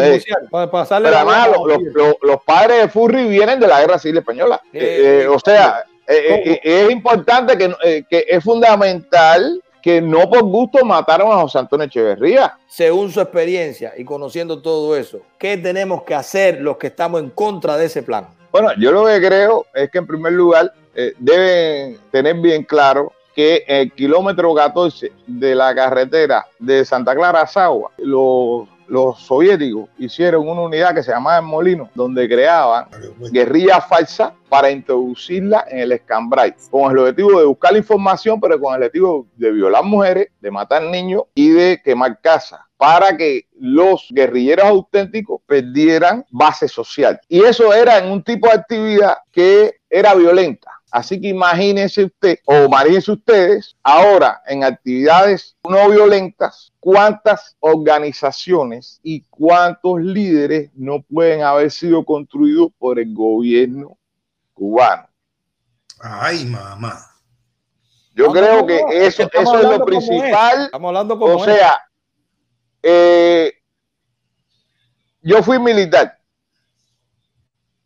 para 0.51 0.71
pasarle 0.71 1.09
Pero 1.09 1.19
además, 1.19 1.49
los, 2.23 2.43
padres 2.45 2.83
de 2.83 2.89
Furry 2.89 3.29
vienen 3.29 3.61
de 3.61 3.67
la 3.67 3.81
Guerra 3.81 3.99
Civil 3.99 4.19
Española. 4.19 4.61
Eh, 4.73 5.23
eh, 5.23 5.29
o 5.29 5.39
sea, 5.39 5.85
eh, 6.07 6.61
es 6.63 6.91
importante 6.91 7.57
que, 7.57 8.05
que 8.09 8.25
es 8.29 8.43
fundamental 8.43 9.63
que 9.83 10.01
no 10.01 10.29
por 10.29 10.43
gusto 10.43 10.85
mataron 10.85 11.33
a 11.33 11.41
José 11.41 11.59
Antonio 11.59 11.87
Echeverría. 11.87 12.57
Según 12.67 13.11
su 13.11 13.21
experiencia 13.21 13.93
y 13.97 14.05
conociendo 14.05 14.61
todo 14.61 14.97
eso, 14.97 15.21
¿qué 15.39 15.57
tenemos 15.57 16.03
que 16.03 16.15
hacer 16.15 16.61
los 16.61 16.77
que 16.77 16.89
estamos 16.89 17.21
en 17.21 17.31
contra 17.31 17.77
de 17.77 17.87
ese 17.87 18.03
plan? 18.03 18.38
Bueno, 18.51 18.71
yo 18.79 18.93
lo 18.93 19.07
que 19.07 19.19
creo 19.19 19.67
es 19.75 19.91
que 19.91 19.99
en 19.99 20.07
primer 20.07 20.33
lugar 20.33 20.73
eh, 20.95 21.15
deben 21.19 21.99
tener 22.11 22.37
bien 22.37 22.65
claro 22.65 23.13
que 23.35 23.65
el 23.69 23.93
kilómetro 23.93 24.55
14 24.55 25.13
de 25.27 25.55
la 25.55 25.75
carretera 25.75 26.47
de 26.59 26.85
Santa 26.85 27.15
Clara 27.15 27.43
a 27.43 27.47
Sagua, 27.47 27.93
los, 27.99 28.67
los 28.89 29.21
soviéticos 29.21 29.89
hicieron 29.99 30.49
una 30.49 30.63
unidad 30.63 30.95
que 30.95 31.03
se 31.03 31.13
llamaba 31.13 31.39
El 31.39 31.45
Molino, 31.45 31.91
donde 31.95 32.29
creaban 32.29 32.87
guerrillas 33.33 33.87
falsas 33.87 34.33
para 34.49 34.71
introducirla 34.71 35.67
en 35.69 35.81
el 35.81 35.93
escambray, 35.93 36.55
con 36.71 36.91
el 36.91 36.99
objetivo 36.99 37.39
de 37.39 37.47
buscar 37.47 37.77
información, 37.77 38.41
pero 38.41 38.59
con 38.59 38.75
el 38.75 38.83
objetivo 38.83 39.27
de 39.37 39.53
violar 39.53 39.85
mujeres, 39.85 40.29
de 40.41 40.51
matar 40.51 40.83
niños 40.83 41.23
y 41.35 41.51
de 41.51 41.81
quemar 41.85 42.21
casas 42.21 42.61
para 42.79 43.17
que 43.17 43.47
los 43.59 44.07
guerrilleros 44.11 44.67
auténticos 44.67 45.41
perdieran 45.47 46.25
base 46.31 46.69
social. 46.69 47.21
Y 47.29 47.43
eso 47.43 47.75
era 47.75 47.99
en 47.99 48.11
un 48.11 48.23
tipo 48.23 48.47
de 48.47 48.55
actividad 48.55 49.19
que 49.33 49.81
era 49.91 50.15
violenta. 50.15 50.71
Así 50.91 51.21
que 51.21 51.29
imagínense 51.29 52.05
usted, 52.05 52.39
o 52.47 52.65
imagínense 52.65 53.13
ustedes, 53.13 53.77
ahora 53.83 54.43
en 54.47 54.65
actividades 54.65 55.57
no 55.69 55.91
violentas, 55.91 56.73
cuántas 56.81 57.57
organizaciones 57.61 58.99
y 59.03 59.23
cuántos 59.29 60.01
líderes 60.01 60.71
no 60.75 61.03
pueden 61.03 61.43
haber 61.43 61.71
sido 61.71 62.05
construidos 62.05 62.69
por 62.79 62.99
el 62.99 63.13
gobierno 63.15 63.99
cubano. 64.55 65.09
Ay, 66.01 66.47
mamá. 66.47 67.05
Yo 68.15 68.33
creo 68.33 68.67
que 68.67 68.81
eso, 68.91 69.29
eso 69.33 69.59
es 69.59 69.79
lo 69.79 69.85
principal. 69.85 70.65
Estamos 70.65 70.89
hablando 70.89 71.19
como 71.19 71.37
o 71.37 71.45
sea, 71.45 71.81
eh, 72.83 73.53
yo 75.23 75.43
fui 75.43 75.59
militar 75.59 76.18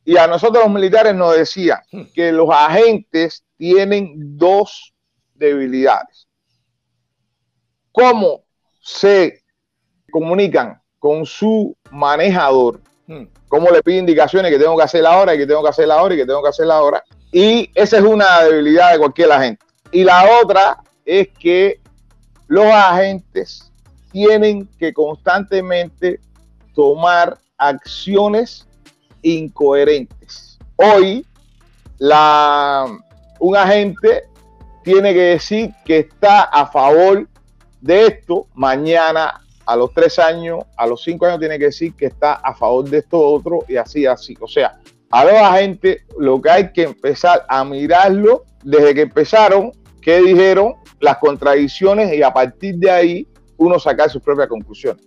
y 0.05 0.17
a 0.17 0.27
nosotros 0.27 0.65
los 0.65 0.73
militares 0.73 1.15
nos 1.15 1.37
decían 1.37 1.81
que 2.15 2.33
los 2.33 2.49
agentes 2.51 3.45
tienen 3.57 4.37
dos 4.37 4.93
debilidades. 5.35 6.27
¿Cómo 7.93 8.43
se 8.81 9.43
comunican 10.11 10.81
con 10.99 11.25
su 11.25 11.77
manejador? 11.91 12.81
Hmm. 13.07 13.25
¿Cómo 13.49 13.71
le 13.71 13.83
pide 13.83 13.99
indicaciones 13.99 14.51
que 14.51 14.59
tengo 14.59 14.77
que 14.77 14.83
hacer 14.83 15.07
ahora 15.07 15.35
y 15.35 15.39
que 15.39 15.47
tengo 15.47 15.63
que 15.63 15.69
hacer 15.69 15.91
ahora 15.91 16.15
y 16.15 16.19
que 16.19 16.27
tengo 16.27 16.43
que 16.43 16.49
hacer 16.49 16.71
ahora? 16.71 17.05
Y 17.31 17.71
esa 17.75 17.99
es 17.99 18.03
una 18.03 18.43
debilidad 18.43 18.93
de 18.93 18.99
cualquier 18.99 19.31
agente. 19.31 19.65
Y 19.93 20.05
la 20.05 20.41
otra 20.43 20.79
es 21.05 21.29
que 21.39 21.81
los 22.49 22.67
agentes 22.67 23.71
tienen 24.11 24.69
que 24.79 24.93
constantemente 24.93 26.21
tomar 26.75 27.39
acciones 27.57 28.67
incoherentes. 29.23 30.59
Hoy, 30.77 31.25
la, 31.99 32.87
un 33.41 33.57
agente 33.57 34.25
tiene 34.83 35.15
que 35.15 35.21
decir 35.21 35.73
que 35.85 35.99
está 35.99 36.43
a 36.43 36.67
favor 36.67 37.29
de 37.81 38.07
esto, 38.07 38.47
mañana 38.55 39.41
a 39.67 39.77
los 39.77 39.93
tres 39.93 40.19
años, 40.19 40.61
a 40.77 40.87
los 40.87 41.03
cinco 41.03 41.27
años 41.27 41.39
tiene 41.39 41.59
que 41.59 41.67
decir 41.67 41.95
que 41.95 42.07
está 42.07 42.35
a 42.35 42.55
favor 42.55 42.89
de 42.89 42.99
esto 42.99 43.19
otro 43.19 43.61
y 43.69 43.77
así, 43.77 44.07
así. 44.07 44.37
O 44.41 44.49
sea, 44.49 44.79
a 45.11 45.25
los 45.25 45.35
agentes 45.35 46.03
lo 46.19 46.41
que 46.41 46.51
hay 46.51 46.73
que 46.73 46.83
empezar 46.83 47.45
a 47.49 47.65
mirarlo 47.65 48.45
desde 48.65 48.95
que 48.95 49.03
empezaron, 49.03 49.73
qué 50.01 50.21
dijeron, 50.21 50.75
las 51.01 51.19
contradicciones 51.19 52.13
y 52.13 52.23
a 52.23 52.33
partir 52.33 52.77
de 52.77 52.91
ahí 52.91 53.29
uno 53.57 53.79
sacar 53.79 54.11
sus 54.11 54.23
propias 54.23 54.49
conclusiones. 54.49 55.05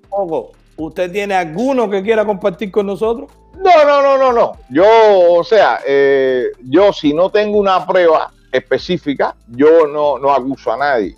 ¿Usted 0.78 1.12
tiene 1.12 1.34
alguno 1.34 1.90
que 1.90 2.04
quiera 2.04 2.26
compartir 2.26 2.72
con 2.72 2.86
nosotros? 2.86 3.32
No, 3.58 3.86
no, 3.86 4.02
no, 4.02 4.18
no, 4.18 4.34
no. 4.34 4.52
Yo, 4.70 4.86
o 5.32 5.44
sea, 5.44 5.80
eh, 5.86 6.52
yo 6.64 6.94
si 6.94 7.14
no 7.14 7.30
tengo 7.30 7.58
una 7.58 7.86
prueba 7.86 8.32
específica, 8.52 9.36
yo 9.48 9.88
no, 9.88 10.18
no 10.20 10.32
acuso 10.32 10.72
a 10.72 10.78
nadie. 10.78 11.16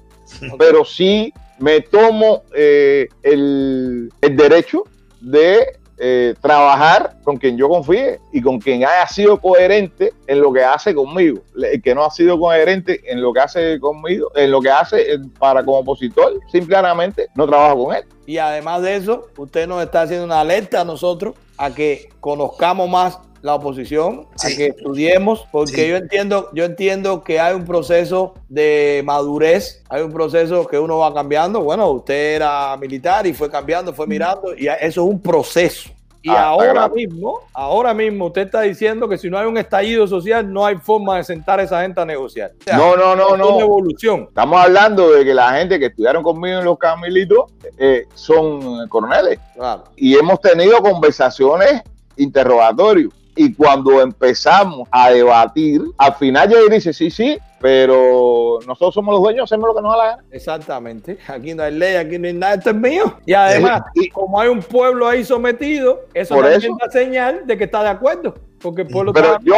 Pero 0.58 0.84
sí 0.84 1.34
me 1.60 1.82
tomo 1.82 2.44
eh, 2.54 3.08
el, 3.24 4.12
el 4.22 4.38
derecho 4.38 4.84
de 5.22 5.78
eh, 6.00 6.36
trabajar 6.42 7.18
con 7.24 7.38
quien 7.38 7.58
yo 7.58 7.68
confíe 7.68 8.20
y 8.32 8.42
con 8.42 8.60
quien 8.60 8.84
haya 8.84 9.08
sido 9.08 9.40
coherente 9.40 10.14
en 10.28 10.42
lo 10.42 10.54
que 10.54 10.64
hace 10.64 10.94
conmigo. 10.94 11.42
El 11.56 11.82
que 11.82 11.96
no 11.96 12.04
ha 12.04 12.12
sido 12.12 12.40
coherente 12.40 13.02
en 13.12 13.22
lo 13.22 13.34
que 13.34 13.40
hace 13.40 13.80
conmigo, 13.80 14.32
en 14.36 14.52
lo 14.52 14.62
que 14.62 14.70
hace 14.70 15.14
eh, 15.14 15.20
para 15.40 15.64
como 15.64 15.80
opositor, 15.80 16.40
simplemente 16.52 17.28
no 17.36 17.48
trabajo 17.48 17.86
con 17.86 17.96
él. 17.96 18.04
Y 18.28 18.38
además 18.38 18.82
de 18.84 18.96
eso, 18.96 19.28
usted 19.38 19.68
nos 19.68 19.82
está 19.84 20.04
haciendo 20.04 20.26
una 20.26 20.42
alerta 20.42 20.82
a 20.82 20.86
nosotros 20.86 21.34
a 21.58 21.74
que 21.74 22.10
conozcamos 22.20 22.88
más 22.90 23.18
la 23.42 23.56
oposición, 23.56 24.28
Sí. 24.36 24.54
a 24.54 24.58
que 24.58 24.66
estudiemos, 24.68 25.48
porque 25.52 25.84
Sí. 25.84 25.88
yo 25.90 25.96
entiendo, 25.98 26.50
yo 26.54 26.64
entiendo 26.66 27.24
que 27.24 27.40
hay 27.40 27.54
un 27.56 27.66
proceso 27.66 28.34
de 28.50 29.02
madurez, 29.06 29.84
hay 29.90 30.02
un 30.02 30.12
proceso 30.12 30.66
que 30.68 30.80
uno 30.80 30.98
va 31.00 31.14
cambiando. 31.14 31.62
Bueno, 31.62 31.90
usted 31.92 32.36
era 32.36 32.76
militar 32.78 33.26
y 33.28 33.34
fue 33.34 33.50
cambiando, 33.50 33.94
fue 33.94 34.08
mirando, 34.08 34.56
y 34.56 34.68
eso 34.68 34.78
es 34.82 34.98
un 34.98 35.22
proceso. 35.22 35.90
Y 36.24 36.30
Ah, 36.30 36.48
ahora 36.48 36.90
mismo, 36.90 37.40
ahora 37.54 37.94
mismo 37.94 38.26
usted 38.26 38.42
está 38.48 38.62
diciendo 38.62 39.08
que 39.08 39.18
si 39.18 39.30
no 39.30 39.38
hay 39.38 39.46
un 39.46 39.58
estallido 39.58 40.06
social, 40.08 40.52
no 40.52 40.66
hay 40.66 40.76
forma 40.76 41.16
de 41.18 41.24
sentar 41.24 41.60
a 41.60 41.64
esa 41.64 41.82
gente 41.84 42.02
a 42.02 42.06
negociar. 42.06 42.52
O 42.60 42.64
sea, 42.64 42.76
No, 42.76 42.98
no, 42.98 43.16
no, 43.16 43.28
es 43.28 43.34
una 43.36 43.44
no. 43.46 43.60
evolución. 43.62 44.26
Estamos 44.28 44.60
hablando 44.62 45.12
de 45.12 45.24
que 45.24 45.34
la 45.34 45.52
gente 45.54 45.80
que 45.80 45.86
estudiaron 45.86 46.24
conmigo 46.24 46.60
en 46.60 46.66
los 46.66 46.78
camilitos 46.80 47.46
eh, 47.78 48.08
son 48.14 48.88
coroneles. 48.90 49.40
Claro. 49.56 49.84
y 49.96 50.18
hemos 50.18 50.42
tenido 50.42 50.82
conversaciones, 50.82 51.82
interrogatorios. 52.18 53.14
Y 53.38 53.54
cuando 53.54 54.02
empezamos 54.02 54.88
a 54.92 55.12
debatir, 55.12 55.82
al 55.98 56.16
final 56.16 56.50
yo 56.50 56.68
dice, 56.68 56.92
sí, 56.94 57.10
sí, 57.12 57.38
pero 57.60 58.60
nosotros 58.68 58.94
somos 58.94 59.14
los 59.14 59.22
dueños, 59.24 59.44
hacemos 59.46 59.68
lo 59.70 59.76
que 59.76 59.82
nos 59.82 59.92
da 59.92 59.98
la 59.98 60.06
gana. 60.12 60.24
Exactamente. 60.32 61.18
Aquí 61.28 61.54
no 61.54 61.64
hay 61.64 61.74
ley, 61.76 61.96
aquí 61.96 62.18
no 62.18 62.28
hay 62.28 62.34
nada, 62.34 62.56
esto 62.56 62.70
es 62.72 62.76
mío. 62.76 63.18
Y 63.26 63.34
además, 63.34 63.82
Y- 63.96 64.10
como 64.10 64.40
hay 64.40 64.50
un 64.50 64.60
pueblo 64.62 65.08
ahí 65.08 65.24
sometido, 65.24 66.02
eso 66.14 66.36
Por 66.36 66.44
también 66.46 66.72
eso. 66.72 66.78
da 66.84 66.92
señal 66.92 67.42
de 67.46 67.58
que 67.58 67.64
está 67.66 67.84
de 67.84 67.90
acuerdo. 67.90 68.34
Porque 68.62 68.82
el 68.84 68.88
pueblo 68.88 69.14
Pero 69.14 69.34
está- 69.34 69.44
yo, 69.44 69.56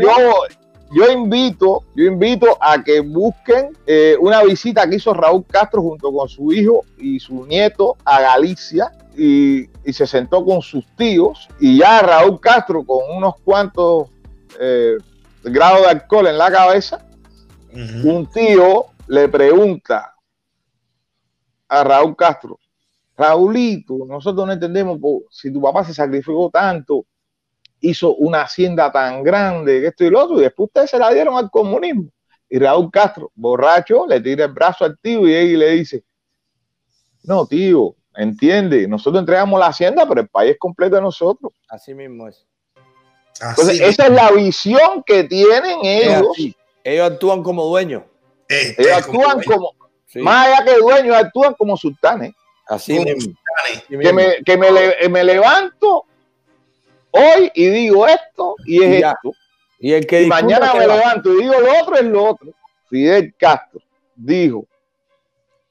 yo, 0.00 0.34
yo 0.96 1.12
invito, 1.12 1.84
yo 1.94 2.04
invito 2.04 2.56
a 2.58 2.82
que 2.82 3.00
busquen 3.00 3.76
eh, 3.86 4.16
una 4.18 4.42
visita 4.42 4.88
que 4.88 4.96
hizo 4.96 5.12
Raúl 5.12 5.44
Castro 5.46 5.82
junto 5.82 6.10
con 6.10 6.26
su 6.26 6.50
hijo 6.52 6.86
y 6.96 7.20
su 7.20 7.44
nieto 7.44 7.96
a 8.02 8.22
Galicia 8.22 8.92
y, 9.14 9.68
y 9.84 9.92
se 9.92 10.06
sentó 10.06 10.42
con 10.42 10.62
sus 10.62 10.86
tíos. 10.96 11.48
Y 11.60 11.78
ya 11.78 12.00
Raúl 12.00 12.40
Castro 12.40 12.82
con 12.82 12.98
unos 13.14 13.34
cuantos 13.44 14.08
eh, 14.58 14.96
grados 15.44 15.82
de 15.82 15.88
alcohol 15.88 16.28
en 16.28 16.38
la 16.38 16.50
cabeza 16.50 17.06
un 18.04 18.26
tío 18.32 18.86
le 19.08 19.28
pregunta 19.28 20.14
a 21.68 21.84
Raúl 21.84 22.16
Castro, 22.16 22.58
Raulito, 23.16 23.98
nosotros 24.06 24.46
no 24.46 24.52
entendemos 24.52 24.98
po, 24.98 25.24
si 25.30 25.52
tu 25.52 25.60
papá 25.60 25.84
se 25.84 25.92
sacrificó 25.92 26.48
tanto, 26.50 27.04
hizo 27.80 28.14
una 28.14 28.42
hacienda 28.42 28.90
tan 28.90 29.22
grande, 29.22 29.80
que 29.80 29.86
esto 29.88 30.04
y 30.04 30.10
lo 30.10 30.24
otro, 30.24 30.38
y 30.38 30.42
después 30.42 30.68
ustedes 30.68 30.90
se 30.90 30.98
la 30.98 31.12
dieron 31.12 31.36
al 31.36 31.50
comunismo. 31.50 32.10
Y 32.48 32.58
Raúl 32.58 32.90
Castro, 32.90 33.30
borracho, 33.34 34.06
le 34.06 34.20
tira 34.20 34.44
el 34.46 34.52
brazo 34.52 34.84
al 34.84 34.98
tío 34.98 35.26
y 35.26 35.34
él 35.34 35.58
le 35.58 35.70
dice, 35.72 36.04
no, 37.24 37.46
tío, 37.46 37.94
entiende, 38.14 38.86
nosotros 38.86 39.20
entregamos 39.20 39.58
la 39.58 39.66
hacienda, 39.66 40.06
pero 40.08 40.20
el 40.20 40.28
país 40.28 40.52
es 40.52 40.58
completo 40.58 40.96
de 40.96 41.02
nosotros. 41.02 41.52
Así 41.68 41.92
mismo 41.92 42.28
es. 42.28 42.46
Entonces, 43.40 43.80
Así, 43.80 43.82
esa 43.84 44.06
es 44.06 44.12
la 44.12 44.30
visión 44.30 45.02
que 45.04 45.24
tienen 45.24 45.80
ellos. 45.82 46.26
Ellos 46.84 47.10
actúan 47.12 47.42
como 47.42 47.64
dueños. 47.64 48.04
eh, 48.48 48.74
Ellos 48.78 48.92
eh, 48.92 48.94
actúan 48.94 49.42
como, 49.42 49.72
Sí, 50.06 50.20
más 50.20 50.46
allá 50.46 50.64
que 50.64 50.78
dueños, 50.78 51.16
actúan 51.16 51.52
como 51.54 51.76
sultanes. 51.76 52.32
así 52.68 52.96
como 52.96 53.04
mismo. 53.10 53.34
sultanes. 53.34 53.84
que 54.00 54.12
me, 54.12 54.36
que 54.44 54.56
me, 54.56 54.70
le- 54.70 55.08
me 55.08 55.24
levanto 55.24 56.04
hoy 57.16 57.50
y 57.54 57.66
digo 57.66 58.06
esto 58.06 58.54
y 58.64 58.82
es 58.82 58.90
Y 59.00 59.02
esto. 59.02 59.32
Y 59.78 59.92
el 59.92 60.06
que 60.06 60.22
Y 60.22 60.26
mañana 60.26 60.72
me 60.74 60.86
va. 60.86 60.96
levanto 60.96 61.32
y 61.34 61.42
digo 61.42 61.54
lo 61.60 61.80
otro 61.82 61.96
es 61.96 62.04
lo 62.04 62.24
otro. 62.24 62.52
Fidel 62.88 63.34
Castro 63.38 63.80
dijo 64.14 64.66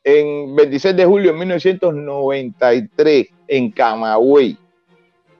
en 0.04 0.56
26 0.56 0.96
de 0.96 1.06
julio 1.06 1.32
de 1.32 1.39
1993 1.39 3.28
en 3.48 3.72
Camagüey 3.72 4.58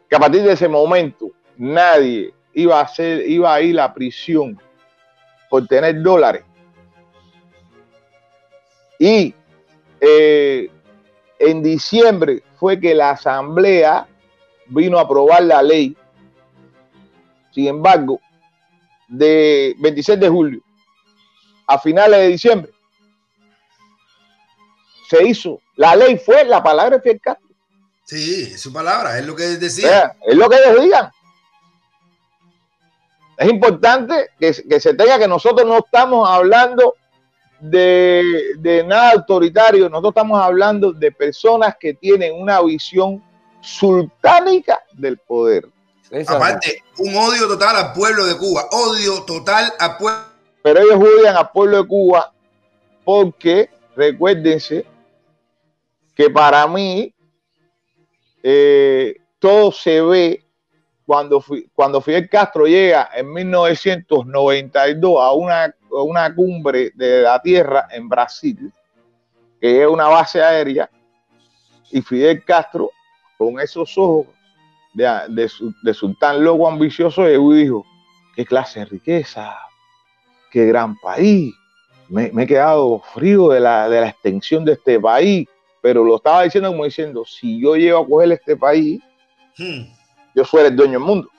que 0.10 0.16
a 0.16 0.20
partir 0.20 0.42
de 0.44 0.54
ese 0.54 0.68
momento 0.68 1.30
nadie 1.58 2.34
iba 2.54 2.80
a 2.80 2.88
ser, 2.88 3.30
iba 3.30 3.54
a 3.54 3.62
ir 3.62 3.80
a 3.80 3.94
prisión 3.94 4.60
por 5.50 5.68
tener 5.68 6.02
dólares. 6.02 6.44
Y 8.98 9.34
eh, 10.00 10.70
en 11.40 11.62
diciembre 11.62 12.42
fue 12.58 12.80
que 12.80 12.96
la 12.96 13.12
asamblea 13.12 14.08
vino 14.68 14.98
a 14.98 15.02
aprobar 15.02 15.44
la 15.44 15.62
ley. 15.62 15.96
Sin 17.52 17.68
embargo, 17.68 18.20
de 19.08 19.76
26 19.80 20.20
de 20.20 20.30
julio 20.30 20.62
a 21.68 21.80
finales 21.80 22.20
de 22.20 22.28
diciembre 22.28 22.72
se 25.10 25.24
hizo. 25.24 25.60
La 25.76 25.96
ley 25.96 26.18
fue 26.18 26.44
la 26.46 26.62
palabra 26.64 26.98
de 26.98 27.02
Fidel 27.02 27.22
Castro. 27.22 27.48
Sí, 28.04 28.52
es 28.54 28.62
su 28.62 28.72
palabra, 28.74 29.18
es 29.18 29.26
lo 29.26 29.36
que 29.36 29.46
O 29.46 29.58
decía. 29.58 29.88
sea, 29.90 30.16
es 30.26 30.36
lo 30.36 30.50
que 30.50 30.58
ellos 30.58 30.82
digan. 30.84 31.10
Es 33.38 33.50
importante 33.50 34.30
que, 34.40 34.54
que 34.70 34.80
se 34.80 34.94
tenga 34.94 35.20
que 35.20 35.28
nosotros 35.28 35.68
no 35.68 35.78
estamos 35.80 36.28
hablando 36.30 36.96
de, 37.60 38.54
de 38.58 38.84
nada 38.84 39.12
autoritario, 39.12 39.90
nosotros 39.90 40.12
estamos 40.12 40.42
hablando 40.42 40.94
de 40.94 41.12
personas 41.12 41.76
que 41.80 41.94
tienen 41.94 42.40
una 42.42 42.62
visión 42.62 43.24
sultánica 43.66 44.84
del 44.94 45.18
poder. 45.18 45.68
Aparte, 46.28 46.84
un 47.00 47.16
odio 47.16 47.48
total 47.48 47.76
al 47.76 47.94
pueblo 47.94 48.26
de 48.26 48.38
Cuba, 48.38 48.68
odio 48.72 49.24
total 49.24 49.74
al 49.80 49.98
pueblo. 49.98 50.22
Pero 50.62 50.80
ellos 50.80 51.00
odian 51.00 51.36
al 51.36 51.52
pueblo 51.52 51.82
de 51.82 51.88
Cuba 51.88 52.34
porque, 53.04 53.70
recuérdense, 53.96 54.86
que 56.16 56.30
para 56.30 56.68
mí 56.68 57.14
eh, 58.42 59.16
todo 59.40 59.72
se 59.72 60.02
ve 60.02 60.46
cuando, 61.06 61.44
cuando 61.74 62.02
Fidel 62.02 62.30
Castro 62.30 62.66
llega 62.66 63.10
en 63.14 63.32
1992 63.32 65.20
a 65.22 65.34
una, 65.34 65.64
a 65.66 66.02
una 66.04 66.34
cumbre 66.34 66.92
de 66.96 67.22
la 67.22 67.42
Tierra 67.42 67.88
en 67.92 68.10
Brasil, 68.10 68.72
que 69.60 69.82
es 69.82 69.88
una 69.88 70.08
base 70.08 70.42
aérea, 70.42 70.90
y 71.92 72.02
Fidel 72.02 72.44
Castro, 72.44 72.92
con 73.38 73.60
esos 73.60 73.98
ojos 73.98 74.28
de, 74.94 75.06
de, 75.30 75.52
de 75.84 75.94
sultán 75.94 76.44
loco 76.44 76.68
ambicioso, 76.68 77.26
dijo, 77.26 77.86
qué 78.36 78.46
clase 78.46 78.80
de 78.80 78.86
riqueza, 78.86 79.58
qué 80.52 80.66
gran 80.66 80.98
país. 81.00 81.54
Me, 82.08 82.32
me 82.32 82.44
he 82.44 82.48
quedado 82.48 83.02
frío 83.14 83.50
de 83.50 83.60
la, 83.60 83.90
de 83.90 84.02
la, 84.02 84.10
extensión 84.10 84.64
de 84.64 84.74
este 84.74 85.00
país, 85.00 85.48
pero 85.82 86.04
lo 86.04 86.18
estaba 86.18 86.44
diciendo 86.44 86.70
como 86.70 86.86
diciendo, 86.86 87.26
si 87.26 87.62
yo 87.62 87.76
llego 87.76 88.00
a 88.00 88.08
coger 88.08 88.32
este 88.32 88.56
país, 88.56 89.02
hmm. 89.58 89.82
yo 90.36 90.46
soy 90.46 90.66
el 90.66 90.76
dueño 90.76 90.94
del 90.94 91.08
mundo. 91.08 91.30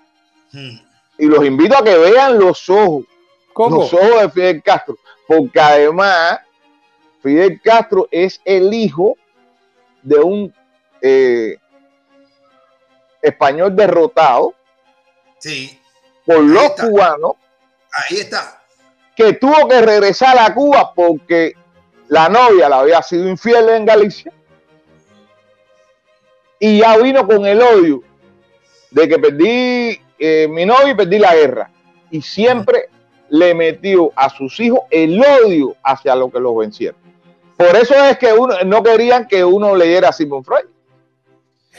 Hmm. 0.53 0.79
Y 1.19 1.27
los 1.27 1.45
invito 1.45 1.79
a 1.79 1.85
que 1.85 1.97
vean 1.97 2.39
los 2.39 2.69
ojos, 2.69 3.05
¿Cómo? 3.53 3.77
los 3.77 3.95
ojos 3.95 4.21
de 4.21 4.31
Fidel 4.31 4.63
Castro, 4.63 4.99
porque 5.27 5.61
además 5.61 6.41
Fidel 7.23 7.61
Castro 7.63 8.09
es 8.11 8.41
el 8.45 8.73
hijo 8.75 9.17
de 10.03 10.19
un 10.19 10.53
eh, 11.01 11.57
español 13.27 13.75
derrotado 13.75 14.55
sí. 15.39 15.79
por 16.25 16.43
los 16.43 16.73
cubanos. 16.73 17.33
Ahí 17.93 18.19
está. 18.19 18.63
Que 19.15 19.35
tuvo 19.35 19.69
que 19.69 19.81
regresar 19.81 20.39
a 20.39 20.53
Cuba 20.53 20.93
porque 20.95 21.55
la 22.09 22.29
novia 22.29 22.69
la 22.69 22.81
había 22.81 23.03
sido 23.03 23.29
infiel 23.29 23.69
en 23.71 23.87
Galicia. 23.87 24.33
Y 26.59 26.81
ya 26.81 26.97
vino 26.99 27.27
con 27.27 27.47
el 27.47 27.61
odio 27.61 28.03
de 28.91 29.09
que 29.09 29.19
perdí 29.19 30.01
eh, 30.19 30.47
mi 30.49 30.65
novia 30.65 30.91
y 30.91 30.95
perdí 30.95 31.19
la 31.19 31.35
guerra. 31.35 31.71
Y 32.11 32.23
siempre 32.23 32.89
le 33.29 33.55
metió 33.55 34.13
a 34.15 34.31
sus 34.31 34.59
hijos 34.61 34.81
el 34.91 35.21
odio 35.21 35.77
hacia 35.83 36.15
lo 36.15 36.31
que 36.31 36.41
los 36.41 36.57
vencieron. 36.57 37.01
Por 37.57 37.75
eso 37.75 37.95
es 37.95 38.19
que 38.19 38.33
uno, 38.33 38.55
no 38.65 38.83
querían 38.83 39.27
que 39.27 39.45
uno 39.45 39.75
leyera 39.75 40.11
a 40.11 40.13
Simon 40.13 40.45
Freud. 40.45 40.67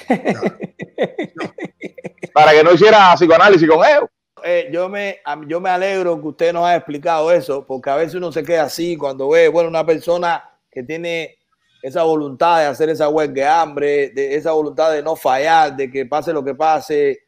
Para 2.33 2.51
que 2.51 2.63
no 2.63 2.73
hiciera 2.73 3.15
psicoanálisis 3.15 3.67
con 3.67 3.85
ellos. 3.85 4.09
Eh, 4.43 4.69
yo, 4.71 4.87
me, 4.87 5.19
yo 5.47 5.59
me 5.59 5.69
alegro 5.69 6.21
que 6.21 6.27
usted 6.27 6.53
nos 6.53 6.65
haya 6.65 6.77
explicado 6.77 7.31
eso, 7.31 7.65
porque 7.65 7.89
a 7.89 7.95
veces 7.95 8.15
uno 8.15 8.31
se 8.31 8.43
queda 8.43 8.63
así 8.63 8.95
cuando 8.95 9.29
ve, 9.29 9.47
bueno, 9.47 9.69
una 9.69 9.85
persona 9.85 10.43
que 10.69 10.83
tiene 10.83 11.37
esa 11.81 12.03
voluntad 12.03 12.59
de 12.59 12.65
hacer 12.65 12.89
esa 12.89 13.09
huelga 13.09 13.33
de 13.33 13.47
hambre, 13.47 14.09
de 14.09 14.35
esa 14.35 14.51
voluntad 14.51 14.91
de 14.91 15.01
no 15.01 15.15
fallar, 15.15 15.75
de 15.75 15.89
que 15.89 16.05
pase 16.05 16.33
lo 16.33 16.43
que 16.43 16.53
pase, 16.53 17.23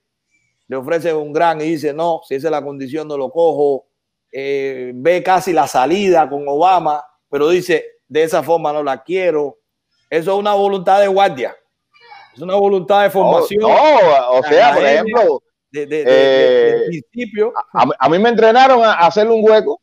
le 0.67 0.75
ofrece 0.75 1.13
un 1.13 1.33
gran 1.33 1.59
y 1.61 1.65
dice, 1.65 1.93
no, 1.93 2.21
si 2.27 2.35
esa 2.35 2.47
es 2.47 2.51
la 2.51 2.63
condición 2.63 3.07
no 3.07 3.17
lo 3.17 3.31
cojo, 3.31 3.87
eh, 4.31 4.91
ve 4.93 5.23
casi 5.23 5.51
la 5.51 5.67
salida 5.67 6.29
con 6.29 6.47
Obama, 6.47 7.03
pero 7.29 7.49
dice, 7.49 7.85
de 8.07 8.23
esa 8.23 8.43
forma 8.43 8.71
no 8.71 8.83
la 8.83 9.03
quiero. 9.03 9.59
Eso 10.09 10.33
es 10.33 10.39
una 10.39 10.53
voluntad 10.53 10.99
de 10.99 11.07
guardia. 11.07 11.55
Es 12.33 12.41
una 12.41 12.55
voluntad 12.55 13.03
de 13.03 13.09
formación. 13.09 13.61
No, 13.61 14.29
o 14.31 14.43
sea, 14.43 14.73
por 14.73 14.85
ejemplo, 14.85 15.43
de, 15.71 15.87
eh, 15.91 16.85
principio. 16.87 17.53
A, 17.73 18.09
mí 18.09 18.19
me 18.19 18.29
entrenaron 18.29 18.83
a 18.83 18.93
hacer 18.93 19.27
un 19.27 19.43
hueco, 19.43 19.81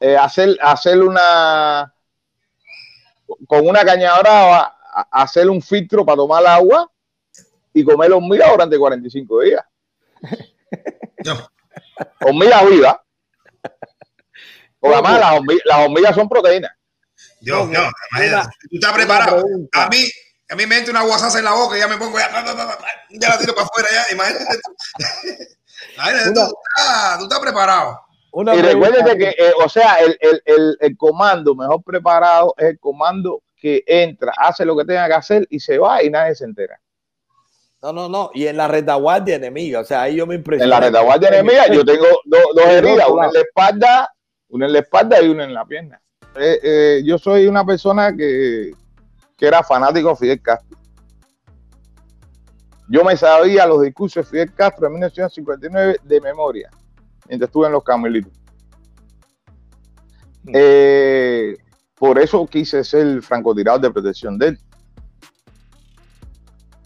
eh, 0.00 0.16
hacer, 0.16 0.56
hacer 0.60 1.00
una 1.00 1.92
con 3.46 3.66
una 3.66 3.84
caña 3.84 4.18
brava, 4.18 4.76
hacer 5.10 5.48
un 5.48 5.62
filtro 5.62 6.04
para 6.04 6.16
tomar 6.16 6.46
agua 6.46 6.90
y 7.72 7.84
comer 7.84 8.12
hormigas 8.12 8.50
durante 8.50 8.78
45 8.78 9.40
días. 9.40 9.64
No. 11.24 11.48
Hormigas 12.20 12.68
vivas. 12.68 12.96
O 14.80 14.92
además 14.92 15.20
las 15.20 15.32
hormigas, 15.32 15.62
las 15.64 15.78
hormigas 15.78 16.14
son 16.14 16.28
proteínas. 16.28 16.72
Dios, 17.40 17.68
no, 17.68 17.90
imagínate. 18.12 18.48
Tú 18.70 18.76
estás 18.76 18.92
preparado. 18.92 19.44
A 19.72 19.88
mí, 19.88 20.04
a 20.54 20.56
mí 20.56 20.66
me 20.66 20.78
entra 20.78 20.92
una 20.92 21.02
guasaza 21.02 21.38
en 21.38 21.44
la 21.44 21.52
boca 21.52 21.76
y 21.76 21.80
ya 21.80 21.88
me 21.88 21.98
pongo 21.98 22.16
ya, 22.16 22.30
ya 23.10 23.28
la 23.28 23.38
tiro 23.38 23.54
para 23.54 23.66
afuera 23.66 23.88
ya. 23.92 24.14
Imagínate 24.14 24.60
tú. 24.62 24.74
Imagínate 25.96 26.32
tú, 26.32 26.54
ah, 26.78 27.16
tú 27.18 27.24
estás 27.24 27.40
preparado. 27.40 28.00
y 28.32 28.62
recuérdate 28.62 29.18
que, 29.18 29.28
eh, 29.30 29.52
o 29.64 29.68
sea, 29.68 29.96
el, 29.96 30.16
el, 30.20 30.42
el, 30.44 30.76
el, 30.80 30.96
comando 30.96 31.56
mejor 31.56 31.82
preparado 31.82 32.54
es 32.56 32.66
el 32.66 32.78
comando 32.78 33.42
que 33.56 33.82
entra, 33.86 34.32
hace 34.36 34.64
lo 34.64 34.76
que 34.76 34.84
tenga 34.84 35.08
que 35.08 35.14
hacer 35.14 35.46
y 35.50 35.58
se 35.58 35.78
va 35.78 36.02
y 36.04 36.10
nadie 36.10 36.36
se 36.36 36.44
entera. 36.44 36.80
No, 37.82 37.92
no, 37.92 38.08
no. 38.08 38.30
Y 38.32 38.46
en 38.46 38.56
la 38.56 38.68
retaguardia 38.68 39.34
enemiga, 39.34 39.80
o 39.80 39.84
sea, 39.84 40.02
ahí 40.02 40.16
yo 40.16 40.26
me 40.26 40.36
impresiono. 40.36 40.72
En 40.72 40.80
la 40.80 40.86
retaguardia 40.86 41.28
enemiga 41.30 41.66
yo 41.66 41.84
tengo 41.84 42.06
dos, 42.24 42.42
dos 42.54 42.66
heridas, 42.66 43.08
una 43.08 43.26
en 43.26 43.32
la 43.32 43.40
espalda, 43.40 44.14
una 44.48 44.66
en 44.66 44.72
la 44.72 44.78
espalda 44.78 45.20
y 45.20 45.28
una 45.28 45.44
en 45.44 45.52
la 45.52 45.64
pierna. 45.64 46.00
Eh, 46.36 46.60
eh, 46.62 47.02
yo 47.04 47.18
soy 47.18 47.46
una 47.46 47.64
persona 47.64 48.16
que, 48.16 48.72
que 49.36 49.46
era 49.46 49.62
fanático 49.62 50.10
de 50.10 50.16
Fidel 50.16 50.42
Castro. 50.42 50.78
Yo 52.88 53.02
me 53.02 53.16
sabía 53.16 53.66
los 53.66 53.82
discursos 53.82 54.24
de 54.24 54.30
Fidel 54.30 54.54
Castro 54.54 54.86
en 54.86 54.92
1959 54.94 56.00
de 56.02 56.20
memoria, 56.20 56.70
mientras 57.28 57.48
estuve 57.48 57.66
en 57.66 57.72
los 57.72 57.82
Camelitos. 57.82 58.32
Mm. 60.44 60.52
Eh, 60.54 61.56
por 61.94 62.18
eso 62.18 62.46
quise 62.46 62.84
ser 62.84 63.22
francotirador 63.22 63.80
de 63.80 63.90
protección 63.90 64.38
de 64.38 64.48
él. 64.48 64.58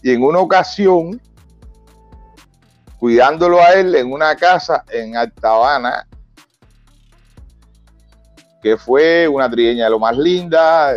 Y 0.01 0.11
en 0.11 0.23
una 0.23 0.39
ocasión, 0.39 1.21
cuidándolo 2.97 3.59
a 3.59 3.73
él 3.73 3.95
en 3.95 4.11
una 4.11 4.35
casa 4.35 4.85
en 4.89 5.17
Alta 5.17 5.49
Habana, 5.49 6.07
que 8.61 8.77
fue 8.77 9.27
una 9.27 9.49
trigueña 9.49 9.85
de 9.85 9.89
lo 9.89 9.99
más 9.99 10.17
linda, 10.17 10.93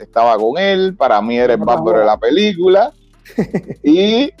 estaba 0.00 0.36
con 0.36 0.58
él, 0.58 0.96
para 0.96 1.20
mí 1.20 1.38
era 1.38 1.54
el 1.54 1.60
bárbaro 1.60 2.00
de 2.00 2.06
la 2.06 2.18
película, 2.18 2.92
y 3.82 4.32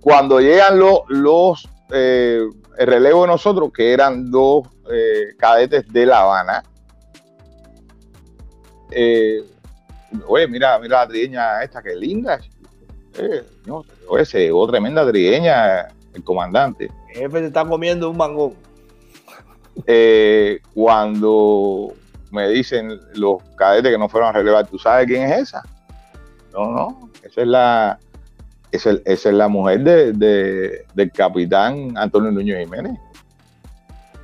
cuando 0.00 0.40
llegan 0.40 0.78
los, 0.78 1.00
los 1.08 1.68
eh, 1.90 2.42
el 2.78 2.86
relevo 2.86 3.22
de 3.22 3.28
nosotros, 3.28 3.72
que 3.72 3.92
eran 3.92 4.30
dos 4.30 4.68
eh, 4.90 5.34
cadetes 5.38 5.90
de 5.92 6.06
La 6.06 6.20
Habana, 6.20 6.62
eh, 8.90 9.42
oye, 10.26 10.46
mira, 10.46 10.78
mira 10.78 11.00
la 11.00 11.08
trigueña 11.08 11.62
esta, 11.62 11.82
que 11.82 11.94
linda, 11.94 12.38
eh, 13.18 13.42
no, 13.66 13.84
oye, 14.08 14.24
se 14.24 14.40
llegó 14.40 14.66
tremenda 14.66 15.06
trigueña 15.08 15.88
el 16.14 16.22
comandante. 16.22 16.90
El 17.14 17.22
jefe 17.22 17.40
se 17.40 17.46
está 17.46 17.64
comiendo 17.64 18.10
un 18.10 18.16
mangón. 18.16 18.54
Cuando 20.74 21.94
me 22.30 22.48
dicen 22.48 23.00
los 23.14 23.42
cadetes 23.56 23.92
que 23.92 23.98
no 23.98 24.08
fueron 24.08 24.30
a 24.30 24.32
relevar, 24.32 24.66
¿tú 24.66 24.78
sabes 24.78 25.06
quién 25.06 25.22
es 25.22 25.40
esa? 25.42 25.62
No, 26.52 26.70
no, 26.72 27.10
esa 27.22 27.42
es 27.42 27.46
la, 27.46 27.98
esa, 28.72 28.90
es 29.04 29.24
la 29.26 29.48
mujer 29.48 29.82
de, 29.82 30.84
del 30.94 31.12
capitán 31.12 31.96
Antonio 31.96 32.30
Núñez 32.30 32.64
Jiménez. 32.64 32.98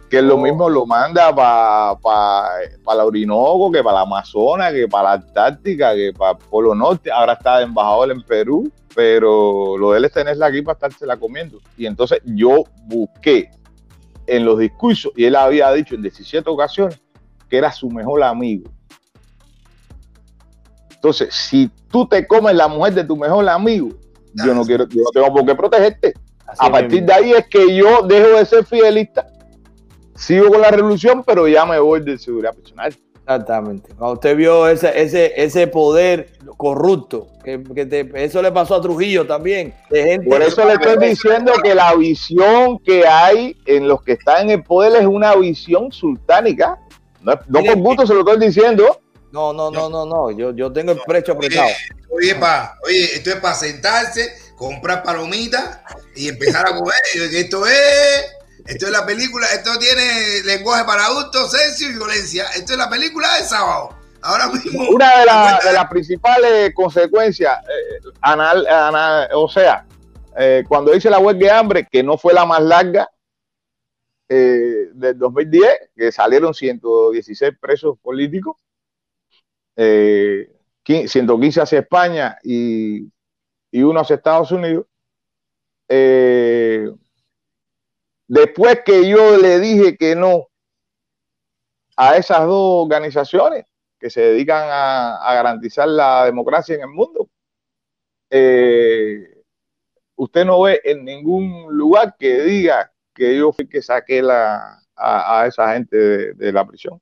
Que 0.09 0.21
lo 0.21 0.35
oh. 0.35 0.39
mismo 0.39 0.69
lo 0.69 0.85
manda 0.85 1.35
para 1.35 1.97
pa, 1.99 2.95
la 2.95 3.05
Orinoco, 3.05 3.73
que 3.73 3.83
para 3.83 3.97
la 3.97 4.01
Amazonas, 4.03 4.73
que 4.73 4.87
para 4.87 5.05
la 5.05 5.13
Antártica, 5.15 5.95
que 5.95 6.13
para 6.13 6.33
el 6.33 6.45
Polo 6.51 6.75
Norte. 6.75 7.11
Ahora 7.11 7.33
está 7.33 7.59
de 7.59 7.65
embajador 7.65 8.11
en 8.11 8.23
Perú, 8.23 8.71
pero 8.95 9.79
lo 9.79 9.93
de 9.93 9.99
él 9.99 10.05
es 10.05 10.13
tenerla 10.13 10.47
aquí 10.47 10.61
para 10.61 10.75
estársela 10.75 11.17
comiendo. 11.17 11.61
Y 11.79 11.87
entonces 11.87 12.21
yo 12.27 12.65
busqué 12.85 13.51
en 14.27 14.45
los 14.45 14.59
discursos, 14.59 15.13
y 15.17 15.25
él 15.25 15.35
había 15.35 15.73
dicho 15.73 15.95
en 15.95 16.03
17 16.03 16.49
ocasiones 16.49 17.01
que 17.53 17.59
era 17.59 17.71
su 17.71 17.91
mejor 17.91 18.23
amigo. 18.23 18.71
Entonces, 20.91 21.35
si 21.35 21.71
tú 21.91 22.09
te 22.09 22.27
comes 22.27 22.55
la 22.55 22.67
mujer 22.67 22.95
de 22.95 23.05
tu 23.05 23.15
mejor 23.15 23.47
amigo, 23.47 23.91
yo 24.33 24.55
no 24.55 24.65
quiero, 24.65 24.89
yo 24.89 25.03
no 25.03 25.11
tengo 25.13 25.35
por 25.35 25.45
qué 25.45 25.55
protegerte. 25.55 26.15
a 26.59 26.71
partir 26.71 27.05
de 27.05 27.13
ahí 27.13 27.33
es 27.33 27.47
que 27.49 27.77
yo 27.77 28.01
dejo 28.07 28.39
de 28.39 28.47
ser 28.47 28.65
fidelista, 28.65 29.27
sigo 30.15 30.49
con 30.49 30.63
la 30.63 30.71
revolución, 30.71 31.23
pero 31.27 31.47
ya 31.47 31.67
me 31.67 31.79
voy 31.79 32.01
de 32.01 32.17
seguridad 32.17 32.55
personal. 32.55 32.97
Exactamente. 33.19 33.91
Cuando 33.99 34.15
usted 34.15 34.35
vio 34.35 34.67
ese, 34.67 35.03
ese, 35.03 35.35
ese 35.37 35.67
poder 35.67 36.33
corrupto, 36.57 37.27
que, 37.45 37.63
eso 38.15 38.41
le 38.41 38.51
pasó 38.51 38.77
a 38.77 38.81
Trujillo 38.81 39.27
también. 39.27 39.75
Por 40.27 40.41
eso 40.41 40.65
le 40.65 40.73
estoy 40.73 41.07
diciendo 41.07 41.53
que 41.63 41.75
la 41.75 41.95
visión 41.97 42.79
que 42.79 43.07
hay 43.07 43.55
en 43.67 43.89
los 43.89 44.03
que 44.03 44.13
están 44.13 44.45
en 44.45 44.51
el 44.53 44.63
poder 44.63 45.03
es 45.03 45.07
una 45.07 45.37
visión 45.37 45.93
sultánica. 45.93 46.79
No, 47.23 47.39
no 47.49 47.65
por 47.65 47.79
gusto 47.79 48.07
se 48.07 48.15
lo 48.15 48.21
estoy 48.21 48.47
diciendo. 48.47 49.01
No, 49.31 49.53
no, 49.53 49.71
no, 49.71 49.89
no, 49.89 50.05
no. 50.05 50.31
Yo, 50.31 50.55
yo 50.55 50.73
tengo 50.73 50.93
el 50.93 51.01
precio 51.07 51.35
apretado. 51.35 51.69
Oye, 52.11 52.35
pa, 52.35 52.77
oye, 52.85 53.17
esto 53.17 53.31
es 53.31 53.37
para 53.37 53.55
sentarse, 53.55 54.33
comprar 54.57 55.03
palomitas 55.03 55.81
y 56.15 56.29
empezar 56.29 56.67
a 56.67 56.77
comer. 56.77 56.95
Esto 57.15 57.67
es 57.67 58.33
esto 58.67 58.87
es 58.87 58.93
la 58.93 59.05
película, 59.05 59.47
esto 59.53 59.77
tiene 59.79 60.43
lenguaje 60.45 60.85
para 60.85 61.07
adultos, 61.07 61.51
sexo 61.51 61.87
y 61.87 61.95
violencia. 61.95 62.45
Esto 62.55 62.73
es 62.73 62.79
la 62.79 62.89
película 62.89 63.37
de 63.39 63.45
sábado. 63.45 63.97
Ahora 64.23 64.47
mismo. 64.49 64.89
Una 64.89 65.19
de, 65.19 65.73
las 65.73 65.89
principales 65.91 66.73
consecuencias, 66.75 67.59
eh, 67.59 68.09
anal, 68.21 69.29
o 69.35 69.49
sea, 69.49 69.85
eh, 70.39 70.63
cuando 70.69 70.95
hice 70.95 71.11
la 71.11 71.19
huelga 71.19 71.47
de 71.47 71.51
hambre, 71.51 71.89
que 71.91 72.05
no 72.05 72.17
fue 72.17 72.33
la 72.33 72.47
más 72.47 72.63
larga 72.63 73.11
eh, 74.29 74.89
del 74.93 75.19
2010, 75.19 75.91
que 75.95 76.13
salieron 76.13 76.55
116 76.55 77.53
presos 77.61 77.99
políticos, 78.01 78.57
115 79.75 81.61
hacia 81.61 81.79
España 81.81 82.39
y, 82.43 83.11
y 83.71 83.83
uno 83.83 84.01
hacia 84.01 84.17
Estados 84.17 84.53
Unidos. 84.53 84.87
después 88.29 88.81
que 88.85 89.09
yo 89.09 89.37
le 89.37 89.61
dije 89.61 89.97
que 89.97 90.15
no 90.15 90.49
a 91.97 92.17
esas 92.17 92.41
dos 92.47 92.85
organizaciones 92.85 93.67
que 93.99 94.11
se 94.11 94.21
dedican 94.21 94.69
a, 94.71 95.33
garantizar 95.35 95.89
la 95.89 96.25
democracia 96.25 96.75
en 96.75 96.81
el 96.83 96.89
mundo, 96.89 97.31
eh, 98.31 99.45
usted 100.17 100.45
no 100.45 100.63
ve 100.63 100.81
en 100.85 101.05
ningún 101.05 101.73
lugar 101.77 102.17
que 102.19 102.43
diga 102.43 102.92
que 103.15 103.37
yo 103.37 103.53
fui 103.53 103.69
que 103.69 103.83
saqué 103.83 104.23
la, 104.23 104.83
a, 104.97 105.47
esa 105.47 105.75
gente 105.75 106.35
de, 106.35 106.53
la 106.53 106.67
prisión. 106.67 107.01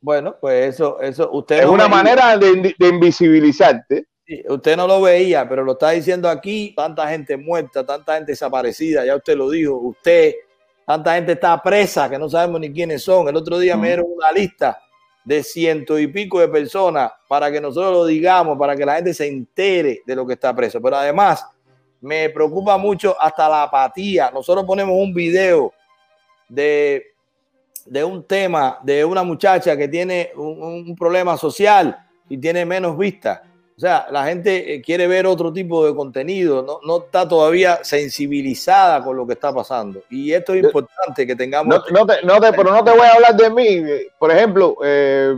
Bueno, 0.00 0.36
pues 0.40 0.74
eso, 0.74 1.00
eso 1.00 1.30
usted 1.32 1.60
es 1.60 1.66
una 1.66 1.88
manera 1.88 2.36
de, 2.36 2.74
invisibilizarte. 2.78 4.06
usted 4.48 4.76
no 4.76 4.86
lo 4.86 5.00
veía, 5.00 5.48
pero 5.48 5.64
lo 5.64 5.72
está 5.72 5.90
diciendo 5.90 6.28
aquí, 6.28 6.74
tanta 6.76 7.08
gente 7.08 7.36
muerta, 7.36 7.84
tanta 7.86 8.16
gente 8.16 8.32
desaparecida, 8.32 9.04
ya 9.04 9.16
usted 9.16 9.36
lo 9.36 9.48
dijo, 9.50 9.76
usted 9.76 10.34
Tanta 10.86 11.14
gente 11.14 11.32
está 11.32 11.60
presa 11.62 12.10
que 12.10 12.18
no 12.18 12.28
sabemos 12.28 12.60
ni 12.60 12.72
quiénes 12.72 13.02
son. 13.02 13.28
El 13.28 13.36
otro 13.36 13.58
día 13.58 13.76
me 13.76 13.88
dieron 13.88 14.06
una 14.08 14.30
lista 14.30 14.78
de 15.24 15.42
ciento 15.42 15.98
y 15.98 16.06
pico 16.08 16.40
de 16.40 16.48
personas 16.48 17.10
para 17.26 17.50
que 17.50 17.60
nosotros 17.60 17.92
lo 17.92 18.04
digamos, 18.04 18.58
para 18.58 18.76
que 18.76 18.84
la 18.84 18.96
gente 18.96 19.14
se 19.14 19.26
entere 19.26 20.02
de 20.04 20.14
lo 20.14 20.26
que 20.26 20.34
está 20.34 20.54
preso. 20.54 20.82
Pero 20.82 20.96
además, 20.96 21.46
me 22.04 22.30
preocupa 22.30 22.76
mucho 22.78 23.16
hasta 23.20 23.48
la 23.48 23.64
apatía. 23.64 24.30
Nosotros 24.32 24.64
ponemos 24.64 24.96
un 24.96 25.12
video 25.12 25.72
de, 26.48 27.14
de 27.86 28.04
un 28.04 28.24
tema 28.24 28.78
de 28.82 29.04
una 29.04 29.22
muchacha 29.22 29.76
que 29.76 29.88
tiene 29.88 30.30
un, 30.36 30.62
un 30.88 30.96
problema 30.96 31.36
social 31.36 31.98
y 32.28 32.38
tiene 32.38 32.64
menos 32.64 32.96
vista 32.96 33.42
o 33.76 33.80
sea, 33.80 34.06
la 34.12 34.24
gente 34.24 34.74
eh, 34.74 34.80
quiere 34.80 35.08
ver 35.08 35.26
otro 35.26 35.52
tipo 35.52 35.84
de 35.84 35.94
contenido, 35.96 36.62
no, 36.62 36.78
no, 36.86 37.04
está 37.04 37.26
todavía 37.26 37.80
sensibilizada 37.82 39.02
con 39.02 39.16
lo 39.16 39.26
que 39.26 39.32
está 39.32 39.52
pasando. 39.52 40.04
Y 40.10 40.32
esto 40.32 40.54
es 40.54 40.62
importante 40.62 41.26
que 41.26 41.34
tengamos... 41.34 41.82
No, 41.90 42.06
te, 42.06 42.22
no 42.24 42.40
te, 42.40 42.52
pero 42.52 42.70
no 42.70 42.84
te 42.84 42.92
voy 42.92 43.00
a 43.00 43.14
hablar 43.14 43.36
de 43.36 43.50
mí. 43.50 43.82
Por 44.16 44.30
ejemplo, 44.30 44.76
eh, 44.84 45.36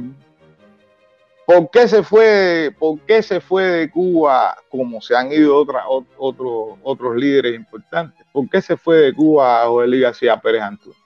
¿por, 1.47 1.71
qué 1.71 1.89
se 1.89 2.03
fue, 2.03 2.75
¿por 2.79 3.01
qué 3.01 3.23
se 3.23 3.41
fue 3.41 3.63
de 3.65 3.91
Cuba 3.91 4.57
como 4.69 5.01
se 5.01 5.17
han 5.17 5.33
ido 5.33 5.57
otra, 5.57 5.85
otros 5.89 6.79
otros 6.83 7.17
líderes 7.17 7.55
importantes? 7.55 8.27
¿Por 8.33 8.49
qué 8.51 8.61
se 8.61 8.77
fue 8.77 8.97
de 8.97 9.15
Cuba 9.15 9.65
Joel 9.67 10.01
García 10.01 10.39
Pérez 10.39 10.63
Antunes? 10.63 10.99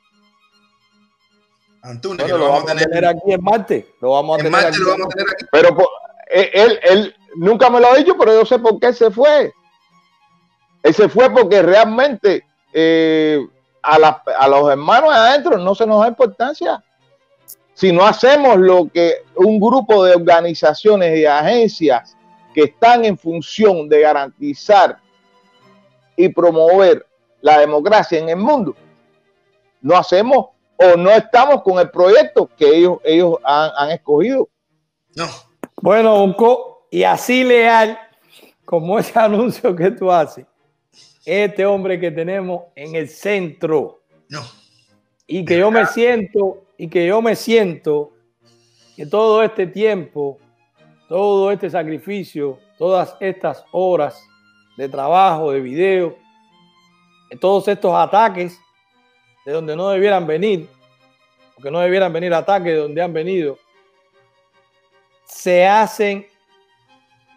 Antunes, 1.82 2.28
lo, 2.28 2.48
vamos 2.48 2.70
a 2.70 2.74
tener, 2.76 3.06
aquí 3.06 3.32
en 3.32 3.42
Marte. 3.42 3.94
Lo 4.00 4.10
vamos 4.10 4.38
a 4.38 4.42
tener, 4.42 4.66
aquí. 4.66 4.78
Lo 4.78 4.90
vamos 4.90 5.06
a 5.06 5.08
tener 5.10 5.26
aquí. 5.32 5.46
Pero 5.50 5.76
eh, 6.30 6.50
él, 6.52 6.80
él, 6.82 7.16
nunca 7.36 7.70
me 7.70 7.80
lo 7.80 7.90
ha 7.90 7.96
dicho, 7.96 8.16
pero 8.18 8.34
yo 8.34 8.44
sé 8.44 8.58
por 8.58 8.78
qué 8.78 8.92
se 8.92 9.10
fue. 9.10 9.52
Él 10.82 10.94
se 10.94 11.08
fue 11.08 11.30
porque 11.30 11.62
realmente 11.62 12.44
eh, 12.72 13.46
a, 13.82 14.22
a 14.38 14.48
los 14.48 14.70
hermanos 14.70 15.10
adentro 15.10 15.56
no 15.58 15.74
se 15.74 15.86
nos 15.86 16.02
da 16.02 16.08
importancia. 16.08 16.82
Si 17.80 17.92
no 17.92 18.04
hacemos 18.04 18.58
lo 18.58 18.90
que 18.92 19.22
un 19.36 19.58
grupo 19.58 20.04
de 20.04 20.14
organizaciones 20.14 21.18
y 21.18 21.24
agencias 21.24 22.14
que 22.52 22.64
están 22.64 23.06
en 23.06 23.16
función 23.16 23.88
de 23.88 24.02
garantizar 24.02 24.98
y 26.14 26.28
promover 26.28 27.06
la 27.40 27.58
democracia 27.58 28.18
en 28.18 28.28
el 28.28 28.36
mundo, 28.36 28.76
no 29.80 29.96
hacemos 29.96 30.48
o 30.76 30.94
no 30.98 31.10
estamos 31.10 31.62
con 31.62 31.78
el 31.78 31.88
proyecto 31.90 32.50
que 32.54 32.68
ellos, 32.68 32.98
ellos 33.02 33.38
han, 33.44 33.70
han 33.74 33.90
escogido. 33.92 34.50
No. 35.16 35.24
Bueno, 35.80 36.22
Unco, 36.22 36.86
y 36.90 37.02
así 37.04 37.44
leal 37.44 37.98
como 38.66 38.98
ese 38.98 39.18
anuncio 39.18 39.74
que 39.74 39.90
tú 39.90 40.12
haces, 40.12 40.44
este 41.24 41.64
hombre 41.64 41.98
que 41.98 42.10
tenemos 42.10 42.64
en 42.74 42.94
el 42.94 43.08
centro. 43.08 44.02
No. 44.28 44.42
Y 45.26 45.46
que 45.46 45.56
yo 45.56 45.70
me 45.70 45.86
siento, 45.86 46.64
y 46.80 46.88
que 46.88 47.06
yo 47.06 47.20
me 47.20 47.36
siento 47.36 48.12
que 48.96 49.04
todo 49.04 49.42
este 49.42 49.66
tiempo, 49.66 50.38
todo 51.10 51.52
este 51.52 51.68
sacrificio, 51.68 52.58
todas 52.78 53.18
estas 53.20 53.66
horas 53.70 54.26
de 54.78 54.88
trabajo, 54.88 55.52
de 55.52 55.60
video, 55.60 56.16
todos 57.38 57.68
estos 57.68 57.94
ataques 57.94 58.58
de 59.44 59.52
donde 59.52 59.76
no 59.76 59.90
debieran 59.90 60.26
venir, 60.26 60.70
porque 61.54 61.70
no 61.70 61.80
debieran 61.80 62.14
venir 62.14 62.32
ataques 62.32 62.72
de 62.72 62.78
donde 62.78 63.02
han 63.02 63.12
venido, 63.12 63.58
se 65.26 65.66
hacen 65.66 66.26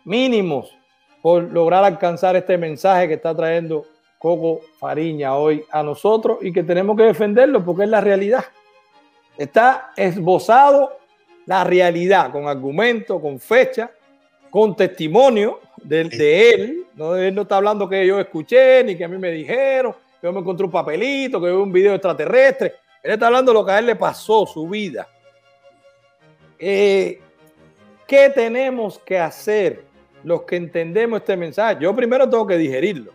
mínimos 0.05 0.73
por 1.21 1.43
lograr 1.43 1.83
alcanzar 1.83 2.37
este 2.37 2.57
mensaje 2.57 3.09
que 3.09 3.15
está 3.15 3.35
trayendo 3.35 3.83
Coco 4.19 4.61
Fariña 4.79 5.35
hoy 5.35 5.65
a 5.69 5.83
nosotros 5.83 6.37
y 6.39 6.53
que 6.53 6.63
tenemos 6.63 6.95
que 6.95 7.03
defenderlo 7.03 7.65
porque 7.65 7.83
es 7.83 7.89
la 7.89 7.99
realidad. 7.99 8.45
Está 9.37 9.91
esbozado 9.95 10.97
la 11.45 11.63
realidad 11.63 12.31
con 12.31 12.47
argumentos, 12.47 13.21
con 13.21 13.39
fecha, 13.39 13.91
con 14.49 14.75
testimonio 14.75 15.59
de, 15.81 16.03
de, 16.05 16.49
él. 16.51 16.85
¿no? 16.95 17.15
Él 17.15 17.33
no 17.33 17.41
está 17.43 17.57
hablando 17.57 17.89
que 17.89 18.05
yo 18.05 18.19
escuché 18.19 18.83
ni 18.83 18.95
que 18.95 19.05
a 19.05 19.07
mí 19.07 19.17
me 19.17 19.31
dijeron, 19.31 19.93
que 20.21 20.27
yo 20.27 20.33
me 20.33 20.39
encontré 20.39 20.65
un 20.65 20.71
papelito, 20.71 21.41
que 21.41 21.47
vi 21.47 21.53
un 21.53 21.71
video 21.71 21.93
extraterrestre. 21.93 22.75
Él 23.01 23.11
está 23.13 23.27
hablando 23.27 23.51
de 23.51 23.59
lo 23.59 23.65
que 23.65 23.71
a 23.71 23.79
él 23.79 23.87
le 23.87 23.95
pasó, 23.95 24.45
su 24.45 24.67
vida. 24.67 25.07
Eh, 26.57 27.19
¿Qué 28.07 28.29
tenemos 28.29 28.99
que 28.99 29.19
hacer 29.19 29.83
los 30.23 30.43
que 30.43 30.55
entendemos 30.55 31.19
este 31.19 31.35
mensaje? 31.35 31.77
Yo 31.81 31.95
primero 31.95 32.29
tengo 32.29 32.45
que 32.45 32.57
digerirlo. 32.57 33.11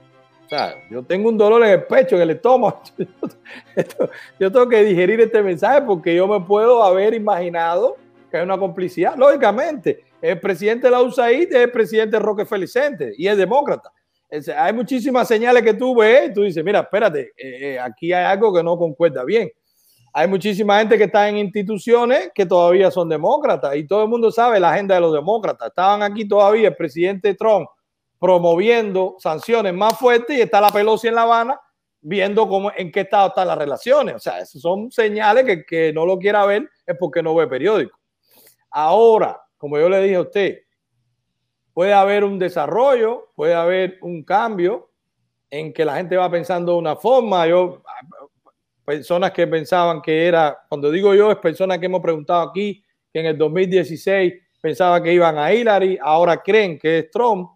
Sea, 0.49 0.77
yo 0.91 1.03
tengo 1.03 1.29
un 1.29 1.37
dolor 1.37 1.63
en 1.65 1.73
el 1.73 1.85
pecho, 1.85 2.17
en 2.17 2.23
el 2.23 2.31
estómago. 2.31 2.81
Yo 4.41 4.51
tengo 4.51 4.67
que 4.67 4.83
digerir 4.83 5.21
este 5.21 5.43
mensaje 5.43 5.83
porque 5.83 6.15
yo 6.15 6.27
me 6.27 6.41
puedo 6.41 6.83
haber 6.83 7.13
imaginado 7.13 7.97
que 8.31 8.39
hay 8.39 8.45
una 8.45 8.59
complicidad. 8.59 9.15
Lógicamente, 9.17 10.05
el 10.23 10.41
presidente 10.41 10.87
de 10.87 10.91
la 10.91 11.03
USAID 11.03 11.49
es 11.51 11.65
el 11.65 11.71
presidente 11.71 12.19
Roque 12.19 12.47
Felicente 12.47 13.13
y 13.17 13.27
es 13.27 13.37
demócrata. 13.37 13.93
Hay 14.57 14.73
muchísimas 14.73 15.29
señales 15.29 15.63
que 15.63 15.75
tú 15.75 15.95
ves 15.97 16.31
y 16.31 16.35
tú 16.35 16.43
dices, 16.43 16.65
mira, 16.65 16.81
espérate, 16.81 17.33
eh, 17.37 17.75
eh, 17.75 17.79
aquí 17.79 18.13
hay 18.13 18.25
algo 18.25 18.53
que 18.53 18.63
no 18.63 18.79
concuerda 18.79 19.25
bien. 19.25 19.51
Hay 20.13 20.29
muchísima 20.29 20.79
gente 20.79 20.97
que 20.97 21.05
está 21.05 21.29
en 21.29 21.37
instituciones 21.39 22.31
que 22.35 22.47
todavía 22.47 22.91
son 22.91 23.09
demócratas 23.09 23.77
y 23.77 23.87
todo 23.87 24.03
el 24.03 24.09
mundo 24.09 24.31
sabe 24.31 24.61
la 24.61 24.73
agenda 24.73 24.95
de 24.95 25.01
los 25.03 25.13
demócratas. 25.13 25.69
Estaban 25.69 26.03
aquí 26.03 26.27
todavía 26.27 26.69
el 26.69 26.77
presidente 26.77 27.35
Trump 27.35 27.69
promoviendo 28.19 29.17
sanciones 29.19 29.75
más 29.75 29.99
fuertes 29.99 30.37
y 30.37 30.41
está 30.41 30.61
la 30.61 30.71
Pelosi 30.71 31.09
en 31.09 31.15
La 31.15 31.23
Habana 31.23 31.61
viendo 32.01 32.49
cómo, 32.49 32.71
en 32.77 32.91
qué 32.91 33.01
estado 33.01 33.29
están 33.29 33.49
las 33.49 33.59
relaciones. 33.59 34.15
O 34.15 34.19
sea, 34.19 34.45
son 34.47 34.91
señales 34.91 35.45
que, 35.45 35.65
que 35.65 35.93
no 35.93 36.07
lo 36.07 36.19
quiera 36.19 36.47
ver 36.47 36.69
es 36.87 36.97
porque 36.99 37.23
no 37.23 37.35
ve 37.35 37.47
periódico. 37.47 37.99
Ahora, 38.71 39.41
como 39.57 39.79
yo 39.79 39.89
le 39.89 40.03
dije 40.03 40.17
a 40.17 40.21
usted, 40.21 40.59
puede 41.73 41.93
haber 41.93 42.25
un 42.25 42.39
desarrollo, 42.39 43.31
puede 43.35 43.55
haber 43.55 43.99
un 44.03 44.25
cambio 44.25 44.91
en 45.51 45.73
que 45.73 45.85
la 45.85 45.97
gente 45.97 46.17
va 46.17 46.31
pensando 46.31 46.73
de 46.73 46.79
una 46.79 46.97
forma. 46.97 47.47
Yo 47.47 47.83
personas 48.85 49.33
que 49.33 49.47
pensaban 49.47 50.01
que 50.01 50.27
era, 50.27 50.59
cuando 50.69 50.91
digo 50.91 51.15
yo, 51.15 51.31
es 51.31 51.39
personas 51.39 51.79
que 51.79 51.87
hemos 51.87 52.01
preguntado 52.01 52.49
aquí, 52.49 52.83
que 53.13 53.21
en 53.21 53.27
el 53.27 53.39
2016 53.39 54.33
pensaban 54.61 55.03
que 55.03 55.13
iban 55.13 55.37
a 55.39 55.53
Hillary, 55.53 55.99
ahora 56.01 56.39
creen 56.39 56.79
que 56.79 57.01
es 57.01 57.11
Trump. 57.11 57.51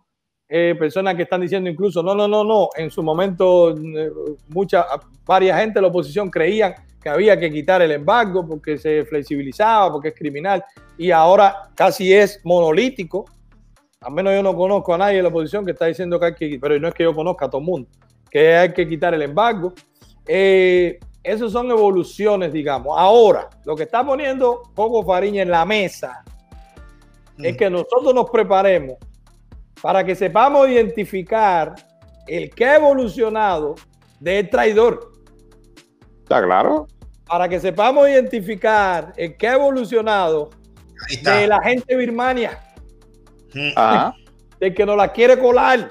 Eh, 0.55 0.75
personas 0.79 1.15
que 1.15 1.23
están 1.23 1.41
diciendo 1.41 1.71
incluso, 1.71 2.03
no, 2.03 2.15
no, 2.15 2.29
no, 2.29 2.45
no, 2.45 2.69
en 2.77 2.91
su 2.91 3.03
momento 3.03 3.71
eh, 3.71 4.13
mucha, 4.49 4.85
varias 5.25 5.59
gente 5.59 5.79
de 5.79 5.81
la 5.81 5.89
oposición 5.89 6.29
creían 6.29 6.75
que 7.03 7.09
había 7.09 7.41
que 7.41 7.51
quitar 7.51 7.81
el 7.81 7.91
embargo 7.91 8.47
porque 8.47 8.77
se 8.77 9.03
flexibilizaba, 9.07 9.91
porque 9.91 10.09
es 10.09 10.15
criminal, 10.15 10.63
y 10.99 11.11
ahora 11.11 11.71
casi 11.75 12.13
es 12.13 12.39
monolítico. 12.45 13.25
Al 14.03 14.13
menos 14.13 14.35
yo 14.35 14.43
no 14.43 14.55
conozco 14.55 14.93
a 14.93 14.99
nadie 14.99 15.17
de 15.17 15.23
la 15.23 15.31
oposición 15.31 15.65
que 15.65 15.71
está 15.71 15.87
diciendo 15.87 16.21
que 16.21 16.27
hay 16.27 16.35
que, 16.35 16.59
pero 16.61 16.79
no 16.79 16.89
es 16.89 16.93
que 16.93 17.05
yo 17.05 17.15
conozca 17.15 17.47
a 17.47 17.49
todo 17.49 17.63
el 17.63 17.67
mundo, 17.67 17.89
que 18.31 18.55
hay 18.55 18.75
que 18.75 18.87
quitar 18.87 19.15
el 19.15 19.23
embargo. 19.23 19.73
Eh, 20.27 21.01
esas 21.23 21.51
son 21.51 21.71
evoluciones, 21.71 22.53
digamos. 22.53 22.95
Ahora, 22.99 23.49
lo 23.65 23.75
que 23.75 23.85
está 23.85 24.05
poniendo 24.05 24.61
Coco 24.75 25.03
Fariña 25.03 25.41
en 25.41 25.51
la 25.51 25.65
mesa 25.65 26.23
es 27.39 27.55
mm. 27.55 27.57
que 27.57 27.71
nosotros 27.71 28.15
nos 28.15 28.29
preparemos 28.29 28.99
para 29.81 30.05
que 30.05 30.15
sepamos 30.15 30.69
identificar 30.69 31.75
el 32.27 32.51
que 32.51 32.65
ha 32.65 32.77
evolucionado 32.77 33.75
del 34.21 34.49
traidor. 34.49 35.13
¿Está 36.23 36.43
claro? 36.43 36.87
Para 37.27 37.49
que 37.49 37.59
sepamos 37.59 38.09
identificar 38.09 39.13
el 39.17 39.37
que 39.37 39.49
ha 39.49 39.55
evolucionado 39.55 40.51
de 41.23 41.47
la 41.47 41.61
gente 41.63 41.97
Birmania. 41.97 42.59
Mm. 43.55 43.73
Ajá. 43.77 44.15
De 44.61 44.73
que 44.73 44.87
nos 44.87 44.97
la 44.97 45.11
quiere 45.11 45.37
colar. 45.41 45.91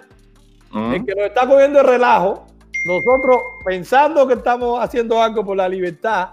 Mm. 0.72 0.94
El 0.94 1.06
que 1.06 1.14
nos 1.14 1.26
está 1.26 1.46
cogiendo 1.46 1.82
el 1.82 1.88
relajo, 1.88 2.46
nosotros 2.86 3.38
pensando 3.66 4.26
que 4.26 4.36
estamos 4.36 4.80
haciendo 4.82 5.22
algo 5.22 5.44
por 5.44 5.58
la 5.58 5.68
libertad 5.68 6.30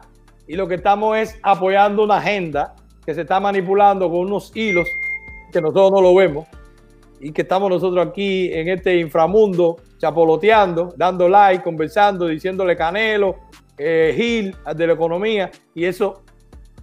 y 0.47 0.55
lo 0.55 0.69
que 0.69 0.77
estamos 0.77 1.19
es 1.19 1.37
apoyando 1.43 2.05
una 2.05 2.19
agenda 2.19 2.77
que 3.05 3.13
se 3.13 3.23
está 3.23 3.41
manipulando 3.41 4.09
con 4.09 4.21
unos 4.21 4.53
hilos 4.55 4.89
que 5.53 5.61
nosotros 5.61 5.91
no 5.91 6.01
lo 6.01 6.15
vemos 6.15 6.47
y 7.21 7.33
que 7.33 7.43
estamos 7.43 7.71
nosotros 7.71 8.07
aquí 8.07 8.53
en 8.53 8.69
este 8.69 8.97
inframundo 8.99 9.77
chapoloteando, 9.99 10.95
dando 10.97 11.29
like, 11.29 11.63
conversando, 11.63 12.27
diciéndole 12.27 12.77
Canelo, 12.77 13.37
eh, 13.77 14.13
Gil 14.17 14.57
de 14.75 14.87
la 14.87 14.93
economía 14.93 15.51
y 15.75 15.85
eso 15.85 16.23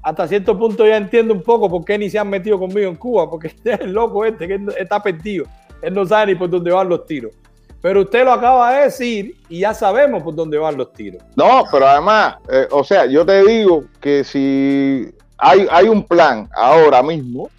hasta 0.05 0.27
cierto 0.27 0.57
punto 0.57 0.85
ya 0.85 0.97
entiendo 0.97 1.33
un 1.33 1.41
poco 1.41 1.67
por 1.67 1.83
qué 1.83 1.97
ni 1.97 2.11
se 2.11 2.19
han 2.19 2.29
metido 2.29 2.59
conmigo 2.59 2.87
en 2.87 2.95
Cuba, 2.95 3.27
porque 3.29 3.47
este 3.55 3.73
es 3.73 3.79
el 3.81 3.91
loco 3.91 4.23
este 4.23 4.47
que 4.47 4.59
está 4.77 5.01
perdido. 5.01 5.45
Él 5.81 5.93
no 5.93 6.05
sabe 6.05 6.27
ni 6.27 6.35
por 6.35 6.49
dónde 6.49 6.71
van 6.71 6.87
los 6.87 7.05
tiros. 7.05 7.33
Pero 7.81 8.01
usted 8.01 8.23
lo 8.23 8.31
acaba 8.31 8.73
de 8.73 8.83
decir 8.85 9.35
y 9.49 9.59
ya 9.59 9.73
sabemos 9.73 10.23
por 10.23 10.35
dónde 10.35 10.57
van 10.57 10.77
los 10.77 10.93
tiros. 10.93 11.23
No, 11.35 11.63
pero 11.71 11.87
además, 11.87 12.35
eh, 12.51 12.67
o 12.71 12.83
sea, 12.83 13.05
yo 13.05 13.25
te 13.25 13.43
digo 13.43 13.83
que 13.99 14.23
si 14.23 15.07
hay, 15.37 15.67
hay 15.69 15.87
un 15.87 16.03
plan 16.03 16.49
ahora 16.55 17.01
mismo 17.03 17.49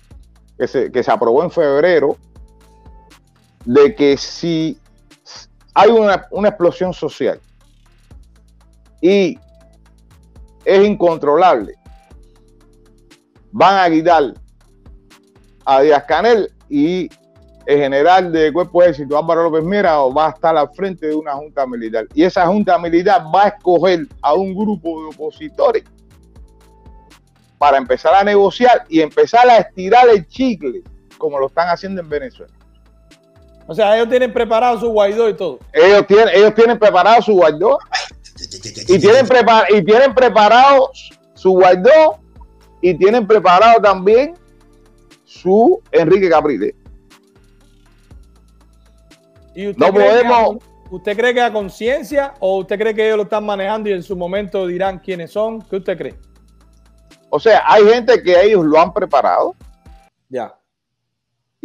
que 0.57 0.66
se, 0.66 0.91
que 0.91 1.03
se 1.03 1.11
aprobó 1.11 1.43
en 1.43 1.51
febrero 1.51 2.16
de 3.67 3.95
que 3.95 4.17
si 4.17 4.79
hay 5.75 5.91
una, 5.91 6.27
una 6.31 6.49
explosión 6.49 6.95
social 6.95 7.41
y 9.03 9.39
es 10.64 10.87
incontrolable, 10.87 11.75
van 13.53 13.85
a 13.85 13.95
quitar 13.95 14.35
a 15.64 15.81
Díaz 15.83 16.05
Canel 16.05 16.51
y 16.69 17.11
el 17.67 17.79
general 17.79 18.31
de 18.31 18.53
cuerpo 18.53 18.83
de 18.83 18.91
éxito 18.91 19.19
Álvaro 19.19 19.45
López 19.45 19.64
Mira 19.64 19.97
va 19.97 20.29
a 20.29 20.31
estar 20.31 20.57
al 20.57 20.71
frente 20.71 21.09
de 21.09 21.14
una 21.14 21.35
junta 21.35 21.67
militar. 21.67 22.07
Y 22.14 22.23
esa 22.23 22.47
junta 22.47 22.79
militar 22.79 23.25
va 23.35 23.45
a 23.45 23.49
escoger 23.49 24.07
a 24.23 24.35
un 24.35 24.55
grupo 24.55 25.03
de 25.03 25.09
opositores 25.09 25.85
para 27.59 27.79
empezar 27.79 28.14
a 28.14 28.23
negociar 28.23 28.85
y 28.89 29.01
empezar 29.01 29.49
a 29.49 29.59
estirar 29.59 30.09
el 30.09 30.27
chicle, 30.29 30.83
como 31.19 31.39
lo 31.41 31.49
están 31.49 31.69
haciendo 31.69 32.01
en 32.01 32.09
Venezuela. 32.09 32.53
O 33.67 33.75
sea, 33.75 33.97
ellos 33.97 34.09
tienen 34.09 34.33
preparado 34.33 34.79
su 34.79 34.89
Guaidó 34.91 35.29
y 35.29 35.35
todo. 35.35 35.59
Ellos 35.73 36.07
tienen, 36.07 36.29
ellos 36.35 36.55
tienen 36.55 36.79
preparado 36.79 37.21
su 37.23 37.33
Guaidó 37.35 37.79
y 38.89 38.99
tienen, 38.99 39.27
prepar, 39.27 39.67
y 39.75 39.85
tienen 39.85 40.14
preparado 40.14 40.91
su 41.35 41.51
Guaidó 41.53 42.19
y 42.81 42.95
tienen 42.95 43.27
preparado 43.27 43.81
también 43.81 44.35
su 45.25 45.81
Enrique 45.91 46.29
Capriles. 46.29 46.75
¿Y 49.55 49.69
usted 49.69 49.87
No 49.87 49.93
cree 49.93 50.07
que 50.07 50.12
podemos- 50.25 50.57
¿Usted 50.89 51.17
cree 51.17 51.35
que 51.35 51.41
a 51.41 51.53
conciencia 51.53 52.35
o 52.39 52.59
usted 52.59 52.79
cree 52.79 52.95
que 52.95 53.05
ellos 53.07 53.17
lo 53.17 53.23
están 53.25 53.45
manejando 53.45 53.89
y 53.91 53.93
en 53.93 54.03
su 54.05 54.14
momento 54.17 54.67
dirán 54.69 55.01
quiénes 55.01 55.33
son? 55.33 55.61
¿Qué 55.62 55.77
usted 55.77 55.99
cree? 55.99 56.14
O 57.31 57.41
sea, 57.41 57.64
hay 57.67 57.85
gente 57.89 58.23
que 58.23 58.41
ellos 58.43 58.64
lo 58.64 58.81
han 58.81 58.93
preparado 58.93 59.55
Ya. 60.29 60.55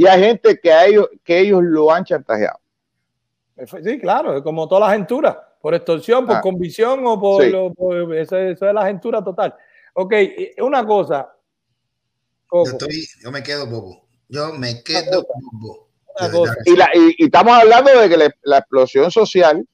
Y 0.03 0.07
hay 0.07 0.19
gente 0.21 0.59
que, 0.59 0.71
a 0.71 0.85
ellos, 0.85 1.09
que 1.23 1.39
ellos 1.39 1.61
lo 1.63 1.91
han 1.91 2.03
chantajeado. 2.03 2.59
Sí, 3.83 3.99
claro, 3.99 4.37
es 4.37 4.43
como 4.43 4.67
toda 4.67 4.81
la 4.81 4.87
agentura, 4.87 5.55
por 5.61 5.75
extorsión, 5.75 6.25
por 6.25 6.37
Ah. 6.37 6.41
convicción 6.41 7.05
o 7.05 7.19
por, 7.19 7.43
Sí. 7.43 7.51
por- 7.75 8.15
eso, 8.15 8.37
es- 8.37 8.55
eso 8.55 8.67
es 8.67 8.73
la 8.73 8.81
agentura 8.81 9.23
total. 9.23 9.53
Ok, 9.93 10.13
una 10.59 10.85
cosa. 10.85 11.31
Yo, 12.51 12.63
estoy, 12.63 13.05
yo 13.21 13.31
me 13.31 13.43
quedo 13.43 13.67
bobo. 13.67 14.05
Yo 14.27 14.53
me 14.53 14.81
quedo 14.83 15.25
bobo. 15.53 15.87
Y, 16.65 16.75
la- 16.75 16.89
y- 16.93 17.15
y 17.17 17.25
estamos 17.25 17.53
hablando 17.57 17.91
de 17.99 18.09
que 18.09 18.17
la, 18.17 18.29
la 18.43 18.57
explosión 18.59 19.11
social, 19.11 19.65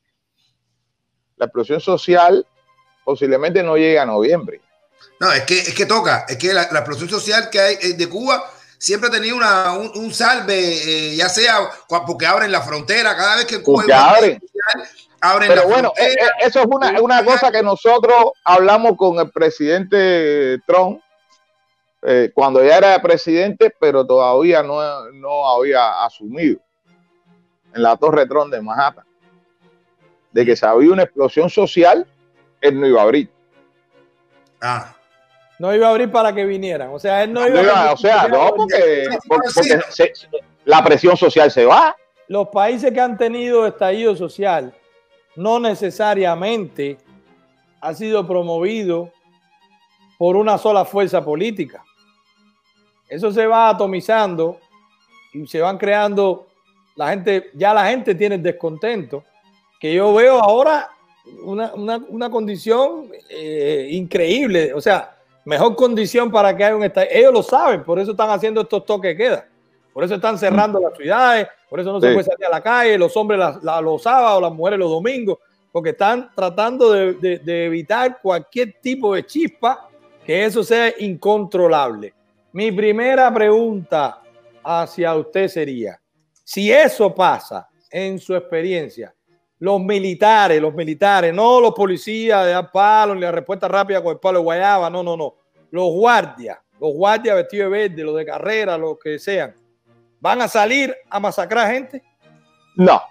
la 1.38 1.45
explosión 1.45 1.80
social 1.80 2.45
posiblemente 3.05 3.63
no 3.63 3.78
llegue 3.78 3.97
a 3.99 4.05
noviembre. 4.05 4.59
No, 5.19 5.32
es 5.32 5.43
que, 5.43 5.59
es 5.59 5.73
que 5.73 5.86
toca. 5.86 6.25
Es 6.28 6.38
que 6.38 6.53
la, 6.53 6.67
la 6.71 6.80
explosión 6.80 7.09
social 7.09 7.49
que 7.49 7.59
hay 7.59 7.75
eh, 7.82 7.93
de 7.93 8.09
Cuba 8.09 8.43
siempre 8.78 9.09
ha 9.09 9.11
tenido 9.11 9.36
una, 9.38 9.73
un, 9.73 9.91
un 9.95 10.13
salve, 10.13 10.57
eh, 11.11 11.15
ya 11.15 11.30
sea 11.30 11.69
porque 11.88 12.25
abren 12.25 12.51
la 12.51 12.61
frontera. 12.61 13.15
Cada 13.15 13.38
vez 13.38 13.45
que 13.45 13.61
Cuba 13.61 13.84
abren. 13.89 14.41
abren 15.21 15.49
Pero 15.49 15.61
la 15.61 15.67
bueno, 15.67 15.93
eh, 15.97 16.03
frontera. 16.03 16.28
eh, 16.28 16.47
eso 16.47 16.59
es 16.61 16.65
una, 16.67 17.01
una 17.01 17.23
cosa 17.25 17.51
que 17.51 17.63
nosotros 17.63 18.32
hablamos 18.43 18.95
con 18.97 19.19
el 19.19 19.30
presidente 19.32 20.59
Trump 20.65 21.01
eh, 22.03 22.32
cuando 22.34 22.63
ya 22.63 22.78
era 22.78 23.01
presidente, 23.01 23.73
pero 23.80 24.05
todavía 24.05 24.61
no, 24.63 25.11
no 25.11 25.49
había 25.49 26.03
asumido 26.05 26.59
en 27.73 27.82
la 27.84 27.97
Torre 27.97 28.25
Trump 28.28 28.53
de 28.53 28.61
Manhattan 28.61 29.03
de 30.32 30.45
que 30.45 30.55
si 30.55 30.65
había 30.65 30.91
una 30.93 31.03
explosión 31.03 31.49
social, 31.49 32.05
él 32.61 32.80
no 32.80 32.86
iba 32.86 32.99
a 33.01 33.03
abrir. 33.05 33.30
Ah, 34.61 34.95
No 35.59 35.73
iba 35.73 35.87
a 35.87 35.91
abrir 35.91 36.11
para 36.11 36.33
que 36.33 36.45
vinieran. 36.45 36.89
O 36.93 36.99
sea, 36.99 37.23
él 37.23 37.33
no 37.33 37.41
No 37.41 37.47
iba 37.47 37.61
iba- 37.63 37.89
a 37.89 37.93
o 37.93 37.97
sea, 37.97 38.27
no, 38.27 38.51
porque, 38.55 39.05
Sí, 39.09 39.17
porque- 39.27 39.49
sí. 39.49 39.69
porque 39.69 39.91
se- 39.91 40.13
la 40.65 40.83
presión 40.83 41.17
social 41.17 41.49
se 41.49 41.65
va. 41.65 41.95
Los 42.27 42.49
países 42.49 42.91
que 42.91 42.99
han 42.99 43.17
tenido 43.17 43.65
estallido 43.65 44.15
social 44.15 44.73
no 45.35 45.59
necesariamente 45.59 46.97
ha 47.81 47.93
sido 47.93 48.27
promovido 48.27 49.11
por 50.17 50.35
una 50.35 50.57
sola 50.57 50.83
fuerza 50.85 51.23
política. 51.23 51.83
Eso 53.07 53.31
se 53.31 53.47
va 53.47 53.69
atomizando 53.69 54.59
y 55.33 55.47
se 55.47 55.61
van 55.61 55.77
creando, 55.77 56.47
la 56.95 57.09
gente, 57.09 57.51
ya 57.53 57.73
la 57.73 57.87
gente 57.89 58.15
tiene 58.15 58.35
el 58.35 58.43
descontento, 58.43 59.23
que 59.79 59.93
yo 59.93 60.13
veo 60.13 60.39
ahora 60.43 60.89
una, 61.43 61.73
una- 61.73 61.97
una 62.09 62.29
condición 62.29 63.09
eh, 63.29 63.87
increíble, 63.91 64.73
o 64.73 64.81
sea, 64.81 65.16
mejor 65.47 65.75
condición 65.75 66.29
para 66.29 66.55
que 66.55 66.63
haya 66.63 66.75
un 66.75 66.83
estallido. 66.83 67.15
Ellos 67.15 67.33
lo 67.33 67.43
saben, 67.43 67.83
por 67.83 67.99
eso 67.99 68.11
están 68.11 68.29
haciendo 68.29 68.61
estos 68.61 68.85
toques 68.85 69.11
de 69.11 69.17
queda, 69.23 69.47
por 69.93 70.03
eso 70.03 70.15
están 70.15 70.37
cerrando 70.37 70.79
las 70.79 70.95
ciudades, 70.97 71.47
por 71.69 71.79
eso 71.79 71.91
no 71.91 71.99
se 72.01 72.07
puede 72.13 72.25
salir 72.25 72.45
a 72.45 72.49
la 72.49 72.61
calle, 72.61 72.97
los 72.97 73.15
hombres 73.15 73.39
la- 73.63 73.81
los 73.81 74.01
sábados, 74.03 74.41
las 74.41 74.51
mujeres 74.51 74.77
los 74.79 74.89
domingos, 74.89 75.37
porque 75.71 75.91
están 75.91 76.29
tratando 76.35 76.91
de, 76.91 77.13
de- 77.13 77.39
de 77.39 77.65
evitar 77.65 78.19
cualquier 78.21 78.75
tipo 78.81 79.15
de 79.15 79.25
chispa, 79.25 79.87
que 80.25 80.43
eso 80.45 80.63
sea 80.63 80.93
incontrolable. 80.99 82.13
Mi 82.51 82.71
primera 82.71 83.33
pregunta 83.33 84.21
hacia 84.63 85.15
usted 85.15 85.47
sería, 85.47 85.99
si 86.43 86.71
eso 86.71 87.13
pasa 87.15 87.67
en 87.89 88.19
su 88.19 88.35
experiencia, 88.35 89.13
los 89.59 89.81
militares, 89.81 90.61
los 90.61 90.73
militares, 90.73 91.33
no 91.33 91.59
los 91.59 91.73
policías 91.73 92.45
de 92.45 92.51
dar 92.51 92.71
palo 92.71 93.15
ni 93.15 93.21
la 93.21 93.31
respuesta 93.31 93.67
rápida 93.67 94.01
con 94.03 94.13
el 94.13 94.19
palo 94.19 94.39
de 94.39 94.43
guayaba, 94.43 94.89
no, 94.89 95.01
no, 95.01 95.17
no, 95.17 95.35
los 95.71 95.91
guardias, 95.91 96.59
los 96.79 96.93
guardias 96.93 97.35
vestidos 97.35 97.71
de 97.71 97.77
verde, 97.77 98.03
los 98.03 98.15
de 98.15 98.25
carrera, 98.25 98.77
los 98.77 98.97
que 98.99 99.17
sean, 99.17 99.55
¿van 100.19 100.41
a 100.41 100.47
salir 100.47 100.95
a 101.09 101.19
masacrar 101.19 101.71
gente? 101.71 102.03
No. 102.75 103.01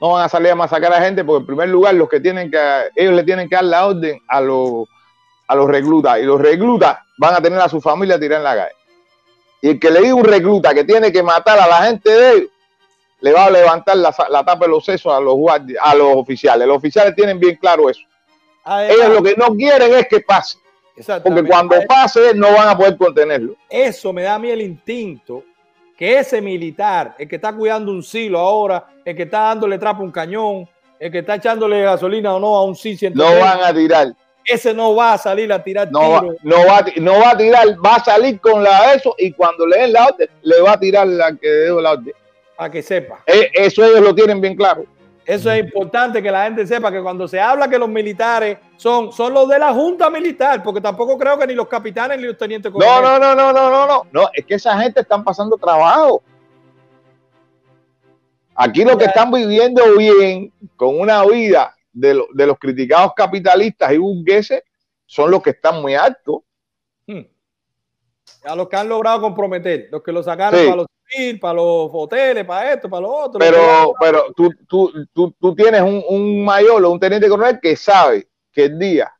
No 0.00 0.10
van 0.10 0.24
a 0.24 0.28
salir 0.28 0.50
a 0.50 0.56
masacrar 0.56 0.94
a 0.94 1.00
gente 1.00 1.24
porque 1.24 1.42
en 1.42 1.46
primer 1.46 1.68
lugar 1.68 1.94
los 1.94 2.08
que 2.08 2.18
tienen 2.18 2.50
que, 2.50 2.58
ellos 2.96 3.14
le 3.14 3.22
tienen 3.22 3.48
que 3.48 3.54
dar 3.54 3.64
la 3.64 3.86
orden 3.86 4.18
a 4.26 4.40
los, 4.40 4.88
a 5.46 5.54
los 5.54 5.68
reclutas 5.68 6.18
y 6.18 6.24
los 6.24 6.40
reclutas 6.40 6.98
van 7.18 7.34
a 7.34 7.40
tener 7.40 7.60
a 7.60 7.68
su 7.68 7.80
familia 7.80 8.18
tirada 8.18 8.38
en 8.38 8.44
la 8.44 8.64
calle. 8.64 8.76
Y 9.60 9.68
el 9.68 9.78
que 9.78 9.92
le 9.92 10.00
diga 10.00 10.16
un 10.16 10.24
recluta 10.24 10.74
que 10.74 10.82
tiene 10.82 11.12
que 11.12 11.22
matar 11.22 11.56
a 11.60 11.68
la 11.68 11.84
gente 11.84 12.10
de 12.10 12.32
ellos, 12.32 12.50
le 13.22 13.32
va 13.32 13.46
a 13.46 13.50
levantar 13.50 13.96
la, 13.96 14.14
la 14.28 14.44
tapa 14.44 14.66
de 14.66 14.70
los 14.72 14.84
sesos 14.84 15.12
a 15.12 15.18
los 15.20 15.36
a 15.80 15.94
los 15.94 16.08
oficiales. 16.16 16.66
Los 16.68 16.76
oficiales 16.76 17.14
tienen 17.16 17.40
bien 17.40 17.56
claro 17.56 17.88
eso. 17.88 18.02
Además, 18.64 18.96
Ellos 18.96 19.14
lo 19.16 19.22
que 19.22 19.34
no 19.36 19.46
quieren 19.56 19.94
es 19.94 20.06
que 20.08 20.20
pase, 20.20 20.58
porque 21.24 21.42
cuando 21.44 21.76
pase 21.88 22.34
no 22.34 22.52
van 22.52 22.68
a 22.68 22.76
poder 22.76 22.96
contenerlo. 22.96 23.56
eso 23.70 24.12
me 24.12 24.22
da 24.22 24.34
a 24.34 24.38
mí 24.38 24.50
el 24.50 24.60
instinto 24.60 25.42
que 25.96 26.18
ese 26.18 26.40
militar, 26.40 27.14
el 27.18 27.28
que 27.28 27.36
está 27.36 27.52
cuidando 27.52 27.90
un 27.92 28.02
silo 28.02 28.38
ahora, 28.38 28.86
el 29.04 29.16
que 29.16 29.22
está 29.22 29.40
dándole 29.40 29.78
trapo 29.78 30.02
a 30.02 30.04
un 30.04 30.10
cañón, 30.12 30.68
el 30.98 31.10
que 31.10 31.18
está 31.20 31.36
echándole 31.36 31.82
gasolina 31.82 32.34
o 32.34 32.40
no 32.40 32.54
a 32.56 32.64
un 32.64 32.74
sí 32.76 32.96
No 33.14 33.24
van 33.38 33.62
a 33.62 33.72
tirar. 33.74 34.12
ese 34.44 34.72
no 34.74 34.94
va 34.94 35.14
a 35.14 35.18
salir 35.18 35.52
a 35.52 35.62
tirar 35.62 35.90
no 35.90 36.10
va, 36.10 36.20
tiro. 36.20 36.34
no, 36.42 36.56
va, 36.66 36.78
a 36.78 36.84
ti- 36.84 37.00
no 37.00 37.18
va 37.20 37.30
a 37.30 37.36
tirar, 37.36 37.66
va 37.84 37.96
a 37.96 38.04
salir 38.04 38.40
con 38.40 38.62
la 38.62 38.94
eso 38.94 39.14
y 39.18 39.32
cuando 39.32 39.66
le 39.66 39.78
den 39.78 39.92
la 39.92 40.06
orden, 40.06 40.28
le 40.42 40.60
va 40.60 40.72
a 40.72 40.80
tirar 40.80 41.06
la 41.06 41.36
que 41.36 41.64
dio 41.64 41.80
la 41.80 41.92
orden. 41.92 42.12
Para 42.62 42.70
que 42.72 42.82
sepa. 42.82 43.24
Eh, 43.26 43.50
Eso 43.54 43.84
ellos 43.84 44.00
lo 44.00 44.14
tienen 44.14 44.40
bien 44.40 44.54
claro. 44.54 44.84
Eso 45.24 45.50
es 45.50 45.64
importante 45.64 46.22
que 46.22 46.30
la 46.30 46.44
gente 46.44 46.64
sepa 46.66 46.90
que 46.92 47.00
cuando 47.02 47.26
se 47.26 47.40
habla 47.40 47.68
que 47.68 47.76
los 47.78 47.88
militares 47.88 48.58
son, 48.76 49.12
son 49.12 49.32
los 49.34 49.48
de 49.48 49.58
la 49.58 49.72
Junta 49.72 50.08
Militar, 50.10 50.62
porque 50.62 50.80
tampoco 50.80 51.16
creo 51.18 51.36
que 51.38 51.46
ni 51.46 51.54
los 51.54 51.66
capitanes 51.68 52.18
ni 52.18 52.24
los 52.26 52.36
tenientes 52.38 52.72
No, 52.72 53.02
no, 53.02 53.18
no, 53.18 53.34
no, 53.34 53.52
no, 53.52 53.70
no, 53.70 53.86
no. 53.86 54.02
No, 54.12 54.28
es 54.32 54.44
que 54.46 54.54
esa 54.54 54.78
gente 54.80 55.00
están 55.00 55.22
pasando 55.24 55.56
trabajo. 55.56 56.22
Aquí 58.54 58.84
lo 58.84 58.96
que 58.98 59.06
están 59.06 59.30
viviendo 59.32 59.82
bien, 59.96 60.52
con 60.76 60.98
una 61.00 61.24
vida 61.24 61.74
de, 61.92 62.14
lo- 62.14 62.28
de 62.32 62.46
los 62.46 62.58
criticados 62.58 63.12
capitalistas 63.16 63.92
y 63.92 63.98
burgueses, 63.98 64.62
son 65.06 65.30
los 65.30 65.42
que 65.42 65.50
están 65.50 65.80
muy 65.82 65.94
altos. 65.94 66.38
Hmm. 67.06 67.22
A 68.44 68.54
los 68.56 68.68
que 68.68 68.76
han 68.76 68.88
logrado 68.88 69.20
comprometer, 69.20 69.88
los 69.90 70.02
que 70.02 70.12
lo 70.12 70.22
sacaron 70.22 70.58
Sí. 70.60 70.66
para 70.66 70.76
los 70.76 70.86
para 71.40 71.54
los 71.54 71.90
hoteles, 71.92 72.44
para 72.44 72.72
esto, 72.72 72.88
para 72.88 73.02
lo 73.02 73.12
otro. 73.12 73.38
Pero, 73.38 73.94
pero 74.00 74.32
tú, 74.34 74.50
tú, 74.66 74.92
tú, 75.12 75.34
tú 75.40 75.54
tienes 75.54 75.82
un, 75.82 76.02
un 76.08 76.44
mayor 76.44 76.84
o 76.84 76.90
un 76.90 77.00
teniente 77.00 77.28
coronel 77.28 77.60
que 77.60 77.76
sabe 77.76 78.28
que 78.50 78.64
el 78.64 78.78
día 78.78 79.12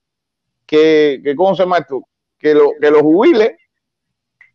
que, 0.73 1.21
que 1.23 1.37
¿cómo 1.37 1.55
se 1.55 1.65
llama 1.65 1.79
esto? 1.79 2.03
Que 2.39 2.55
lo, 2.55 2.73
que 2.81 2.91
lo 2.91 3.01
jubile, 3.01 3.59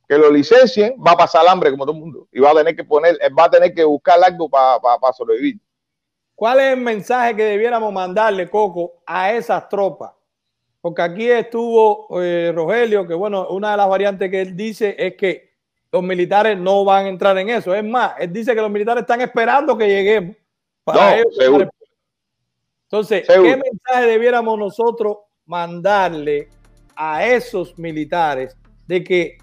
que 0.07 0.17
lo 0.17 0.31
licencien, 0.31 0.95
va 1.05 1.11
a 1.11 1.17
pasar 1.17 1.47
hambre 1.47 1.69
como 1.69 1.85
todo 1.85 1.95
el 1.95 2.01
mundo. 2.01 2.27
Y 2.31 2.39
va 2.39 2.51
a 2.51 2.55
tener 2.55 2.75
que 2.75 2.83
poner, 2.83 3.17
va 3.37 3.45
a 3.45 3.51
tener 3.51 3.73
que 3.73 3.83
buscar 3.83 4.17
algo 4.23 4.49
para 4.49 5.13
sobrevivir. 5.13 5.59
¿Cuál 6.33 6.59
es 6.59 6.73
el 6.73 6.79
mensaje 6.79 7.35
que 7.35 7.43
debiéramos 7.43 7.93
mandarle, 7.93 8.49
Coco, 8.49 9.01
a 9.05 9.31
esas 9.33 9.69
tropas? 9.69 10.11
Porque 10.81 11.01
aquí 11.03 11.29
estuvo 11.29 12.07
eh, 12.21 12.51
Rogelio, 12.53 13.07
que 13.07 13.13
bueno, 13.13 13.47
una 13.49 13.71
de 13.71 13.77
las 13.77 13.89
variantes 13.89 14.31
que 14.31 14.41
él 14.41 14.55
dice 14.55 14.95
es 14.97 15.15
que 15.15 15.46
los 15.97 16.03
militares 16.03 16.57
no 16.59 16.85
van 16.85 17.05
a 17.05 17.09
entrar 17.09 17.35
en 17.39 17.49
eso. 17.49 17.73
Es 17.73 17.83
más, 17.83 18.13
él 18.19 18.31
dice 18.31 18.53
que 18.53 18.61
los 18.61 18.69
militares 18.69 19.01
están 19.01 19.19
esperando 19.21 19.75
que 19.75 19.87
lleguemos. 19.87 20.35
Para 20.83 21.23
seguro. 21.35 21.67
Entonces, 22.83 23.27
¿qué 23.27 23.57
mensaje 23.57 24.05
debiéramos 24.05 24.57
nosotros 24.59 25.17
mandarle 25.45 26.49
a 26.95 27.25
esos 27.25 27.77
militares 27.79 28.55
de 28.85 29.03
que 29.03 29.37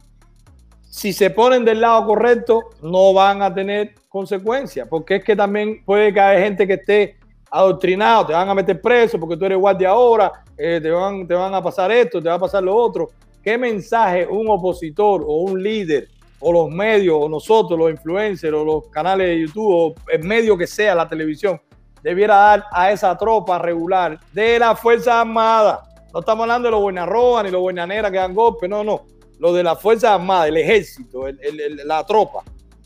si 0.82 1.12
se 1.12 1.28
ponen 1.28 1.64
del 1.64 1.80
lado 1.80 2.06
correcto 2.06 2.70
no 2.82 3.12
van 3.12 3.42
a 3.42 3.52
tener 3.52 3.94
consecuencias? 4.08 4.86
Porque 4.88 5.16
es 5.16 5.24
que 5.24 5.34
también 5.34 5.84
puede 5.84 6.14
que 6.14 6.20
haya 6.20 6.40
gente 6.40 6.66
que 6.68 6.74
esté 6.74 7.16
adoctrinado, 7.50 8.26
te 8.26 8.32
van 8.32 8.48
a 8.48 8.54
meter 8.54 8.80
preso 8.80 9.18
porque 9.18 9.36
tú 9.36 9.44
eres 9.44 9.58
guardia 9.58 9.90
ahora, 9.90 10.44
eh, 10.56 10.78
te, 10.80 10.90
van, 10.90 11.26
te 11.26 11.34
van 11.34 11.52
a 11.52 11.62
pasar 11.62 11.90
esto, 11.90 12.22
te 12.22 12.28
va 12.28 12.36
a 12.36 12.38
pasar 12.38 12.62
lo 12.62 12.74
otro. 12.74 13.10
¿Qué 13.42 13.58
mensaje 13.58 14.26
un 14.26 14.48
opositor 14.48 15.22
o 15.26 15.42
un 15.42 15.62
líder 15.62 16.08
o 16.46 16.52
los 16.52 16.70
medios 16.70 17.16
o 17.18 17.28
nosotros, 17.28 17.78
los 17.78 17.90
influencers 17.90 18.52
o 18.52 18.64
los 18.64 18.88
canales 18.88 19.28
de 19.28 19.40
YouTube 19.40 19.74
o 19.74 19.94
el 20.12 20.22
medio 20.22 20.58
que 20.58 20.66
sea, 20.66 20.94
la 20.94 21.08
televisión, 21.08 21.60
debiera 22.02 22.36
dar 22.36 22.64
a 22.70 22.92
esa 22.92 23.16
tropa 23.16 23.58
regular 23.58 24.20
de 24.32 24.58
la 24.58 24.76
Fuerza 24.76 25.22
Armada? 25.22 25.82
No 26.12 26.20
estamos 26.20 26.42
hablando 26.42 26.68
de 26.68 26.72
los 26.72 26.82
buenarroa 26.82 27.42
ni 27.42 27.50
los 27.50 27.62
buenaneras 27.62 28.10
que 28.10 28.18
dan 28.18 28.34
golpes, 28.34 28.68
no, 28.68 28.84
no. 28.84 29.06
Lo 29.38 29.52
de 29.54 29.62
la 29.62 29.74
Fuerza 29.74 30.14
Armada, 30.14 30.46
el 30.48 30.58
ejército, 30.58 31.24
la 31.84 32.04
tropa 32.04 32.44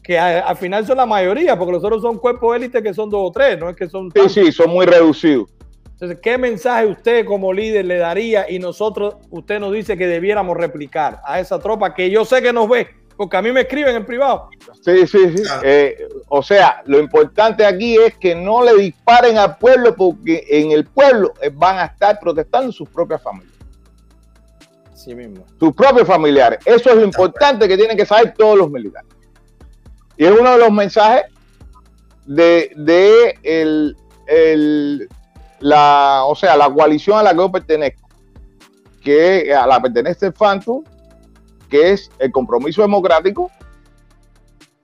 que 0.09 0.19
al 0.19 0.57
final 0.57 0.87
son 0.87 0.97
la 0.97 1.05
mayoría, 1.05 1.59
porque 1.59 1.73
los 1.73 1.85
otros 1.85 2.01
son 2.01 2.17
cuerpos 2.17 2.57
élite 2.57 2.83
que 2.83 2.95
son 2.95 3.11
dos 3.11 3.29
o 3.29 3.31
tres, 3.31 3.59
no 3.59 3.69
es 3.69 3.77
que 3.77 3.91
son... 3.91 4.11
Sí, 4.11 4.29
sí, 4.31 4.53
son 4.53 4.71
muy 4.71 4.87
reducidos. 4.87 5.51
Entonces, 5.85 6.19
¿qué 6.23 6.39
mensaje 6.39 6.87
usted 6.87 7.27
como 7.27 7.53
líder 7.53 7.85
le 7.85 7.99
daría 7.99 8.51
y 8.51 8.59
nosotros, 8.59 9.17
usted 9.29 9.61
nos 9.61 9.71
dice 9.75 9.99
que 9.99 10.07
debiéramos 10.07 10.57
replicar 10.57 11.21
a 11.27 11.41
esa 11.41 11.59
tropa 11.59 11.93
que 11.93 12.09
yo 12.09 12.25
sé 12.25 12.41
que 12.41 12.55
nos 12.55 12.71
ve, 12.71 12.89
porque 13.19 13.37
a 13.37 13.43
mí 13.43 13.51
me 13.51 13.63
escriben 13.63 13.97
en 13.97 14.07
privado? 14.07 14.49
Sí, 14.81 15.05
sí, 15.09 15.37
sí. 15.37 15.43
Eh, 15.65 16.09
o 16.29 16.41
sea, 16.41 16.85
lo 16.87 17.01
importante 17.01 17.67
aquí 17.67 17.97
es 17.97 18.15
que 18.15 18.33
no 18.33 18.63
le 18.63 18.75
disparen 18.77 19.37
al 19.37 19.59
pueblo 19.59 19.97
porque 19.97 20.47
en 20.49 20.71
el 20.71 20.85
pueblo 20.85 21.35
van 21.55 21.79
a 21.81 21.87
estar 21.87 22.21
protestando 22.21 22.71
sus 22.71 22.89
propias 22.89 23.21
familias. 23.21 23.53
Sí 24.95 25.17
mismo. 25.17 25.45
Sus 25.59 25.75
propios 25.75 26.07
familiares. 26.07 26.61
Eso 26.65 26.91
es 26.91 26.97
lo 26.97 27.03
importante 27.03 27.67
que 27.67 27.77
tienen 27.77 27.97
que 27.97 28.07
saber 28.07 28.35
todos 28.35 28.57
los 28.57 28.71
militares. 28.71 29.11
Y 30.17 30.25
es 30.25 30.31
uno 30.31 30.53
de 30.53 30.59
los 30.59 30.71
mensajes 30.71 31.25
de, 32.25 33.35
el, 33.43 35.09
la, 35.59 36.23
o 36.25 36.37
sea, 36.37 36.57
la 36.57 36.71
coalición 36.71 37.19
a 37.19 37.25
la 37.25 37.33
que 37.33 37.39
yo 37.39 37.51
pertenezco, 37.51 38.09
que 39.03 39.53
a 39.53 39.67
la 39.67 39.83
pertenece 39.83 40.27
el 40.27 40.33
FANTU, 40.33 40.85
que 41.69 41.93
es 41.93 42.11
el 42.19 42.33
compromiso 42.33 42.83
democrático, 42.83 43.51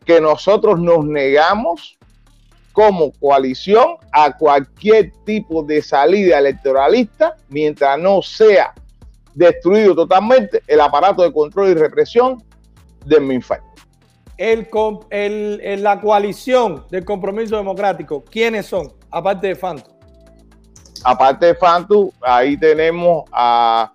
que 0.05 0.21
nosotros 0.21 0.79
nos 0.79 1.05
negamos 1.05 1.99
como 2.73 3.13
coalición 3.13 3.97
a 4.13 4.37
cualquier 4.37 5.13
tipo 5.25 5.63
de 5.63 5.81
salida 5.81 6.39
electoralista 6.39 7.37
mientras 7.49 7.99
no 7.99 8.21
sea 8.21 8.75
destruido 9.35 9.95
totalmente 9.95 10.63
el 10.67 10.81
aparato 10.81 11.23
de 11.23 11.33
control 11.33 11.71
y 11.71 11.75
represión 11.75 12.43
del 13.07 13.23
MINFAL 13.23 13.61
el, 14.37 14.69
el, 15.63 15.83
la 15.83 16.01
coalición 16.01 16.85
del 16.91 17.05
compromiso 17.05 17.57
democrático, 17.57 18.25
¿quiénes 18.25 18.67
son? 18.67 18.93
Aparte 19.11 19.49
de 19.49 19.55
Fantu. 19.55 19.91
Aparte 21.05 21.47
de 21.47 21.55
Fantu, 21.55 22.13
ahí 22.21 22.57
tenemos 22.57 23.25
a, 23.31 23.93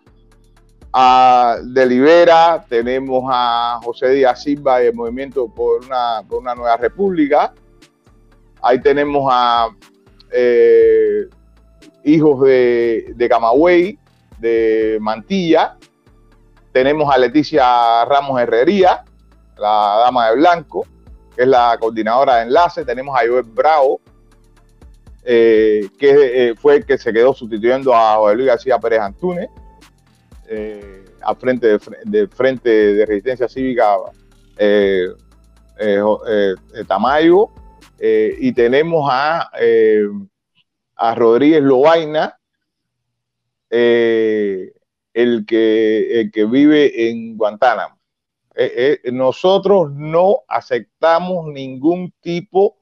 a 1.02 1.60
Delibera, 1.64 2.66
tenemos 2.68 3.24
a 3.32 3.80
José 3.82 4.10
Díaz 4.10 4.44
Silva 4.44 4.80
del 4.80 4.94
Movimiento 4.94 5.48
por 5.48 5.86
una, 5.86 6.22
por 6.28 6.40
una 6.40 6.54
Nueva 6.54 6.76
República. 6.76 7.54
Ahí 8.62 8.82
tenemos 8.82 9.26
a 9.32 9.70
eh, 10.30 11.30
hijos 12.04 12.42
de, 12.42 13.14
de 13.16 13.30
Camagüey, 13.30 13.98
de 14.40 14.98
Mantilla. 15.00 15.78
Tenemos 16.74 17.10
a 17.16 17.18
Leticia 17.18 18.04
Ramos 18.04 18.42
Herrería, 18.42 19.06
la 19.58 20.02
dama 20.04 20.32
de 20.32 20.36
blanco, 20.36 20.86
que 21.34 21.44
es 21.44 21.48
la 21.48 21.78
coordinadora 21.80 22.36
de 22.36 22.42
enlace. 22.44 22.84
Tenemos 22.84 23.16
a 23.16 23.26
Joel 23.26 23.44
Bravo, 23.44 24.02
eh, 25.24 25.88
que 25.98 26.50
eh, 26.50 26.56
fue 26.58 26.76
el 26.76 26.86
que 26.86 26.98
se 26.98 27.14
quedó 27.14 27.34
sustituyendo 27.34 27.96
a 27.96 28.16
José 28.18 28.36
Luis 28.36 28.48
García 28.48 28.78
Pérez 28.80 29.00
Antúnez, 29.00 29.50
eh, 30.50 31.06
al 31.22 31.36
frente 31.38 31.80
del 32.06 32.28
Frente 32.30 32.70
de 32.70 33.06
Resistencia 33.06 33.48
Cívica 33.48 33.96
Tamayo. 36.88 37.50
y 38.00 38.52
tenemos 38.54 39.10
a, 39.12 39.50
a 40.96 41.16
Rodríguez 41.16 41.62
Loaina, 41.62 42.38
el, 43.70 45.46
que, 45.46 46.22
el 46.22 46.32
que 46.32 46.46
vive 46.46 47.10
en 47.10 47.38
Guantánamo. 47.38 48.00
Eh, 48.62 49.00
eh, 49.06 49.12
nosotros 49.14 49.90
no 49.94 50.40
aceptamos 50.46 51.48
ningún 51.48 52.14
tipo 52.20 52.76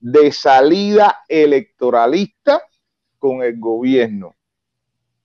de 0.00 0.32
salida 0.32 1.20
electoralista 1.28 2.60
con 3.16 3.40
el 3.44 3.60
gobierno, 3.60 4.34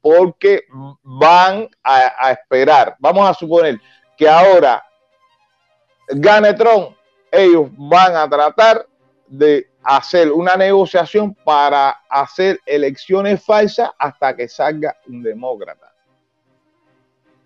porque 0.05 0.65
van 1.01 1.67
a, 1.83 2.29
esperar. 2.31 2.95
Vamos 2.99 3.27
a 3.27 3.33
suponer 3.33 3.81
que 4.15 4.29
ahora 4.29 4.85
gane 6.09 6.53
Trump, 6.53 6.95
ellos 7.31 7.69
van 7.71 8.15
a 8.15 8.29
tratar 8.29 8.85
de 9.25 9.67
hacer 9.81 10.31
una 10.31 10.55
negociación 10.55 11.33
para 11.33 11.89
hacer 12.07 12.59
elecciones 12.67 13.43
falsas 13.43 13.89
hasta 13.97 14.35
que 14.35 14.47
salga 14.47 14.95
un 15.07 15.23
demócrata. 15.23 15.91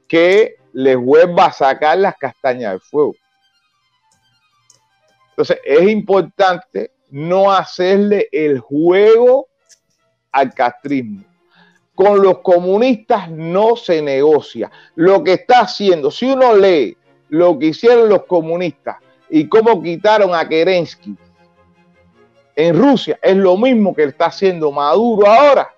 Que 0.05 0.57
les 0.73 0.97
vuelva 0.97 1.45
a 1.45 1.53
sacar 1.53 1.97
las 1.97 2.17
castañas 2.17 2.71
del 2.71 2.81
fuego. 2.81 3.15
Entonces, 5.29 5.61
es 5.63 5.87
importante 5.87 6.91
no 7.09 7.53
hacerle 7.53 8.27
el 8.33 8.59
juego 8.59 9.47
al 10.33 10.53
castrismo. 10.53 11.28
Con 11.99 12.21
los 12.21 12.37
comunistas 12.39 13.29
no 13.29 13.75
se 13.75 14.01
negocia. 14.01 14.71
Lo 14.95 15.21
que 15.21 15.33
está 15.33 15.59
haciendo, 15.59 16.09
si 16.09 16.27
uno 16.27 16.55
lee 16.55 16.97
lo 17.27 17.59
que 17.59 17.65
hicieron 17.65 18.07
los 18.07 18.23
comunistas 18.23 18.95
y 19.29 19.49
cómo 19.49 19.83
quitaron 19.83 20.33
a 20.33 20.47
Kerensky 20.47 21.17
en 22.55 22.79
Rusia, 22.81 23.19
es 23.21 23.35
lo 23.35 23.57
mismo 23.57 23.93
que 23.93 24.05
está 24.05 24.27
haciendo 24.27 24.71
Maduro 24.71 25.27
ahora 25.27 25.73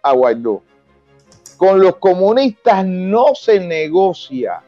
a 0.00 0.12
Guaidó. 0.12 0.62
Con 1.56 1.80
los 1.80 1.96
comunistas 1.96 2.86
no 2.86 3.34
se 3.34 3.58
negocia. 3.58 4.62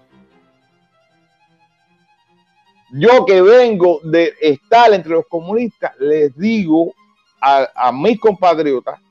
Yo 2.90 3.24
que 3.24 3.40
vengo 3.40 4.00
de 4.02 4.34
estar 4.40 4.92
entre 4.92 5.12
los 5.12 5.28
comunistas, 5.28 5.92
les 6.00 6.36
digo 6.36 6.92
a, 7.40 7.92
mis 7.92 8.18
compatriotas, 8.18 9.03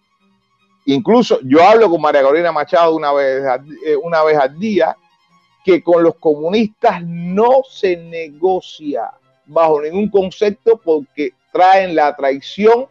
incluso 0.85 1.39
yo 1.43 1.63
hablo 1.63 1.89
con 1.89 2.01
María 2.01 2.23
Corina 2.23 2.51
Machado 2.51 2.95
una 2.95 3.11
vez, 3.13 3.43
eh, 3.85 3.95
una 3.95 4.23
vez 4.23 4.37
al 4.37 4.57
día, 4.57 4.97
que 5.63 5.81
con 5.81 6.03
los 6.03 6.15
comunistas 6.15 7.01
no 7.05 7.63
se 7.69 7.95
negocia 7.97 9.11
bajo 9.45 9.81
ningún 9.81 10.09
concepto 10.09 10.77
porque 10.77 11.31
traen 11.51 11.95
la 11.95 12.15
traición 12.15 12.87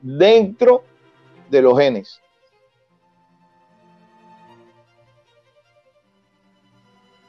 dentro 0.00 0.84
de 1.50 1.62
los 1.62 1.78
genes. 1.78 2.20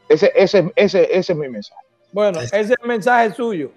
Ese, 0.07 0.31
ese, 0.35 0.71
ese, 0.75 1.03
ese 1.11 1.33
es 1.33 1.37
mi 1.37 1.49
mensaje. 1.49 1.81
Bueno, 2.11 2.39
ese 2.39 2.59
es 2.59 2.69
el 2.69 2.87
mensaje 2.87 3.33
suyo. 3.33 3.71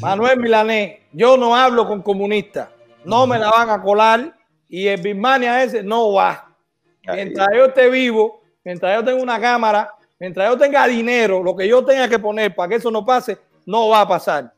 Manuel 0.00 0.38
Milanés, 0.38 0.98
yo 1.12 1.36
no 1.36 1.54
hablo 1.54 1.86
con 1.86 2.02
comunistas, 2.02 2.68
no 3.04 3.26
me 3.26 3.38
la 3.38 3.50
van 3.50 3.70
a 3.70 3.80
colar 3.82 4.34
y 4.68 4.86
el 4.86 5.00
Birmania 5.00 5.62
ese 5.62 5.82
no 5.82 6.12
va. 6.12 6.50
Mientras 7.06 7.48
yo 7.54 7.66
esté 7.66 7.90
vivo, 7.90 8.42
mientras 8.64 8.96
yo 8.96 9.04
tenga 9.04 9.22
una 9.22 9.40
cámara, 9.40 9.94
mientras 10.18 10.48
yo 10.48 10.56
tenga 10.56 10.86
dinero, 10.86 11.42
lo 11.42 11.54
que 11.54 11.68
yo 11.68 11.84
tenga 11.84 12.08
que 12.08 12.18
poner 12.18 12.54
para 12.54 12.68
que 12.68 12.76
eso 12.76 12.90
no 12.90 13.04
pase, 13.04 13.38
no 13.66 13.88
va 13.88 14.00
a 14.00 14.08
pasar. 14.08 14.52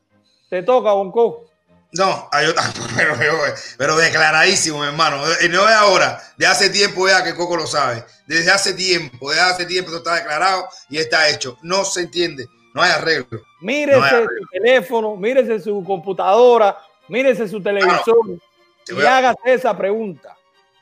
Te 0.49 0.63
toca, 0.63 0.91
Bonco. 0.93 1.47
No, 1.93 2.29
otra, 2.29 2.63
pero, 2.95 3.15
pero, 3.17 3.37
pero 3.77 3.97
declaradísimo, 3.97 4.83
hermano. 4.83 5.21
Y 5.43 5.49
no 5.49 5.67
es 5.67 5.75
ahora, 5.75 6.21
de 6.37 6.45
hace 6.45 6.69
tiempo, 6.69 7.03
vea 7.03 7.23
que 7.23 7.35
Coco 7.35 7.55
lo 7.57 7.67
sabe. 7.67 8.03
Desde 8.25 8.51
hace 8.51 8.73
tiempo, 8.73 9.29
desde 9.29 9.41
hace 9.41 9.65
tiempo 9.65 9.95
está 9.95 10.15
declarado 10.15 10.67
y 10.89 10.97
está 10.97 11.29
hecho. 11.29 11.57
No 11.61 11.85
se 11.85 12.01
entiende, 12.01 12.47
no 12.73 12.81
hay 12.81 12.91
arreglo. 12.91 13.41
Mírese 13.61 13.97
No 13.99 14.03
hay 14.05 14.09
arreglo. 14.15 14.29
su 14.41 14.47
teléfono, 14.51 15.15
mírese 15.15 15.59
su 15.59 15.83
computadora, 15.83 16.77
mírese 17.07 17.47
su 17.47 17.61
televisor 17.61 18.17
Te 18.25 18.39
y 18.95 19.05
a- 19.05 19.17
hágase 19.17 19.53
esa 19.53 19.77
pregunta. 19.77 20.35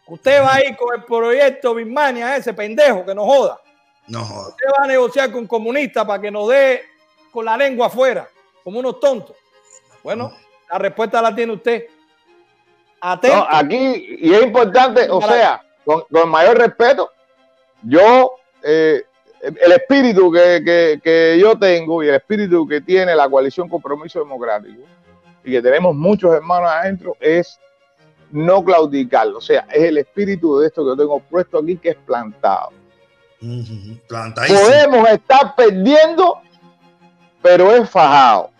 Usted 0.07 0.41
va 0.41 0.55
a 0.55 0.63
ir 0.65 0.75
con 0.77 0.93
el 0.95 1.03
proyecto 1.03 1.73
Birmania, 1.73 2.35
ese 2.37 2.53
pendejo 2.53 3.05
que 3.05 3.15
nos 3.15 3.25
joda. 3.25 3.59
No 4.07 4.23
joda. 4.23 4.49
Usted 4.49 4.65
va 4.79 4.83
a 4.83 4.87
negociar 4.87 5.31
con 5.31 5.47
comunistas 5.47 6.05
para 6.05 6.21
que 6.21 6.29
nos 6.29 6.47
dé 6.49 6.83
con 7.31 7.43
la 7.45 7.57
lengua 7.57 7.87
afuera, 7.87 8.27
como 8.63 8.79
unos 8.79 8.99
tontos. 8.99 9.35
Bueno, 10.03 10.31
la 10.71 10.77
respuesta 10.77 11.21
la 11.21 11.33
tiene 11.33 11.53
usted. 11.53 11.85
Atento. 13.01 13.35
No, 13.37 13.47
aquí, 13.49 14.17
y 14.21 14.33
es 14.33 14.43
importante, 14.43 15.07
o 15.09 15.21
sea, 15.21 15.61
con, 15.83 16.03
con 16.11 16.29
mayor 16.29 16.57
respeto, 16.57 17.11
yo, 17.83 18.35
eh, 18.63 19.03
el 19.41 19.71
espíritu 19.73 20.31
que, 20.31 20.61
que- 20.65 20.99
que 21.03 21.37
yo 21.39 21.57
tengo 21.57 22.03
y 22.03 22.07
el 22.09 22.15
espíritu 22.15 22.67
que 22.67 22.81
tiene 22.81 23.15
la 23.15 23.29
coalición 23.29 23.69
Compromiso 23.69 24.19
Democrático, 24.19 24.81
y 25.43 25.51
que 25.51 25.61
tenemos 25.61 25.93
muchos 25.95 26.33
hermanos 26.33 26.69
adentro, 26.71 27.15
es 27.19 27.59
no 28.35 28.63
claudicar. 28.63 29.27
O 29.29 29.41
sea, 29.41 29.65
es 29.71 29.83
el 29.83 29.97
espíritu 29.97 30.59
de 30.59 30.67
esto 30.67 30.83
que 30.83 30.89
yo 30.89 30.97
tengo 30.97 31.19
puesto 31.19 31.57
aquí, 31.59 31.77
que 31.77 31.89
es 31.89 31.95
plantado. 31.95 32.69
Podemos 34.47 35.09
estar 35.09 35.55
perdiendo, 35.55 36.39
pero 37.41 37.71
es 37.71 37.89
fajado. 37.89 38.51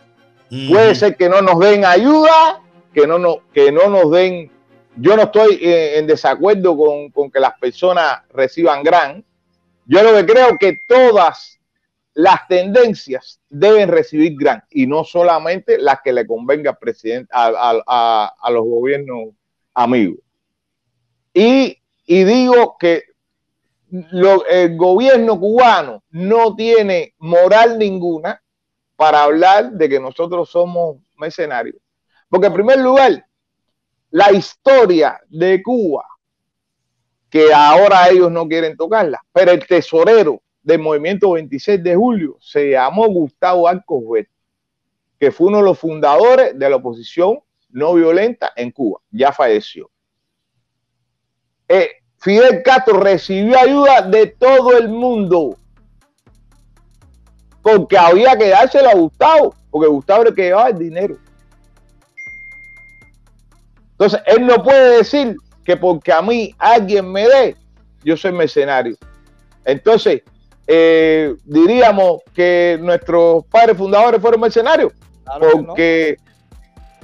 Puede 0.69 0.95
ser 0.95 1.17
que 1.17 1.27
no 1.27 1.41
nos 1.41 1.59
den 1.59 1.83
ayuda, 1.85 2.61
que 2.93 3.05
no, 3.07 3.17
nos, 3.19 3.37
que 3.53 3.71
no 3.71 3.89
nos 3.89 4.11
den. 4.11 4.51
Yo 4.95 5.15
no 5.17 5.23
estoy 5.23 5.55
eh, 5.61 5.97
en 5.99 6.07
desacuerdo 6.07 6.77
con, 6.77 7.09
con 7.11 7.29
que 7.29 7.39
las 7.39 7.57
personas 7.59 8.21
reciban 8.31 8.83
gran. 8.83 9.25
Yo 9.85 10.01
lo 10.03 10.13
que 10.13 10.25
creo 10.25 10.57
que 10.59 10.79
todas 10.87 11.59
las 12.13 12.47
tendencias 12.47 13.41
deben 13.49 13.89
recibir 13.89 14.35
gran 14.39 14.63
y 14.69 14.87
no 14.87 15.03
solamente 15.03 15.77
las 15.77 15.99
que 16.01 16.13
le 16.13 16.25
convenga 16.25 16.71
al 16.71 16.77
presidente, 16.77 17.29
a, 17.33 17.47
a- 17.47 17.83
a- 17.85 18.33
a 18.41 18.51
los 18.51 18.63
gobiernos 18.63 19.29
amigos. 19.75 20.19
Y, 21.33 21.77
digo 22.07 22.77
que 22.79 23.03
lo- 23.89 24.45
el 24.45 24.75
gobierno 24.77 25.39
cubano 25.39 26.03
no 26.09 26.55
tiene 26.55 27.13
moral 27.19 27.77
ninguna 27.77 28.41
para 28.95 29.23
hablar 29.23 29.71
de 29.71 29.89
que 29.89 29.99
nosotros 29.99 30.49
somos 30.49 30.97
mercenarios. 31.17 31.75
Porque 32.29 32.47
en 32.47 32.53
primer 32.53 32.79
lugar, 32.79 33.25
la 34.11 34.31
historia 34.31 35.19
de 35.27 35.61
Cuba, 35.61 36.05
que 37.29 37.53
ahora 37.53 38.09
ellos 38.09 38.31
no 38.31 38.47
quieren 38.47 38.77
tocarla, 38.77 39.21
pero 39.33 39.51
el 39.51 39.65
tesorero 39.67 40.41
del 40.63 40.79
movimiento 40.79 41.31
26 41.31 41.83
de 41.83 41.95
julio 41.95 42.37
se 42.39 42.71
llamó 42.71 43.07
Gustavo 43.07 43.67
Alcover, 43.67 44.27
que 45.19 45.31
fue 45.31 45.47
uno 45.47 45.57
de 45.57 45.63
los 45.63 45.77
fundadores 45.79 46.57
de 46.57 46.69
la 46.69 46.77
oposición 46.77 47.39
no 47.75 47.93
violenta 47.93 48.53
en 48.55 48.71
Cuba. 48.71 49.01
Ya 49.11 49.33
falleció. 49.33 49.91
Eh, 51.67 51.89
Fidel 52.17 52.63
Castro 52.63 52.99
recibió 52.99 53.59
ayuda 53.59 54.01
de 54.01 54.27
todo 54.27 54.77
el 54.77 54.87
mundo 54.87 55.57
porque 57.61 57.97
había 57.97 58.37
que 58.37 58.49
dárselo 58.49 58.89
a 58.89 58.93
Gustavo, 58.93 59.55
porque 59.69 59.87
Gustavo 59.87 60.21
era 60.21 60.29
el 60.29 60.35
que 60.35 60.43
llevaba 60.43 60.69
el 60.69 60.77
dinero. 60.77 61.17
Entonces, 63.91 64.21
él 64.25 64.45
no 64.45 64.63
puede 64.63 64.97
decir 64.97 65.35
que 65.65 65.75
porque 65.75 66.13
a 66.13 66.21
mí 66.21 66.55
alguien 66.57 67.11
me 67.11 67.27
dé, 67.27 67.55
yo 68.03 68.15
soy 68.15 68.31
mercenario. 68.31 68.95
Entonces, 69.65 70.21
eh, 70.67 71.35
diríamos 71.43 72.21
que 72.33 72.77
nuestros 72.81 73.45
padres 73.47 73.77
fundadores 73.77 74.21
fueron 74.21 74.41
mercenarios, 74.41 74.93
Claro 75.25 75.65
porque, 75.65 76.17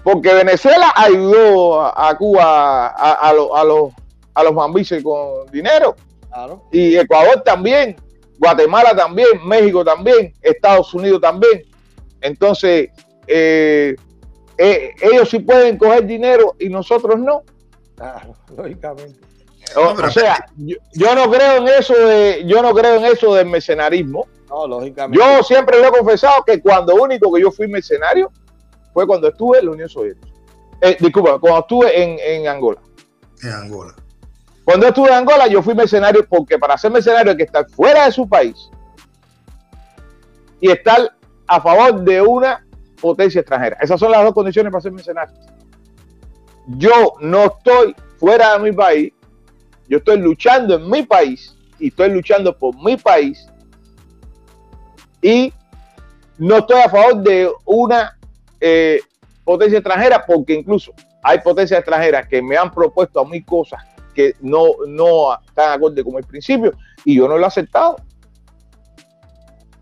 porque 0.04 0.34
Venezuela 0.34 0.92
ayudó 0.96 1.82
a, 1.84 2.16
Cuba, 2.18 2.88
a, 2.88 3.14
a 3.14 3.34
los- 3.34 3.50
a 3.54 3.64
los, 3.64 3.94
a 4.34 4.44
los 4.44 4.54
mambises 4.54 5.04
con 5.04 5.46
dinero 5.52 5.96
Claro. 6.32 6.64
y 6.72 6.96
Ecuador 6.98 7.42
también, 7.44 7.96
Guatemala 8.40 8.96
también, 8.96 9.28
México 9.46 9.84
también, 9.84 10.34
Estados 10.42 10.94
Unidos 10.94 11.20
también. 11.22 11.64
Entonces, 12.22 12.90
eh, 13.28 13.96
eh, 14.58 14.92
ellos 15.02 15.30
sí 15.30 15.40
pueden 15.40 15.78
coger 15.78 16.06
dinero 16.06 16.56
y 16.60 16.70
nosotros 16.70 17.20
no. 17.20 17.44
Claro, 17.96 18.34
lógicamente. 18.58 19.20
O 19.76 20.10
sea, 20.10 20.46
yo, 20.58 20.76
yo 20.94 21.16
no 21.16 21.30
creo 21.32 21.58
en 21.58 21.68
eso 21.68 21.94
de, 21.94 22.44
yo 22.46 22.62
no 22.62 22.74
creo 22.74 22.96
en 22.96 23.06
eso 23.06 23.36
del 23.36 23.46
mercenarismo. 23.48 24.28
No, 24.50 24.68
lógicamente. 24.68 25.24
Yo 25.24 25.44
siempre 25.44 25.80
lo 25.80 25.88
he 25.88 25.92
confesado 25.92 26.44
que 26.44 26.62
cuando 26.62 26.96
único 26.96 27.32
que 27.32 27.42
yo 27.42 27.52
fui 27.52 27.68
mercenario 27.68 28.32
fue 28.94 29.08
cuando 29.08 29.28
estuve 29.28 29.60
en 29.60 29.66
la 29.66 29.72
Unión 29.72 29.90
Soviética. 29.90 30.28
Eh, 30.82 30.98
disculpa, 31.00 31.40
cuando 31.40 31.60
estuve 31.60 32.04
en, 32.04 32.18
en 32.20 32.48
Angola. 32.48 32.82
En 33.44 33.52
Angola. 33.52 33.96
Cuando 34.64 34.88
estuve 34.88 35.10
en 35.10 35.16
Angola, 35.16 35.48
yo 35.48 35.62
fui 35.62 35.74
mercenario 35.74 36.26
porque 36.28 36.58
para 36.58 36.78
ser 36.78 36.92
mercenario 36.92 37.32
hay 37.32 37.38
que 37.38 37.44
estar 37.44 37.70
fuera 37.70 38.06
de 38.06 38.12
su 38.12 38.28
país 38.28 38.70
y 40.60 40.70
estar 40.70 41.16
a 41.48 41.62
favor 41.62 42.02
de 42.02 42.22
una 42.22 42.66
potencia 43.02 43.42
extranjera. 43.42 43.78
Esas 43.82 44.00
son 44.00 44.12
las 44.12 44.24
dos 44.24 44.34
condiciones 44.34 44.72
para 44.72 44.82
ser 44.82 44.92
mercenario. 44.92 45.36
Yo 46.68 47.14
no 47.20 47.46
estoy 47.46 47.96
fuera 48.18 48.54
de 48.54 48.60
mi 48.60 48.72
país, 48.72 49.12
yo 49.90 49.98
estoy 49.98 50.20
luchando 50.20 50.76
en 50.76 50.90
mi 50.90 51.04
país 51.04 51.56
y 51.80 51.88
estoy 51.88 52.12
luchando 52.12 52.56
por 52.58 52.76
mi 52.84 52.96
país 52.96 53.48
y 55.22 55.52
no 56.38 56.58
estoy 56.58 56.80
a 56.82 56.90
favor 56.90 57.18
de 57.18 57.52
una 57.66 58.18
eh, 58.62 59.02
potencia 59.44 59.80
extranjera 59.80 60.24
porque 60.26 60.54
incluso 60.54 60.94
hay 61.24 61.40
potencias 61.40 61.80
extranjeras 61.80 62.28
que 62.28 62.42
me 62.42 62.56
han 62.56 62.72
propuesto 62.72 63.20
a 63.20 63.26
mí 63.28 63.44
cosas 63.44 63.84
que 64.14 64.34
no, 64.42 64.66
no 64.88 65.34
están 65.46 65.72
acorde 65.74 66.04
con 66.04 66.16
el 66.16 66.24
principio 66.24 66.74
y 67.06 67.16
yo 67.16 67.28
no 67.28 67.38
lo 67.38 67.44
he 67.44 67.48
aceptado. 67.48 67.98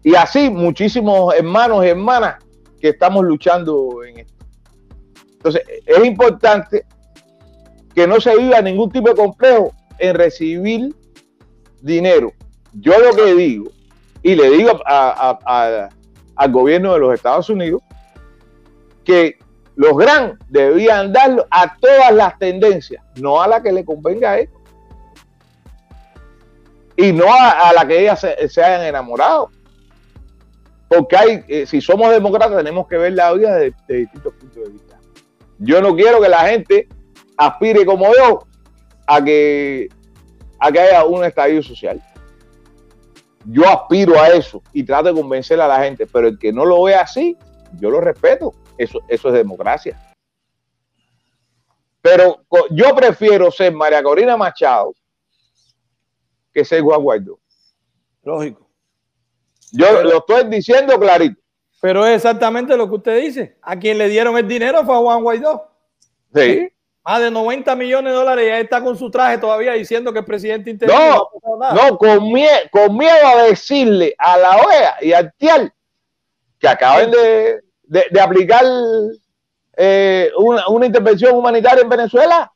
Y 0.04 0.16
así 0.16 0.50
muchísimos 0.50 1.34
hermanos 1.36 1.84
y 1.86 1.90
hermanas 1.90 2.36
que 2.80 2.90
estamos 2.90 3.24
luchando 3.26 4.04
en 4.04 4.20
esto. 4.20 4.46
Entonces, 5.34 5.62
es 5.86 6.06
importante 6.06 6.86
que 7.94 8.08
no 8.08 8.20
se 8.22 8.38
viva 8.38 8.62
ningún 8.62 8.90
tipo 8.92 9.10
de 9.10 9.16
complejo 9.16 9.72
en 9.98 10.16
recibir 10.16 10.96
dinero. 11.82 12.32
Yo 12.74 12.98
lo 13.00 13.14
que 13.16 13.34
digo, 13.36 13.72
y 14.22 14.36
le 14.36 14.50
digo 14.52 14.80
a- 14.86 15.90
al 16.36 16.52
gobierno 16.52 16.94
de 16.94 17.00
los 17.00 17.14
Estados 17.14 17.50
Unidos, 17.50 17.82
que 19.04 19.38
los 19.76 19.98
gran 19.98 20.38
debían 20.50 21.14
darlo 21.14 21.48
a 21.50 21.78
todas 21.78 22.14
las 22.14 22.38
tendencias, 22.38 23.04
no 23.16 23.42
a 23.42 23.48
la 23.48 23.62
que 23.62 23.72
le 23.72 23.86
convenga 23.86 24.32
a 24.32 24.40
ellos. 24.40 24.54
Y 26.98 27.14
no 27.14 27.26
a, 27.34 27.72
la 27.74 27.88
que 27.88 28.02
ellas 28.02 28.20
se, 28.20 28.64
hayan 28.64 28.86
enamorado. 28.86 29.50
Porque 30.90 31.16
hay, 31.16 31.44
eh, 31.48 31.66
si 31.66 31.80
somos 31.80 32.12
demócratas, 32.12 32.58
tenemos 32.58 32.88
que 32.88 32.98
ver 32.98 33.14
la 33.14 33.32
vida 33.32 33.56
de, 33.56 33.74
de 33.88 33.96
distintos 34.00 34.34
puntos 34.34 34.64
de 34.66 34.70
vista. 34.70 35.00
Yo 35.60 35.82
no 35.82 35.96
quiero 35.96 36.20
que 36.20 36.28
la 36.28 36.40
gente 36.40 36.90
aspire 37.38 37.86
como 37.86 38.14
yo 38.14 38.46
a 39.08 39.24
que, 39.24 39.90
a 40.60 40.72
que 40.72 40.80
haya 40.80 41.06
un 41.06 41.24
estallido 41.24 41.64
social. 41.64 42.04
Yo 43.46 43.68
aspiro 43.68 44.20
a 44.20 44.28
eso 44.28 44.62
y 44.74 44.84
trato 44.84 45.06
de 45.06 45.20
convencer 45.20 45.60
a 45.62 45.68
la 45.68 45.84
gente, 45.84 46.06
pero 46.06 46.28
el 46.28 46.38
que 46.38 46.52
no 46.52 46.66
lo 46.66 46.84
ve 46.84 46.96
así, 46.96 47.38
yo 47.80 47.90
lo 47.90 48.02
respeto. 48.02 48.54
Eso, 48.80 49.00
eso 49.10 49.28
es 49.28 49.34
democracia. 49.34 50.00
Pero 52.02 52.46
yo 52.72 52.96
prefiero 52.96 53.52
ser 53.52 53.74
María 53.74 54.02
Corina 54.02 54.38
Machado 54.38 54.94
que 56.54 56.64
ser 56.64 56.82
Juan 56.82 57.02
Guaidó. 57.04 57.40
Lógico. 58.24 58.68
Yo 59.72 59.86
Pero- 59.86 60.04
lo 60.04 60.18
estoy 60.20 60.46
diciendo 60.50 60.98
clarito. 61.00 61.40
Pero 61.82 62.06
es 62.06 62.16
exactamente 62.16 62.76
lo 62.76 62.90
que 62.90 62.96
usted 62.96 63.22
dice. 63.22 63.58
A 63.62 63.78
quien 63.78 63.98
le 63.98 64.08
dieron 64.10 64.38
el 64.38 64.48
dinero 64.48 64.84
fue 64.86 64.96
a 64.96 65.00
Juan 65.00 65.22
Guaidó. 65.24 65.70
Sí. 66.34 66.70
Más 67.04 67.22
de 67.22 67.32
90 67.32 67.76
millones 67.76 68.12
de 68.14 68.18
dólares 68.18 68.46
y 68.48 68.52
ahí 68.52 68.64
está 68.64 68.84
con 68.84 68.98
su 68.98 69.10
traje 69.12 69.38
todavía 69.38 69.74
diciendo 69.74 70.12
que 70.14 70.20
el 70.20 70.26
presidente 70.26 70.70
interino 70.70 70.98
No, 71.00 71.08
no 71.08 71.16
ha 71.16 71.32
pasado 71.32 71.58
nada. 71.60 71.74
No, 71.90 71.98
con, 71.98 72.20
mie- 72.32 72.70
con 72.72 72.98
miedo 72.98 73.28
a 73.28 73.44
decirle 73.44 74.14
a 74.18 74.38
la 74.38 74.58
OEA 74.58 74.96
y 75.02 75.14
al 75.14 75.34
TIAL 75.38 75.74
que 76.60 76.68
acaben 76.68 77.12
de, 77.12 77.62
de- 77.90 78.06
de 78.12 78.22
aplicar 78.22 78.64
eh, 79.76 80.32
una, 80.38 80.68
una 80.68 80.86
intervención 80.86 81.36
humanitaria 81.36 81.82
en 81.84 81.90
Venezuela, 81.90 82.52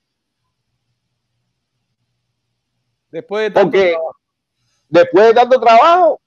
Después 3.10 3.44
de 3.44 3.52
tanto 3.52 3.72
porque 3.72 3.92
trabajo. 3.92 4.16
después 4.90 5.26
de 5.28 5.34
tanto 5.34 5.60
trabajo, 5.60 6.20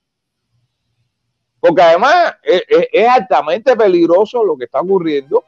Porque 1.58 1.82
además 1.82 2.36
es, 2.42 2.62
es- 2.68 2.88
es 2.92 3.08
altamente 3.08 3.74
peligroso 3.76 4.44
lo 4.44 4.56
que 4.56 4.64
está 4.66 4.80
ocurriendo, 4.80 5.44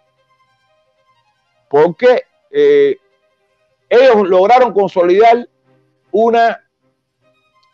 porque 1.68 2.22
eh, 2.50 2.96
ellos 3.88 4.28
lograron 4.28 4.72
consolidar 4.72 5.48
una 6.10 6.60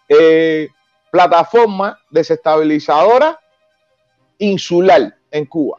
eh, 0.08 0.68
plataforma 1.10 1.98
desestabilizadora 2.10 3.40
insular 4.38 5.16
en 5.34 5.46
Cuba. 5.46 5.78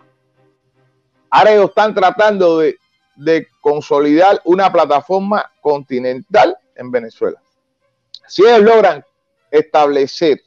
Ahora 1.29 1.53
están 1.53 1.95
tratando 1.95 2.59
de, 2.59 2.77
de 3.15 3.47
consolidar 3.61 4.41
una 4.43 4.71
plataforma 4.71 5.49
continental 5.61 6.57
en 6.75 6.91
Venezuela. 6.91 7.41
Si 8.27 8.43
ellos 8.43 8.61
logran 8.61 9.03
establecer 9.49 10.41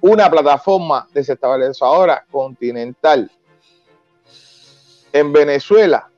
una 0.00 0.30
plataforma 0.30 1.08
desestabilizadora 1.12 2.24
continental 2.30 3.28
en 5.12 5.32
Venezuela, 5.32 6.08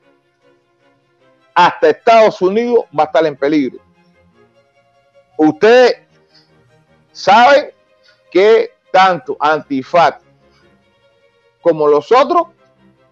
hasta 1.54 1.88
Estados 1.88 2.42
Unidos 2.42 2.84
va 2.96 3.04
a 3.04 3.06
estar 3.06 3.24
en 3.24 3.36
peligro. 3.36 3.80
Ustedes 5.38 5.96
saben 7.12 7.70
que 8.30 8.72
tanto 8.92 9.36
Antifat 9.40 10.25
como 11.66 11.88
los 11.88 12.12
otros 12.12 12.44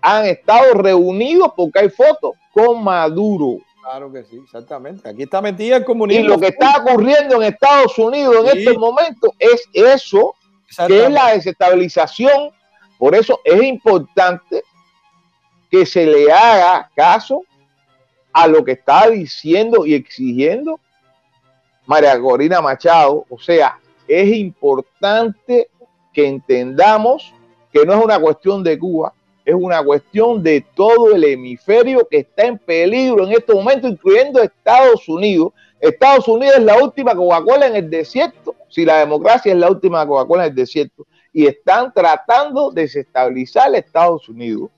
han 0.01 0.27
estado 0.27 0.75
reunidos 0.75 1.51
porque 1.57 1.81
hay 1.81 1.89
fotos 1.91 2.35
con 2.53 2.85
Maduro. 2.85 3.59
Claro 3.83 4.13
que 4.13 4.23
sí, 4.23 4.41
exactamente. 4.45 5.09
Aquí 5.09 5.25
está 5.25 5.43
metida 5.43 5.77
el 5.79 5.83
Y 5.83 5.85
comunismo. 5.85 6.29
lo 6.29 6.39
que 6.39 6.47
está 6.49 6.77
ocurriendo 6.79 7.35
en 7.43 7.53
Estados 7.53 7.99
Unidos 7.99 8.37
en 8.47 8.53
Sí. 8.53 8.59
este 8.61 8.79
momento 8.79 9.33
es 9.41 9.69
eso, 9.73 10.37
que 10.87 11.05
es 11.07 11.11
la 11.11 11.33
desestabilización. 11.33 12.51
Por 12.97 13.17
eso 13.17 13.41
es 13.45 13.61
importante 13.61 14.63
que 15.69 15.85
se 15.85 16.07
le 16.07 16.31
haga 16.31 16.89
caso 16.95 17.43
a 18.33 18.47
lo 18.47 18.65
que 18.65 18.73
está 18.73 19.11
diciendo 19.11 19.85
y 19.85 19.95
exigiendo 19.95 20.79
María 21.87 22.21
Corina 22.21 22.61
Machado. 22.61 23.25
O 23.29 23.37
sea, 23.39 23.81
es 24.07 24.33
importante 24.37 25.69
que 26.13 26.27
entendamos 26.29 27.35
que 27.75 27.85
no 27.85 27.95
es 27.95 28.05
una 28.05 28.21
cuestión 28.21 28.63
de 28.63 28.79
Cuba, 28.79 29.13
es 29.45 29.53
una 29.53 29.83
cuestión 29.83 30.41
de 30.45 30.65
todo 30.77 31.13
el 31.13 31.25
hemisferio 31.25 32.07
que 32.09 32.19
está 32.19 32.45
en 32.45 32.57
peligro 32.57 33.27
en 33.27 33.33
este 33.33 33.53
momento, 33.53 33.89
incluyendo 33.89 34.41
Estados 34.41 35.09
Unidos. 35.09 35.53
Estados 35.81 36.29
Unidos 36.29 36.55
es 36.59 36.63
la 36.63 36.79
última 36.79 37.17
Coca-Cola 37.17 37.67
en 37.67 37.75
el 37.75 37.91
desierto, 37.91 38.55
si 38.69 38.85
la 38.85 38.99
democracia 38.99 39.53
es 39.53 39.59
la 39.59 39.69
última 39.69 40.07
Coca-Cola 40.07 40.45
en 40.45 40.51
el 40.51 40.55
desierto, 40.55 41.05
y 41.33 41.49
están 41.49 41.93
tratando 41.93 42.71
de 42.71 42.83
desestabilizar 42.83 43.75
a 43.75 43.79
Estados 43.79 44.29
Unidos. 44.29 44.71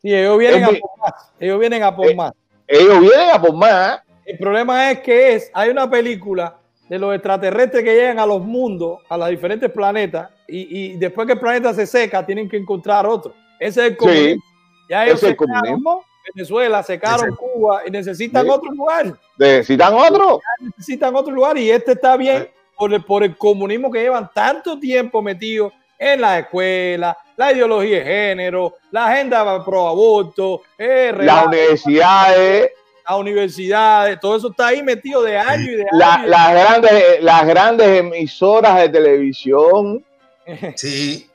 Sí, 0.00 0.14
ellos 0.14 0.38
vienen 0.38 0.62
Es 0.62 0.68
a 0.68 0.80
por 0.80 0.98
más. 1.00 1.32
Ellos 1.40 1.58
vienen 1.58 1.82
a 1.82 1.96
por 1.96 2.06
Eh, 2.06 2.14
más. 2.14 2.32
Ellos 2.68 3.00
vienen 3.00 3.30
a 3.32 3.42
por 3.42 3.54
más. 3.54 4.02
El 4.24 4.38
problema 4.38 4.92
es 4.92 5.00
que 5.00 5.34
es, 5.34 5.50
hay 5.52 5.70
una 5.70 5.90
película 5.90 6.60
de 6.88 6.98
los 6.98 7.14
extraterrestres 7.14 7.82
que 7.82 7.94
llegan 7.94 8.18
a 8.18 8.26
los 8.26 8.42
mundos, 8.42 9.00
a 9.08 9.16
los 9.16 9.28
diferentes 9.28 9.70
planetas, 9.70 10.30
y, 10.46 10.92
y 10.92 10.96
después 10.96 11.26
que 11.26 11.32
el 11.34 11.40
planeta 11.40 11.72
se 11.72 11.86
seca, 11.86 12.24
tienen 12.24 12.48
que 12.48 12.56
encontrar 12.58 13.06
otro. 13.06 13.34
Ese 13.58 13.80
es 13.86 13.90
el 13.92 13.96
comunismo. 13.96 14.42
ya 14.88 15.04
ellos 15.06 15.22
el 15.22 15.30
secaron 15.30 15.60
comunismo. 15.60 16.04
Venezuela, 16.34 16.82
secaron 16.82 17.36
Cuba 17.36 17.82
y 17.86 17.90
necesitan 17.90 18.44
Sí. 18.44 18.50
otro 18.50 18.70
lugar. 18.72 19.14
Necesitan 19.38 19.94
otro. 19.94 20.40
Necesitan 20.60 21.14
otro 21.16 21.32
lugar 21.34 21.56
y 21.58 21.70
este 21.70 21.92
está 21.92 22.16
bien 22.16 22.48
por 22.78 22.92
el, 22.92 23.04
por 23.04 23.22
el 23.22 23.36
comunismo 23.36 23.90
que 23.90 24.00
llevan 24.02 24.30
tanto 24.34 24.78
tiempo 24.78 25.20
metidos 25.22 25.72
en 25.98 26.20
la 26.20 26.38
escuela, 26.40 27.16
la 27.36 27.52
ideología 27.52 27.98
de 27.98 28.04
género, 28.04 28.74
la 28.90 29.06
agenda 29.06 29.64
pro 29.64 29.86
aborto, 29.88 30.62
eh, 30.76 31.12
Las 31.18 31.46
universidades, 31.46 32.70
las 33.08 33.18
universidades, 33.18 34.18
todo 34.20 34.36
eso 34.36 34.50
está 34.50 34.68
ahí 34.68 34.82
metido 34.82 35.22
de 35.22 35.36
años 35.38 35.68
y 35.68 35.74
de 35.76 35.86
la- 35.92 36.14
años. 36.14 36.28
las, 36.28 36.50
grandes, 36.52 37.22
las 37.22 37.46
grandes 37.46 37.88
emisoras 38.00 38.76
de 38.80 38.88
televisión. 38.88 40.04
Sí. 40.76 41.28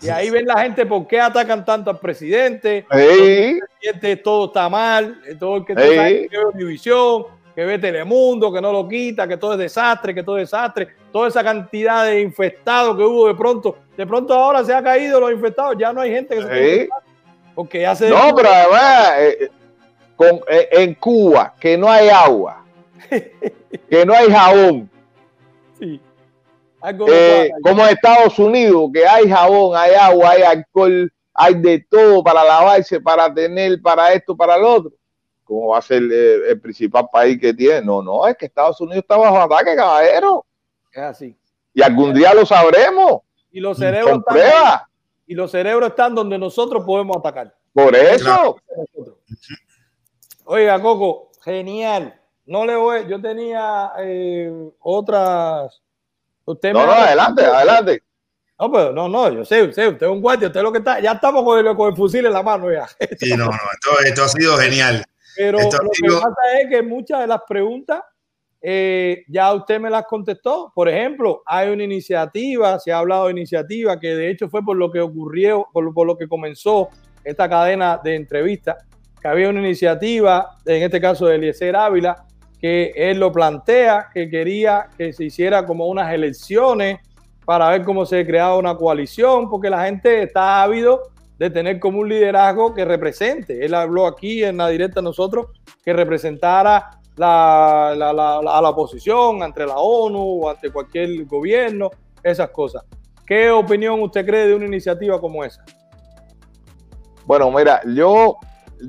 Y 0.00 0.08
ahí 0.10 0.28
ven 0.28 0.46
la 0.46 0.60
gente 0.62 0.84
por 0.84 1.06
qué 1.06 1.18
atacan 1.20 1.64
tanto 1.64 1.90
al 1.90 1.98
presidente. 1.98 2.84
Sí, 2.90 3.58
presidente 3.80 4.16
todo 4.16 4.46
está 4.46 4.68
mal, 4.68 5.18
todo 5.38 5.56
el 5.58 5.64
que, 5.64 5.72
Sí. 5.74 6.28
que 6.28 6.38
ve 6.38 6.44
Univisión, 6.52 7.24
que 7.54 7.64
ve 7.64 7.78
Telemundo, 7.78 8.52
que 8.52 8.60
no 8.60 8.70
lo 8.72 8.86
quita, 8.88 9.26
que 9.28 9.36
todo 9.38 9.52
es 9.52 9.58
desastre, 9.58 10.14
que 10.14 10.22
todo 10.22 10.36
es 10.38 10.50
desastre, 10.50 10.88
toda 11.12 11.28
esa 11.28 11.42
cantidad 11.42 12.04
de 12.04 12.20
infectados 12.20 12.96
que 12.96 13.02
hubo 13.02 13.28
de 13.28 13.34
pronto, 13.34 13.78
de 13.96 14.06
pronto 14.06 14.34
ahora 14.34 14.62
se 14.64 14.74
ha 14.74 14.82
caído 14.82 15.20
los 15.20 15.30
infectados, 15.32 15.76
ya 15.78 15.92
no 15.92 16.00
hay 16.02 16.10
gente 16.10 16.34
que 16.36 16.42
se 16.42 16.48
sí. 16.48 16.72
infectar, 16.74 16.98
porque 17.54 17.80
ya 17.82 17.94
se 17.94 18.08
No, 18.10 18.34
pero 18.34 18.48
además, 18.50 19.12
eh, 19.18 19.50
con, 20.16 20.40
eh, 20.48 20.68
en 20.72 20.94
Cuba, 20.94 21.54
que 21.60 21.76
no 21.76 21.88
hay 21.88 22.08
agua, 22.08 22.64
que 23.10 24.06
no 24.06 24.14
hay 24.14 24.30
jabón, 24.30 24.90
Sí. 25.78 26.00
Algo 26.80 27.06
no 27.06 27.12
eh, 27.12 27.50
como 27.62 27.82
en 27.82 27.90
Estados 27.90 28.38
Unidos, 28.38 28.90
que 28.92 29.06
hay 29.06 29.28
jabón, 29.28 29.76
hay 29.76 29.94
agua, 29.94 30.30
hay 30.30 30.42
alcohol, 30.42 31.10
hay 31.32 31.54
de 31.54 31.86
todo 31.90 32.22
para 32.22 32.44
lavarse, 32.44 33.00
para 33.00 33.32
tener, 33.32 33.80
para 33.80 34.12
esto, 34.12 34.36
para 34.36 34.56
lo 34.58 34.74
otro. 34.74 34.92
¿Cómo 35.44 35.68
va 35.68 35.78
a 35.78 35.82
ser 35.82 36.02
eh, 36.10 36.50
el 36.50 36.60
principal 36.60 37.08
país 37.12 37.38
que 37.40 37.52
tiene? 37.52 37.82
No, 37.82 38.02
no, 38.02 38.26
es 38.26 38.36
que 38.36 38.46
Estados 38.46 38.80
Unidos 38.80 39.02
está 39.02 39.16
bajo 39.16 39.38
ataque, 39.40 39.74
caballero. 39.74 40.44
es 40.92 40.98
así. 40.98 41.36
Y 41.72 41.82
algún 41.82 42.14
día 42.14 42.32
lo 42.34 42.46
sabremos, 42.46 43.22
Y 43.50 43.60
los 43.60 43.78
cerebros 43.78 44.22
con 44.24 44.36
están 44.36 44.64
ahí, 44.64 44.78
y 45.26 45.34
los 45.34 45.50
cerebros 45.50 45.88
están 45.90 46.14
donde 46.14 46.38
nosotros 46.38 46.84
podemos 46.84 47.16
atacar. 47.16 47.54
Por 47.72 47.96
eso, 47.96 48.24
Claro. 48.24 48.56
Oiga, 50.44 50.80
Coco, 50.80 51.30
genial. 51.42 52.20
No 52.46 52.64
le 52.66 52.76
voy, 52.76 53.06
yo 53.08 53.20
tenía 53.20 53.92
eh, 53.98 54.52
otras. 54.80 55.82
Usted 56.44 56.72
no, 56.72 56.80
me 56.80 56.86
no, 56.86 56.92
adelante, 56.92 57.44
adelante. 57.44 58.02
No, 58.58 58.70
pero 58.70 58.92
no, 58.92 59.08
no, 59.08 59.30
yo 59.32 59.44
sé, 59.44 59.62
usted, 59.62 59.92
usted 59.92 60.06
es 60.06 60.12
un 60.12 60.20
guardia, 60.20 60.46
usted 60.48 60.60
es 60.60 60.64
lo 60.64 60.70
que 60.72 60.78
está, 60.78 61.00
ya 61.00 61.12
estamos 61.12 61.42
con 61.42 61.58
el, 61.66 61.74
con 61.74 61.88
el 61.90 61.96
fusil 61.96 62.26
en 62.26 62.32
la 62.32 62.42
mano 62.42 62.70
ya. 62.70 62.86
Sí, 63.18 63.30
no, 63.30 63.46
no, 63.46 63.50
esto, 63.52 63.90
esto 64.04 64.24
ha 64.24 64.28
sido 64.28 64.56
genial. 64.58 65.04
Pero 65.34 65.58
Esto 65.58 65.78
lo 65.82 65.90
que 65.90 66.08
pasa 66.20 66.60
es 66.60 66.68
que 66.70 66.82
muchas 66.82 67.20
de 67.20 67.26
las 67.26 67.40
preguntas 67.48 68.02
eh, 68.60 69.24
ya 69.28 69.52
usted 69.54 69.80
me 69.80 69.90
las 69.90 70.04
contestó. 70.04 70.70
Por 70.74 70.88
ejemplo, 70.88 71.42
hay 71.46 71.70
una 71.70 71.82
iniciativa, 71.82 72.78
se 72.78 72.92
ha 72.92 72.98
hablado 72.98 73.24
de 73.26 73.32
iniciativa, 73.32 73.98
que 73.98 74.14
de 74.14 74.30
hecho 74.30 74.48
fue 74.48 74.62
por 74.62 74.76
lo 74.76 74.92
que 74.92 75.00
ocurrió, 75.00 75.66
por, 75.72 75.82
lo- 75.84 75.92
por 75.92 76.06
lo 76.06 76.16
que 76.16 76.28
comenzó 76.28 76.90
esta 77.24 77.48
cadena 77.48 77.98
de 78.04 78.14
entrevistas, 78.14 78.76
que 79.24 79.28
había 79.28 79.48
una 79.48 79.60
iniciativa, 79.60 80.50
en 80.66 80.82
este 80.82 81.00
caso 81.00 81.24
de 81.24 81.36
Eliezer 81.36 81.74
Ávila, 81.74 82.26
que 82.60 82.92
él 82.94 83.18
lo 83.18 83.32
plantea, 83.32 84.10
que 84.12 84.28
quería 84.28 84.90
que 84.98 85.14
se 85.14 85.24
hiciera 85.24 85.64
como 85.64 85.86
unas 85.86 86.12
elecciones 86.12 86.98
para 87.46 87.70
ver 87.70 87.84
cómo 87.84 88.04
se 88.04 88.26
creaba 88.26 88.58
una 88.58 88.76
coalición, 88.76 89.48
porque 89.48 89.70
la 89.70 89.86
gente 89.86 90.24
está 90.24 90.62
ávido 90.62 91.04
de 91.38 91.48
tener 91.48 91.80
como 91.80 92.00
un 92.00 92.08
liderazgo 92.10 92.74
que 92.74 92.84
represente. 92.84 93.64
Él 93.64 93.72
habló 93.72 94.06
aquí 94.06 94.44
en 94.44 94.58
la 94.58 94.68
directa 94.68 95.00
a 95.00 95.02
nosotros 95.02 95.46
que 95.82 95.94
representara 95.94 96.90
la, 97.16 97.94
la- 97.96 98.12
la- 98.12 98.36
a 98.36 98.60
la 98.60 98.68
oposición 98.68 99.42
ante 99.42 99.64
la 99.64 99.76
ONU 99.78 100.42
o 100.44 100.50
ante 100.50 100.70
cualquier 100.70 101.24
gobierno, 101.24 101.90
esas 102.22 102.50
cosas. 102.50 102.82
¿Qué 103.26 103.50
opinión 103.50 104.02
usted 104.02 104.26
cree 104.26 104.48
de 104.48 104.54
una 104.54 104.66
iniciativa 104.66 105.18
como 105.18 105.42
esa? 105.42 105.64
Bueno, 107.24 107.50
mira, 107.50 107.80
yo, 107.86 108.36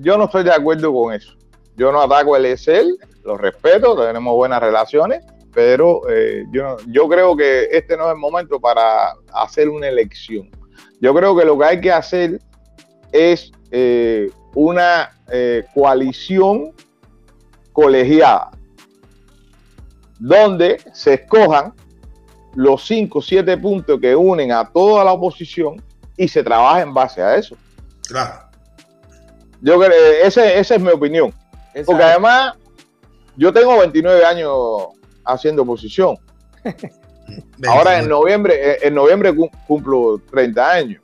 yo 0.02 0.18
no 0.18 0.26
estoy 0.26 0.44
de 0.44 0.54
acuerdo 0.54 0.94
con 0.94 1.14
eso. 1.14 1.34
Yo 1.76 1.92
no 1.92 2.02
ataco 2.02 2.36
el 2.38 2.46
ESL, 2.46 2.98
lo 3.24 3.38
respeto, 3.38 3.96
tenemos 4.06 4.34
buenas 4.34 4.62
relaciones, 4.62 5.24
pero 5.54 6.02
eh, 6.10 6.46
yo, 6.52 6.78
yo 6.88 7.08
creo 7.10 7.36
que 7.36 7.68
este 7.72 7.98
no 7.98 8.06
es 8.06 8.12
el 8.12 8.18
momento 8.18 8.60
para 8.60 9.14
hacer 9.34 9.70
una 9.70 9.88
elección. 9.88 10.50
Yo 11.02 11.14
creo 11.14 11.36
que 11.36 11.46
lo 11.46 11.58
que 11.58 11.66
hay 11.66 11.82
que 11.82 11.92
hacer 11.92 12.40
es 13.12 13.52
eh, 13.72 14.30
una 14.54 15.12
eh, 15.30 15.66
coalición 15.74 16.74
colegiada, 17.74 18.52
donde 20.20 20.78
se 20.94 21.16
escojan 21.16 21.74
los 22.56 22.86
cinco 22.86 23.20
o 23.20 23.22
siete 23.22 23.58
puntos 23.58 24.00
que 24.00 24.16
unen 24.16 24.52
a 24.52 24.66
toda 24.66 25.04
la 25.04 25.12
oposición 25.12 25.82
y 26.16 26.28
se 26.28 26.42
trabaja 26.42 26.82
en 26.82 26.94
base 26.94 27.22
a 27.22 27.36
eso. 27.36 27.58
Claro. 28.08 28.45
Yo 29.66 29.80
creo, 29.80 29.92
ese, 30.24 30.60
esa 30.60 30.76
es 30.76 30.82
mi 30.82 30.90
opinión. 30.92 31.34
Porque 31.86 32.04
además, 32.04 32.54
yo 33.36 33.52
tengo 33.52 33.78
29 33.80 34.24
años 34.24 34.52
haciendo 35.26 35.64
oposición. 35.64 36.18
Ahora 37.68 37.98
en 38.00 38.08
noviembre, 38.08 38.78
en 38.86 38.94
noviembre 38.94 39.36
cum- 39.36 39.50
cumplo 39.68 40.22
30 40.30 40.72
años. 40.72 41.02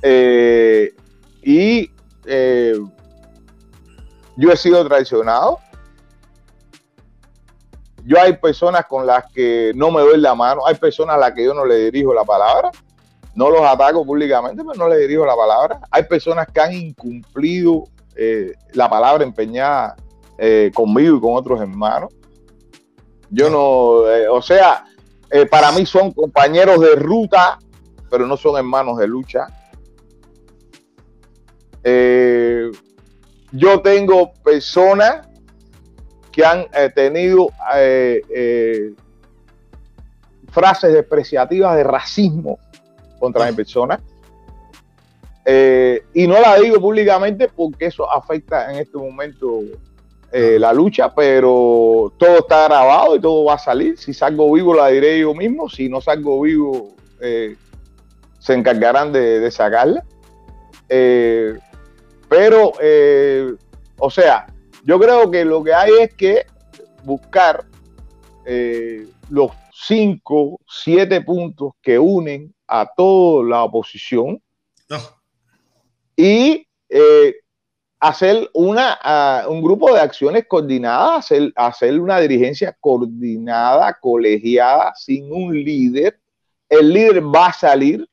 Eh, 0.00 0.94
y 1.42 1.90
eh, 2.24 2.74
yo 4.36 4.52
he 4.52 4.56
sido 4.56 4.86
traicionado 4.86 5.58
yo 8.04 8.18
hay 8.20 8.32
personas 8.38 8.86
con 8.86 9.06
las 9.06 9.30
que 9.32 9.72
no 9.74 9.90
me 9.90 10.00
doy 10.00 10.18
la 10.18 10.34
mano, 10.34 10.66
hay 10.66 10.74
personas 10.76 11.16
a 11.16 11.18
las 11.18 11.32
que 11.32 11.44
yo 11.44 11.52
no 11.52 11.66
le 11.66 11.90
dirijo 11.90 12.14
la 12.14 12.24
palabra, 12.24 12.70
no 13.34 13.50
los 13.50 13.62
ataco 13.62 14.04
públicamente, 14.04 14.62
pero 14.64 14.76
no 14.76 14.88
le 14.88 14.98
dirijo 14.98 15.24
la 15.24 15.36
palabra. 15.36 15.80
Hay 15.90 16.04
personas 16.04 16.46
que 16.52 16.60
han 16.60 16.72
incumplido 16.72 17.84
eh, 18.16 18.52
la 18.72 18.90
palabra 18.90 19.24
empeñada 19.24 19.96
eh, 20.36 20.70
conmigo 20.74 21.16
y 21.16 21.20
con 21.20 21.36
otros 21.36 21.60
hermanos. 21.60 22.12
Yo 23.30 23.48
no, 23.48 24.10
eh, 24.10 24.28
o 24.28 24.42
sea, 24.42 24.84
para 25.48 25.70
mí 25.70 25.86
son 25.86 26.10
compañeros 26.12 26.80
de 26.80 26.96
ruta, 26.96 27.58
pero 28.10 28.26
no 28.26 28.36
son 28.36 28.56
hermanos 28.56 28.98
de 28.98 29.06
lucha. 29.06 29.46
yo 33.52 33.80
tengo 33.80 34.32
personas 34.44 35.28
que 36.32 36.44
han 36.44 36.66
tenido 36.94 37.48
frases 40.50 40.92
despreciativas 40.92 41.76
de 41.76 41.84
racismo 41.84 42.58
contra 43.20 43.46
mi 43.46 43.52
persona. 43.52 44.00
Eh, 45.44 46.02
y 46.14 46.26
no 46.26 46.40
la 46.40 46.58
digo 46.58 46.80
públicamente 46.80 47.48
porque 47.48 47.86
eso 47.86 48.10
afecta 48.10 48.72
en 48.72 48.80
este 48.80 48.98
momento 48.98 49.60
eh, 50.32 50.58
la 50.58 50.72
lucha, 50.72 51.14
pero 51.14 52.12
todo 52.18 52.38
está 52.38 52.64
grabado 52.64 53.16
y 53.16 53.20
todo 53.20 53.44
va 53.44 53.54
a 53.54 53.58
salir. 53.58 53.96
Si 53.98 54.12
salgo 54.12 54.52
vivo 54.52 54.74
la 54.74 54.88
diré 54.88 55.20
yo 55.20 55.34
mismo, 55.34 55.68
si 55.68 55.88
no 55.88 56.00
salgo 56.00 56.40
vivo 56.42 56.94
eh, 57.20 57.56
se 58.38 58.54
encargarán 58.54 59.12
de, 59.12 59.50
sacarla. 59.50 60.04
pero, 60.88 62.72
o 63.98 64.10
sea, 64.10 64.46
yo 64.84 64.98
creo 64.98 65.30
que 65.30 65.44
lo 65.44 65.62
que 65.62 65.74
hay 65.74 65.90
es 66.00 66.14
que 66.14 66.46
buscar 67.04 67.64
los 69.28 69.50
cinco, 69.72 70.58
siete 70.66 71.20
puntos 71.20 71.72
que 71.82 71.98
unen 71.98 72.54
a 72.70 72.88
toda 72.96 73.44
la 73.48 73.64
oposición 73.64 74.40
y 76.16 76.66
eh, 76.88 77.34
hacer 77.98 78.48
una, 78.52 79.44
un 79.48 79.62
grupo 79.62 79.92
de 79.92 80.00
acciones 80.00 80.46
coordinadas, 80.46 81.24
hacer, 81.24 81.52
hacer 81.56 82.00
una 82.00 82.20
dirigencia 82.20 82.76
coordinada, 82.80 83.96
colegiada, 84.00 84.92
sin 84.94 85.32
un 85.32 85.54
líder. 85.54 86.18
El 86.68 86.92
líder 86.92 87.22
va 87.22 87.46
a 87.46 87.52
salir. 87.52 88.06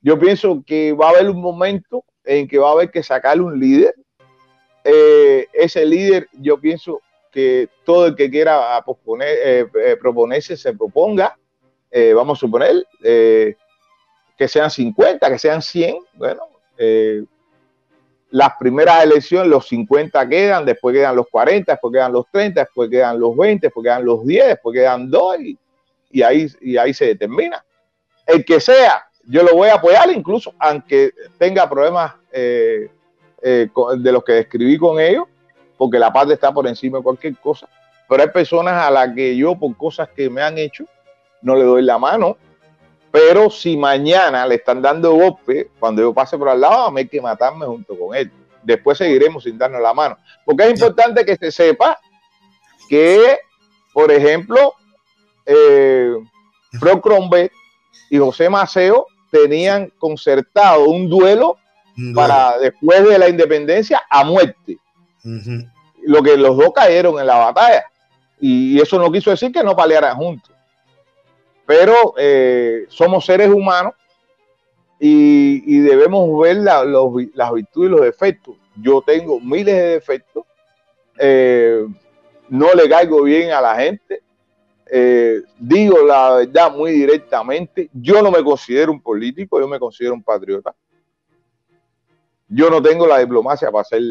Yo 0.00 0.18
pienso 0.18 0.62
que 0.66 0.92
va 0.92 1.08
a 1.08 1.10
haber 1.10 1.30
un 1.30 1.40
momento 1.40 2.04
en 2.24 2.48
que 2.48 2.58
va 2.58 2.70
a 2.70 2.72
haber 2.72 2.90
que 2.90 3.02
sacar 3.02 3.40
un 3.40 3.58
líder. 3.58 3.94
Eh, 4.84 5.46
ese 5.52 5.84
líder, 5.84 6.28
yo 6.32 6.58
pienso 6.60 7.00
que 7.30 7.68
todo 7.84 8.06
el 8.06 8.16
que 8.16 8.30
quiera 8.30 8.82
posponer, 8.84 9.28
eh, 9.44 9.96
proponerse 10.00 10.56
se 10.56 10.72
proponga. 10.72 11.36
vamos 12.14 12.38
a 12.38 12.40
suponer, 12.40 12.86
que 14.40 14.48
sean 14.48 14.70
50, 14.70 15.28
que 15.28 15.38
sean 15.38 15.60
100, 15.60 15.98
bueno, 16.14 16.40
eh, 16.78 17.22
las 18.30 18.52
primeras 18.58 19.04
elecciones, 19.04 19.48
los 19.48 19.68
50 19.68 20.26
quedan, 20.30 20.64
después 20.64 20.94
quedan 20.94 21.14
los 21.14 21.26
40, 21.28 21.70
después 21.70 21.92
quedan 21.92 22.10
los 22.10 22.24
30, 22.32 22.60
después 22.62 22.88
quedan 22.88 23.20
los 23.20 23.36
20, 23.36 23.66
después 23.66 23.84
quedan 23.84 24.02
los 24.02 24.26
10, 24.26 24.46
después 24.46 24.74
quedan 24.74 25.10
2 25.10 25.36
y, 26.10 26.22
ahí, 26.22 26.46
y 26.62 26.78
ahí 26.78 26.94
se 26.94 27.08
determina. 27.08 27.62
El 28.26 28.42
que 28.42 28.60
sea, 28.60 29.04
yo 29.26 29.42
lo 29.42 29.54
voy 29.54 29.68
a 29.68 29.74
apoyar 29.74 30.10
incluso 30.10 30.54
aunque 30.58 31.12
tenga 31.36 31.68
problemas 31.68 32.14
eh, 32.32 32.88
eh, 33.42 33.68
de 33.98 34.12
los 34.12 34.24
que 34.24 34.32
describí 34.32 34.78
con 34.78 34.98
ellos, 34.98 35.24
porque 35.76 35.98
la 35.98 36.10
parte 36.10 36.32
está 36.32 36.50
por 36.50 36.66
encima 36.66 36.96
de 36.96 37.04
cualquier 37.04 37.36
cosa. 37.36 37.68
Pero 38.08 38.22
hay 38.22 38.30
personas 38.30 38.86
a 38.86 38.90
las 38.90 39.14
que 39.14 39.36
yo, 39.36 39.54
por 39.54 39.76
cosas 39.76 40.08
que 40.08 40.30
me 40.30 40.40
han 40.40 40.56
hecho, 40.56 40.86
no 41.42 41.54
le 41.56 41.64
doy 41.64 41.82
la 41.82 41.98
mano, 41.98 42.38
pero 43.10 43.50
si 43.50 43.76
mañana 43.76 44.46
le 44.46 44.56
están 44.56 44.80
dando 44.80 45.12
golpe, 45.12 45.70
cuando 45.78 46.02
yo 46.02 46.14
pase 46.14 46.38
por 46.38 46.48
al 46.48 46.60
lado, 46.60 46.86
a 46.86 46.90
mí 46.90 47.00
hay 47.00 47.08
que 47.08 47.20
matarme 47.20 47.66
junto 47.66 47.98
con 47.98 48.14
él. 48.14 48.30
Después 48.62 48.98
seguiremos 48.98 49.42
sin 49.42 49.58
darnos 49.58 49.80
la 49.80 49.92
mano. 49.92 50.16
Porque 50.44 50.64
es 50.64 50.70
importante 50.70 51.24
que 51.24 51.36
se 51.36 51.50
sepa 51.50 51.98
que, 52.88 53.38
por 53.92 54.12
ejemplo, 54.12 54.74
eh, 55.44 56.14
Pro 56.78 57.02
y 58.10 58.18
José 58.18 58.48
Maceo 58.48 59.06
tenían 59.30 59.92
concertado 59.98 60.84
un 60.84 61.08
duelo, 61.08 61.56
para 62.14 62.56
después 62.58 63.04
de 63.06 63.18
la 63.18 63.28
independencia 63.28 64.02
a 64.08 64.24
muerte. 64.24 64.78
Lo 66.02 66.22
que 66.22 66.36
los 66.36 66.56
dos 66.56 66.72
cayeron 66.74 67.18
en 67.18 67.26
la 67.26 67.36
batalla. 67.36 67.84
Y 68.40 68.80
eso 68.80 68.98
no 68.98 69.12
quiso 69.12 69.30
decir 69.30 69.52
que 69.52 69.62
no 69.62 69.76
pelearan 69.76 70.16
juntos 70.16 70.50
pero 71.70 72.14
eh, 72.18 72.86
somos 72.88 73.24
seres 73.24 73.48
humanos 73.48 73.94
y, 74.98 75.78
debemos 75.78 76.36
ver 76.42 76.56
las 76.56 77.52
virtudes 77.52 77.88
y 77.88 77.92
los 77.92 78.00
defectos. 78.00 78.56
Yo 78.74 79.00
tengo 79.02 79.38
miles 79.38 79.76
de 79.76 79.86
defectos, 79.90 80.44
eh, 81.16 81.86
no 82.48 82.74
le 82.74 82.88
caigo 82.88 83.22
bien 83.22 83.52
a 83.52 83.60
la 83.60 83.76
gente, 83.76 84.20
eh, 84.90 85.42
digo 85.60 86.04
la 86.04 86.38
verdad 86.38 86.72
muy 86.72 86.90
directamente, 86.90 87.88
yo 87.92 88.20
no 88.20 88.32
me 88.32 88.42
considero 88.42 88.90
un 88.90 89.00
político, 89.00 89.60
yo 89.60 89.68
me 89.68 89.78
considero 89.78 90.14
un 90.14 90.24
patriota. 90.24 90.74
Yo 92.48 92.68
no 92.68 92.82
tengo 92.82 93.06
la 93.06 93.20
diplomacia 93.20 93.70
para 93.70 93.84
ser 93.84 94.02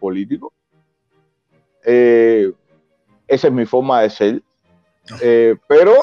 político. 0.00 0.52
esa 1.84 2.56
es 3.28 3.52
mi 3.52 3.64
forma 3.64 4.02
de 4.02 4.10
ser. 4.10 4.42
pero 5.68 6.02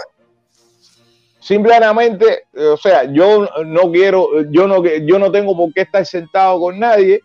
Simplemente, 1.40 2.48
o 2.54 2.76
sea, 2.76 3.06
yo 3.06 3.48
no 3.66 3.92
quiero, 3.92 4.44
yo 4.52 4.68
no, 4.68 4.84
yo 4.84 5.18
no 5.18 5.32
tengo 5.32 5.56
por 5.56 5.74
qué 5.74 5.82
estar 5.82 6.06
sentado 6.06 6.60
con 6.60 6.78
nadie 6.78 7.22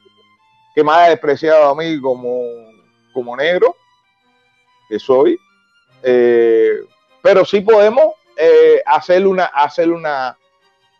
que 0.74 0.84
me 0.84 0.92
haya 0.92 1.10
despreciado 1.10 1.70
a 1.70 1.74
mí 1.74 2.00
como, 2.00 2.42
como 3.12 3.36
negro, 3.36 3.76
que 4.88 4.98
soy. 4.98 5.38
Eh, 6.02 6.80
pero 7.22 7.44
sí 7.44 7.60
podemos 7.60 8.12
eh, 8.36 8.82
hacer 8.84 9.26
una, 9.26 9.46
hacer 9.46 9.90
una, 9.90 10.36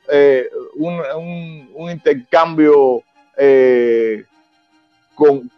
eh, 0.09 0.49
un, 0.74 1.91
intercambio 1.91 3.03
con, 5.15 5.51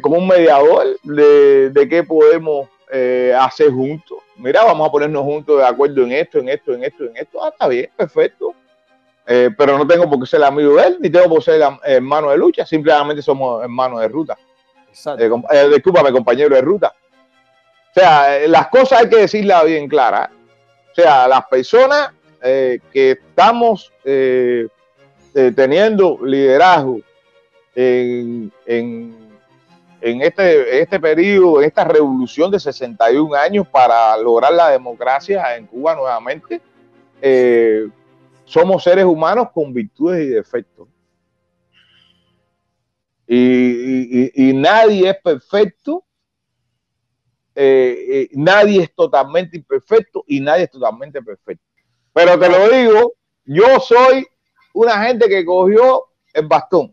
como 0.00 0.18
un 0.18 0.28
mediador 0.28 0.98
de, 1.02 1.70
de 1.70 1.88
qué 1.88 2.02
podemos 2.02 2.68
hacer 3.38 3.70
juntos 3.70 4.18
mira, 4.40 4.64
vamos 4.64 4.88
a 4.88 4.90
ponernos 4.90 5.22
juntos 5.22 5.58
de 5.58 5.66
acuerdo 5.66 6.02
en 6.02 6.12
esto, 6.12 6.38
en 6.38 6.48
esto, 6.48 6.72
en 6.72 6.84
esto, 6.84 7.04
en 7.04 7.16
esto. 7.16 7.44
Ah, 7.44 7.48
está 7.48 7.68
bien, 7.68 7.90
perfecto. 7.96 8.54
Eh, 9.26 9.50
pero 9.56 9.78
no 9.78 9.86
tengo 9.86 10.10
por 10.10 10.18
qué 10.18 10.26
ser 10.26 10.42
amigo 10.42 10.74
de 10.74 10.88
él, 10.88 10.96
ni 11.00 11.08
tengo 11.08 11.28
por 11.28 11.38
qué 11.38 11.44
ser 11.44 11.62
hermano 11.84 12.30
de 12.30 12.38
lucha, 12.38 12.66
simplemente 12.66 13.22
somos 13.22 13.62
hermanos 13.62 14.00
de 14.00 14.08
ruta. 14.08 14.36
Eh, 15.18 15.30
eh, 15.52 15.68
discúlpame, 15.72 16.10
compañero 16.10 16.54
de 16.54 16.60
ruta. 16.60 16.92
O 16.92 17.92
sea, 17.94 18.48
las 18.48 18.68
cosas 18.68 19.02
hay 19.02 19.08
que 19.08 19.18
decirlas 19.18 19.64
bien 19.66 19.88
claras. 19.88 20.30
O 20.90 20.94
sea, 20.94 21.28
las 21.28 21.46
personas 21.46 22.10
que 22.40 22.80
estamos 22.92 23.92
teniendo 25.32 26.18
liderazgo 26.24 27.00
en, 27.74 28.50
en 28.66 29.29
en 30.00 30.22
este, 30.22 30.80
este 30.80 30.98
periodo, 30.98 31.60
esta 31.60 31.84
revolución 31.84 32.50
de 32.50 32.58
61 32.58 33.34
años 33.34 33.66
para 33.68 34.16
lograr 34.16 34.52
la 34.52 34.70
democracia 34.70 35.56
en 35.56 35.66
Cuba 35.66 35.94
nuevamente, 35.94 36.60
eh, 37.20 37.88
somos 38.44 38.82
seres 38.82 39.04
humanos 39.04 39.48
con 39.52 39.72
virtudes 39.72 40.24
y 40.24 40.28
defectos. 40.28 40.88
Y, 43.26 44.52
nadie 44.54 45.10
es 45.10 45.16
perfecto, 45.22 46.04
eh, 47.54 48.06
eh, 48.08 48.28
nadie 48.32 48.82
es 48.82 48.94
totalmente 48.94 49.56
imperfecto 49.56 50.24
y 50.26 50.40
nadie 50.40 50.64
es 50.64 50.70
totalmente 50.70 51.22
perfecto. 51.22 51.64
Pero 52.12 52.38
te 52.38 52.48
lo 52.48 52.68
digo, 52.68 53.12
yo 53.44 53.78
soy 53.78 54.26
una 54.72 55.04
gente 55.04 55.28
que 55.28 55.44
cogió 55.44 56.06
el 56.34 56.46
bastón 56.48 56.92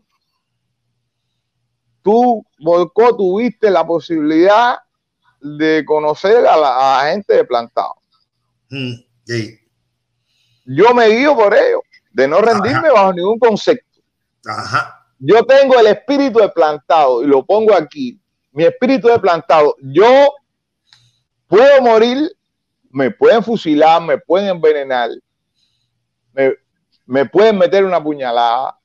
tú, 2.08 2.42
Volcó, 2.58 3.14
tuviste 3.14 3.70
la 3.70 3.86
posibilidad 3.86 4.78
de 5.42 5.84
conocer 5.84 6.46
a 6.46 6.56
la, 6.56 7.10
gente 7.10 7.34
de 7.34 7.44
plantado. 7.44 7.96
Mm, 8.70 8.94
Yo 10.64 10.94
me 10.94 11.08
guío 11.08 11.36
por 11.36 11.54
ello, 11.54 11.82
de 12.10 12.26
no 12.26 12.40
rendirme 12.40 12.88
bajo 12.90 13.12
ningún 13.12 13.38
concepto. 13.38 14.00
Yo 15.18 15.44
tengo 15.44 15.78
el 15.78 15.88
espíritu 15.88 16.38
de 16.38 16.48
plantado 16.48 17.22
y 17.22 17.26
lo 17.26 17.44
pongo 17.44 17.74
aquí. 17.74 18.18
Mi 18.52 18.64
espíritu 18.64 19.08
de 19.08 19.18
plantado. 19.18 19.76
Yo 19.82 20.32
puedo 21.46 21.82
morir, 21.82 22.34
me 22.90 23.10
pueden 23.10 23.42
fusilar, 23.42 24.00
me 24.00 24.16
pueden 24.16 24.48
envenenar, 24.48 25.10
me, 26.32 26.54
me 27.04 27.26
pueden 27.26 27.58
meter 27.58 27.84
una 27.84 28.02
puñalada 28.02 28.78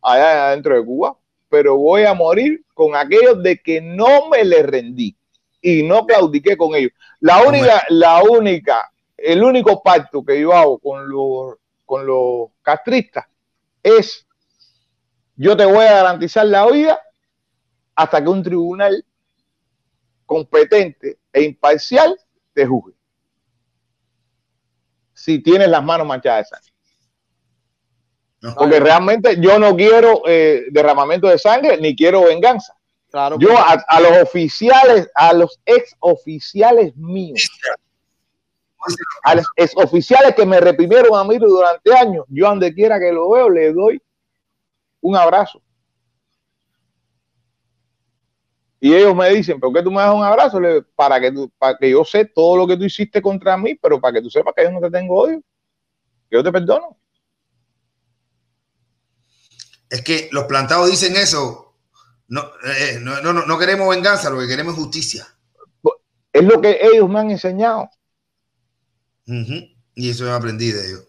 allá 0.00 0.48
adentro 0.48 0.76
de 0.76 0.84
Cuba, 0.84 1.18
pero 1.48 1.76
voy 1.76 2.04
a 2.04 2.14
morir 2.14 2.64
con 2.74 2.94
aquellos 2.94 3.42
de 3.42 3.58
que 3.58 3.80
no 3.80 4.28
me 4.28 4.44
le 4.44 4.62
rendí. 4.62 5.16
y 5.62 5.82
no 5.82 6.06
claudiqué 6.06 6.56
con 6.56 6.74
ellos. 6.76 6.92
La 7.18 7.42
única, 7.42 7.84
la 7.88 8.22
única, 8.22 8.92
el 9.16 9.42
único 9.42 9.82
pacto 9.82 10.24
que 10.24 10.40
yo 10.40 10.52
hago 10.52 10.78
con 10.78 11.08
los, 11.08 11.56
con 11.84 12.06
los 12.06 12.50
castristas 12.62 13.24
es 13.82 14.26
yo 15.34 15.56
te 15.56 15.64
voy 15.64 15.84
a 15.84 15.94
garantizar 15.94 16.46
la 16.46 16.66
vida 16.70 17.00
hasta 17.94 18.22
que 18.22 18.28
un 18.28 18.42
tribunal 18.42 19.04
competente 20.24 21.18
e 21.32 21.42
imparcial 21.42 22.18
te 22.52 22.66
juzgue. 22.66 22.94
Si 25.14 25.42
tienes 25.42 25.68
las 25.68 25.82
manos 25.82 26.06
manchadas 26.06 26.50
de 26.50 26.56
sangre. 26.56 26.75
Porque 28.54 28.80
realmente 28.80 29.40
yo 29.40 29.58
no 29.58 29.74
quiero 29.74 30.22
eh, 30.26 30.66
derramamiento 30.70 31.28
de 31.28 31.38
sangre 31.38 31.78
ni 31.78 31.96
quiero 31.96 32.24
venganza. 32.24 32.76
Claro, 33.10 33.38
Yo 33.38 33.56
a, 33.56 33.82
a 33.86 34.00
los 34.00 34.22
oficiales, 34.22 35.08
a 35.14 35.32
los 35.32 35.58
ex 35.64 35.94
oficiales 36.00 36.94
míos, 36.96 37.48
a 39.22 39.36
los 39.36 39.46
ex 39.56 39.72
oficiales 39.76 40.34
que 40.34 40.44
me 40.44 40.60
reprimieron 40.60 41.16
a 41.18 41.24
mí 41.24 41.38
durante 41.38 41.96
años, 41.96 42.24
yo 42.28 42.46
donde 42.46 42.74
quiera 42.74 42.98
que 42.98 43.12
lo 43.12 43.30
veo 43.30 43.48
le 43.48 43.72
doy 43.72 44.02
un 45.00 45.16
abrazo. 45.16 45.62
Y 48.80 48.94
ellos 48.94 49.14
me 49.16 49.30
dicen, 49.30 49.58
¿por 49.58 49.72
qué 49.72 49.82
tú 49.82 49.90
me 49.90 50.02
das 50.02 50.14
un 50.14 50.22
abrazo? 50.22 50.60
Le 50.60 50.82
para 50.82 51.20
que 51.20 51.32
tú, 51.32 51.50
para 51.58 51.76
que 51.78 51.90
yo 51.90 52.04
sé 52.04 52.24
todo 52.26 52.56
lo 52.56 52.66
que 52.66 52.76
tú 52.76 52.84
hiciste 52.84 53.22
contra 53.22 53.56
mí, 53.56 53.74
pero 53.74 54.00
para 54.00 54.14
que 54.14 54.22
tú 54.22 54.30
sepas 54.30 54.54
que 54.54 54.64
yo 54.64 54.70
no 54.70 54.80
te 54.80 54.90
tengo 54.90 55.16
odio, 55.16 55.40
que 56.28 56.36
yo 56.36 56.44
te 56.44 56.52
perdono. 56.52 56.96
Es 59.90 60.02
que 60.02 60.28
los 60.32 60.44
plantados 60.44 60.90
dicen 60.90 61.16
eso. 61.16 61.74
No, 62.28 62.42
eh, 62.64 62.98
no, 63.00 63.20
no, 63.20 63.32
no, 63.32 63.58
queremos 63.58 63.88
venganza, 63.88 64.30
lo 64.30 64.40
que 64.40 64.48
queremos 64.48 64.74
es 64.74 64.80
justicia. 64.80 65.26
Es 66.32 66.42
lo 66.42 66.60
que 66.60 66.78
ellos 66.82 67.08
me 67.08 67.20
han 67.20 67.30
enseñado. 67.30 67.88
Y 69.94 70.10
eso 70.10 70.24
yo 70.24 70.34
aprendí 70.34 70.72
de 70.72 70.86
ellos. 70.86 71.08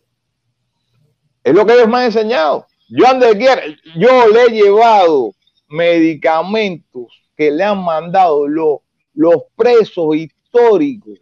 Es 1.43 1.53
lo 1.53 1.65
que 1.65 1.73
ellos 1.73 1.87
me 1.87 1.97
han 1.97 2.03
enseñado. 2.05 2.67
Yo 2.89 3.05
donde 3.05 3.37
quiera, 3.37 3.63
yo 3.97 4.27
le 4.27 4.43
he 4.43 4.49
llevado 4.49 5.33
medicamentos 5.67 7.07
que 7.35 7.51
le 7.51 7.63
han 7.63 7.83
mandado 7.83 8.47
los, 8.47 8.79
los 9.13 9.43
presos 9.55 10.15
históricos 10.15 11.19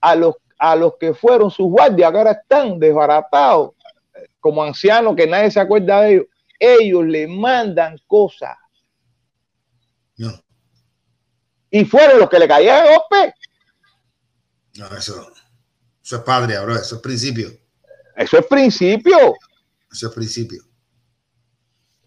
a 0.00 0.14
los, 0.14 0.34
a 0.58 0.74
los 0.74 0.96
que 0.98 1.14
fueron 1.14 1.50
sus 1.50 1.66
guardias, 1.66 2.10
que 2.10 2.18
ahora 2.18 2.32
están 2.32 2.78
desbaratados 2.78 3.72
como 4.40 4.62
ancianos 4.62 5.16
que 5.16 5.26
nadie 5.26 5.50
se 5.50 5.60
acuerda 5.60 6.00
de 6.02 6.12
ellos. 6.14 6.26
Ellos 6.58 7.04
le 7.04 7.26
mandan 7.26 7.98
cosas 8.06 8.56
No, 10.16 10.32
y 11.70 11.84
fueron 11.84 12.20
los 12.20 12.28
que 12.30 12.38
le 12.38 12.46
caían 12.48 12.84
de 12.84 12.90
golpe. 12.90 13.34
no, 14.76 14.86
eso, 14.96 15.32
eso 16.02 16.16
es 16.16 16.22
patria, 16.22 16.60
bro. 16.62 16.76
Eso 16.76 16.96
es 16.96 17.00
principio. 17.02 17.48
Eso 18.16 18.38
es 18.38 18.46
principio. 18.46 19.34
Eso 19.90 20.08
es 20.08 20.14
principio. 20.14 20.62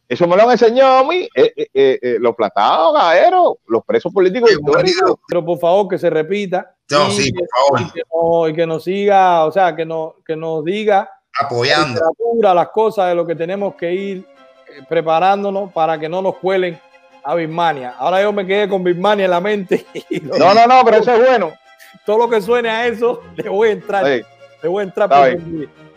Eso 0.09 0.25
me 0.25 0.37
lo 0.37 0.43
han 0.43 0.51
enseñado 0.51 0.99
a 0.99 1.03
mí 1.03 1.27
eh, 1.35 1.53
eh, 1.57 1.99
eh, 2.01 2.17
los 2.21 2.33
platados, 2.33 2.93
caballeros, 2.97 3.55
los 3.67 3.83
presos 3.83 4.13
políticos 4.13 4.49
históricos. 4.51 5.19
pero 5.27 5.43
por 5.45 5.59
favor 5.59 5.89
que 5.89 5.97
se 5.97 6.09
repita. 6.09 6.77
No, 6.89 7.09
y 7.09 7.11
sí, 7.11 7.31
que- 7.33 7.39
por 7.39 7.47
favor. 7.49 7.81
Y 7.81 7.91
que, 7.91 8.01
no- 8.13 8.47
y 8.47 8.53
que 8.53 8.65
nos 8.67 8.83
siga, 8.85 9.43
o 9.43 9.51
sea, 9.51 9.75
que, 9.75 9.85
no, 9.85 10.15
que 10.25 10.37
nos 10.37 10.63
diga 10.63 11.09
Apoyando. 11.41 11.99
las 12.53 12.69
cosas 12.69 13.09
de 13.09 13.15
lo 13.15 13.27
que 13.27 13.35
tenemos 13.35 13.75
que 13.75 13.93
ir 13.93 14.27
preparándonos 14.89 15.71
para 15.73 15.99
que 15.99 16.07
no 16.09 16.21
nos 16.21 16.35
cuelen 16.37 16.79
a 17.23 17.35
Birmania. 17.35 17.95
Ahora 17.97 18.21
yo 18.21 18.31
me 18.31 18.45
quedé 18.45 18.69
con 18.69 18.83
Birmania 18.83 19.25
en 19.25 19.31
la 19.31 19.41
mente 19.41 19.85
y 20.09 20.19
No, 20.21 20.53
no, 20.53 20.65
no, 20.67 20.81
pero 20.85 20.97
eso 20.97 21.13
es 21.13 21.19
bueno. 21.27 21.51
todo 22.05 22.17
lo 22.19 22.29
que 22.29 22.41
suene 22.41 22.69
a 22.69 22.87
eso 22.87 23.21
le 23.35 23.49
voy 23.49 23.69
a 23.69 23.71
entrar. 23.73 24.05
Sí. 24.05 24.21
Le 24.63 24.69
voy 24.69 24.81
a 24.81 24.83
entrar 24.83 25.09
por 25.09 25.37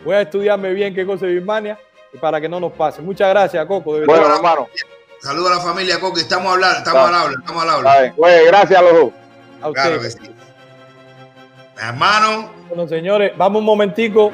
Voy 0.05 0.15
a 0.15 0.23
estudiarme 0.23 0.73
bien 0.73 0.95
qué 0.95 1.05
cosa 1.07 1.27
es 1.27 1.33
Birmania 1.33 1.79
y 2.13 2.19
para 2.19 2.41
que 2.41 2.49
no 2.49 2.59
nos 2.59 2.73
pase. 2.73 3.01
Muchas 3.03 3.29
gracias, 3.31 3.65
Coco. 3.67 3.97
de. 3.99 4.07
Bueno, 4.07 4.35
hermano, 4.35 4.67
Saludos 5.21 5.53
a 5.53 5.55
la 5.57 5.61
familia 5.61 6.01
Coque. 6.01 6.21
Estamos 6.23 6.51
hablando, 6.53 6.79
estamos 6.79 7.09
al 7.09 7.15
habla, 7.15 7.37
estamos 7.39 7.63
al 7.63 7.71
habla. 7.71 8.13
Pues, 8.17 8.47
gracias 8.47 8.79
a 8.79 8.83
los 8.83 8.93
dos. 8.95 9.11
a 9.63 9.73
Claro 9.73 10.01
que 10.01 10.07
ustedes. 10.07 10.19
sí. 10.35 10.35
Hermano, 11.83 12.51
Bueno, 12.69 12.89
señores, 12.89 13.33
vamos 13.37 13.61
un 13.61 13.67
momentico 13.67 14.31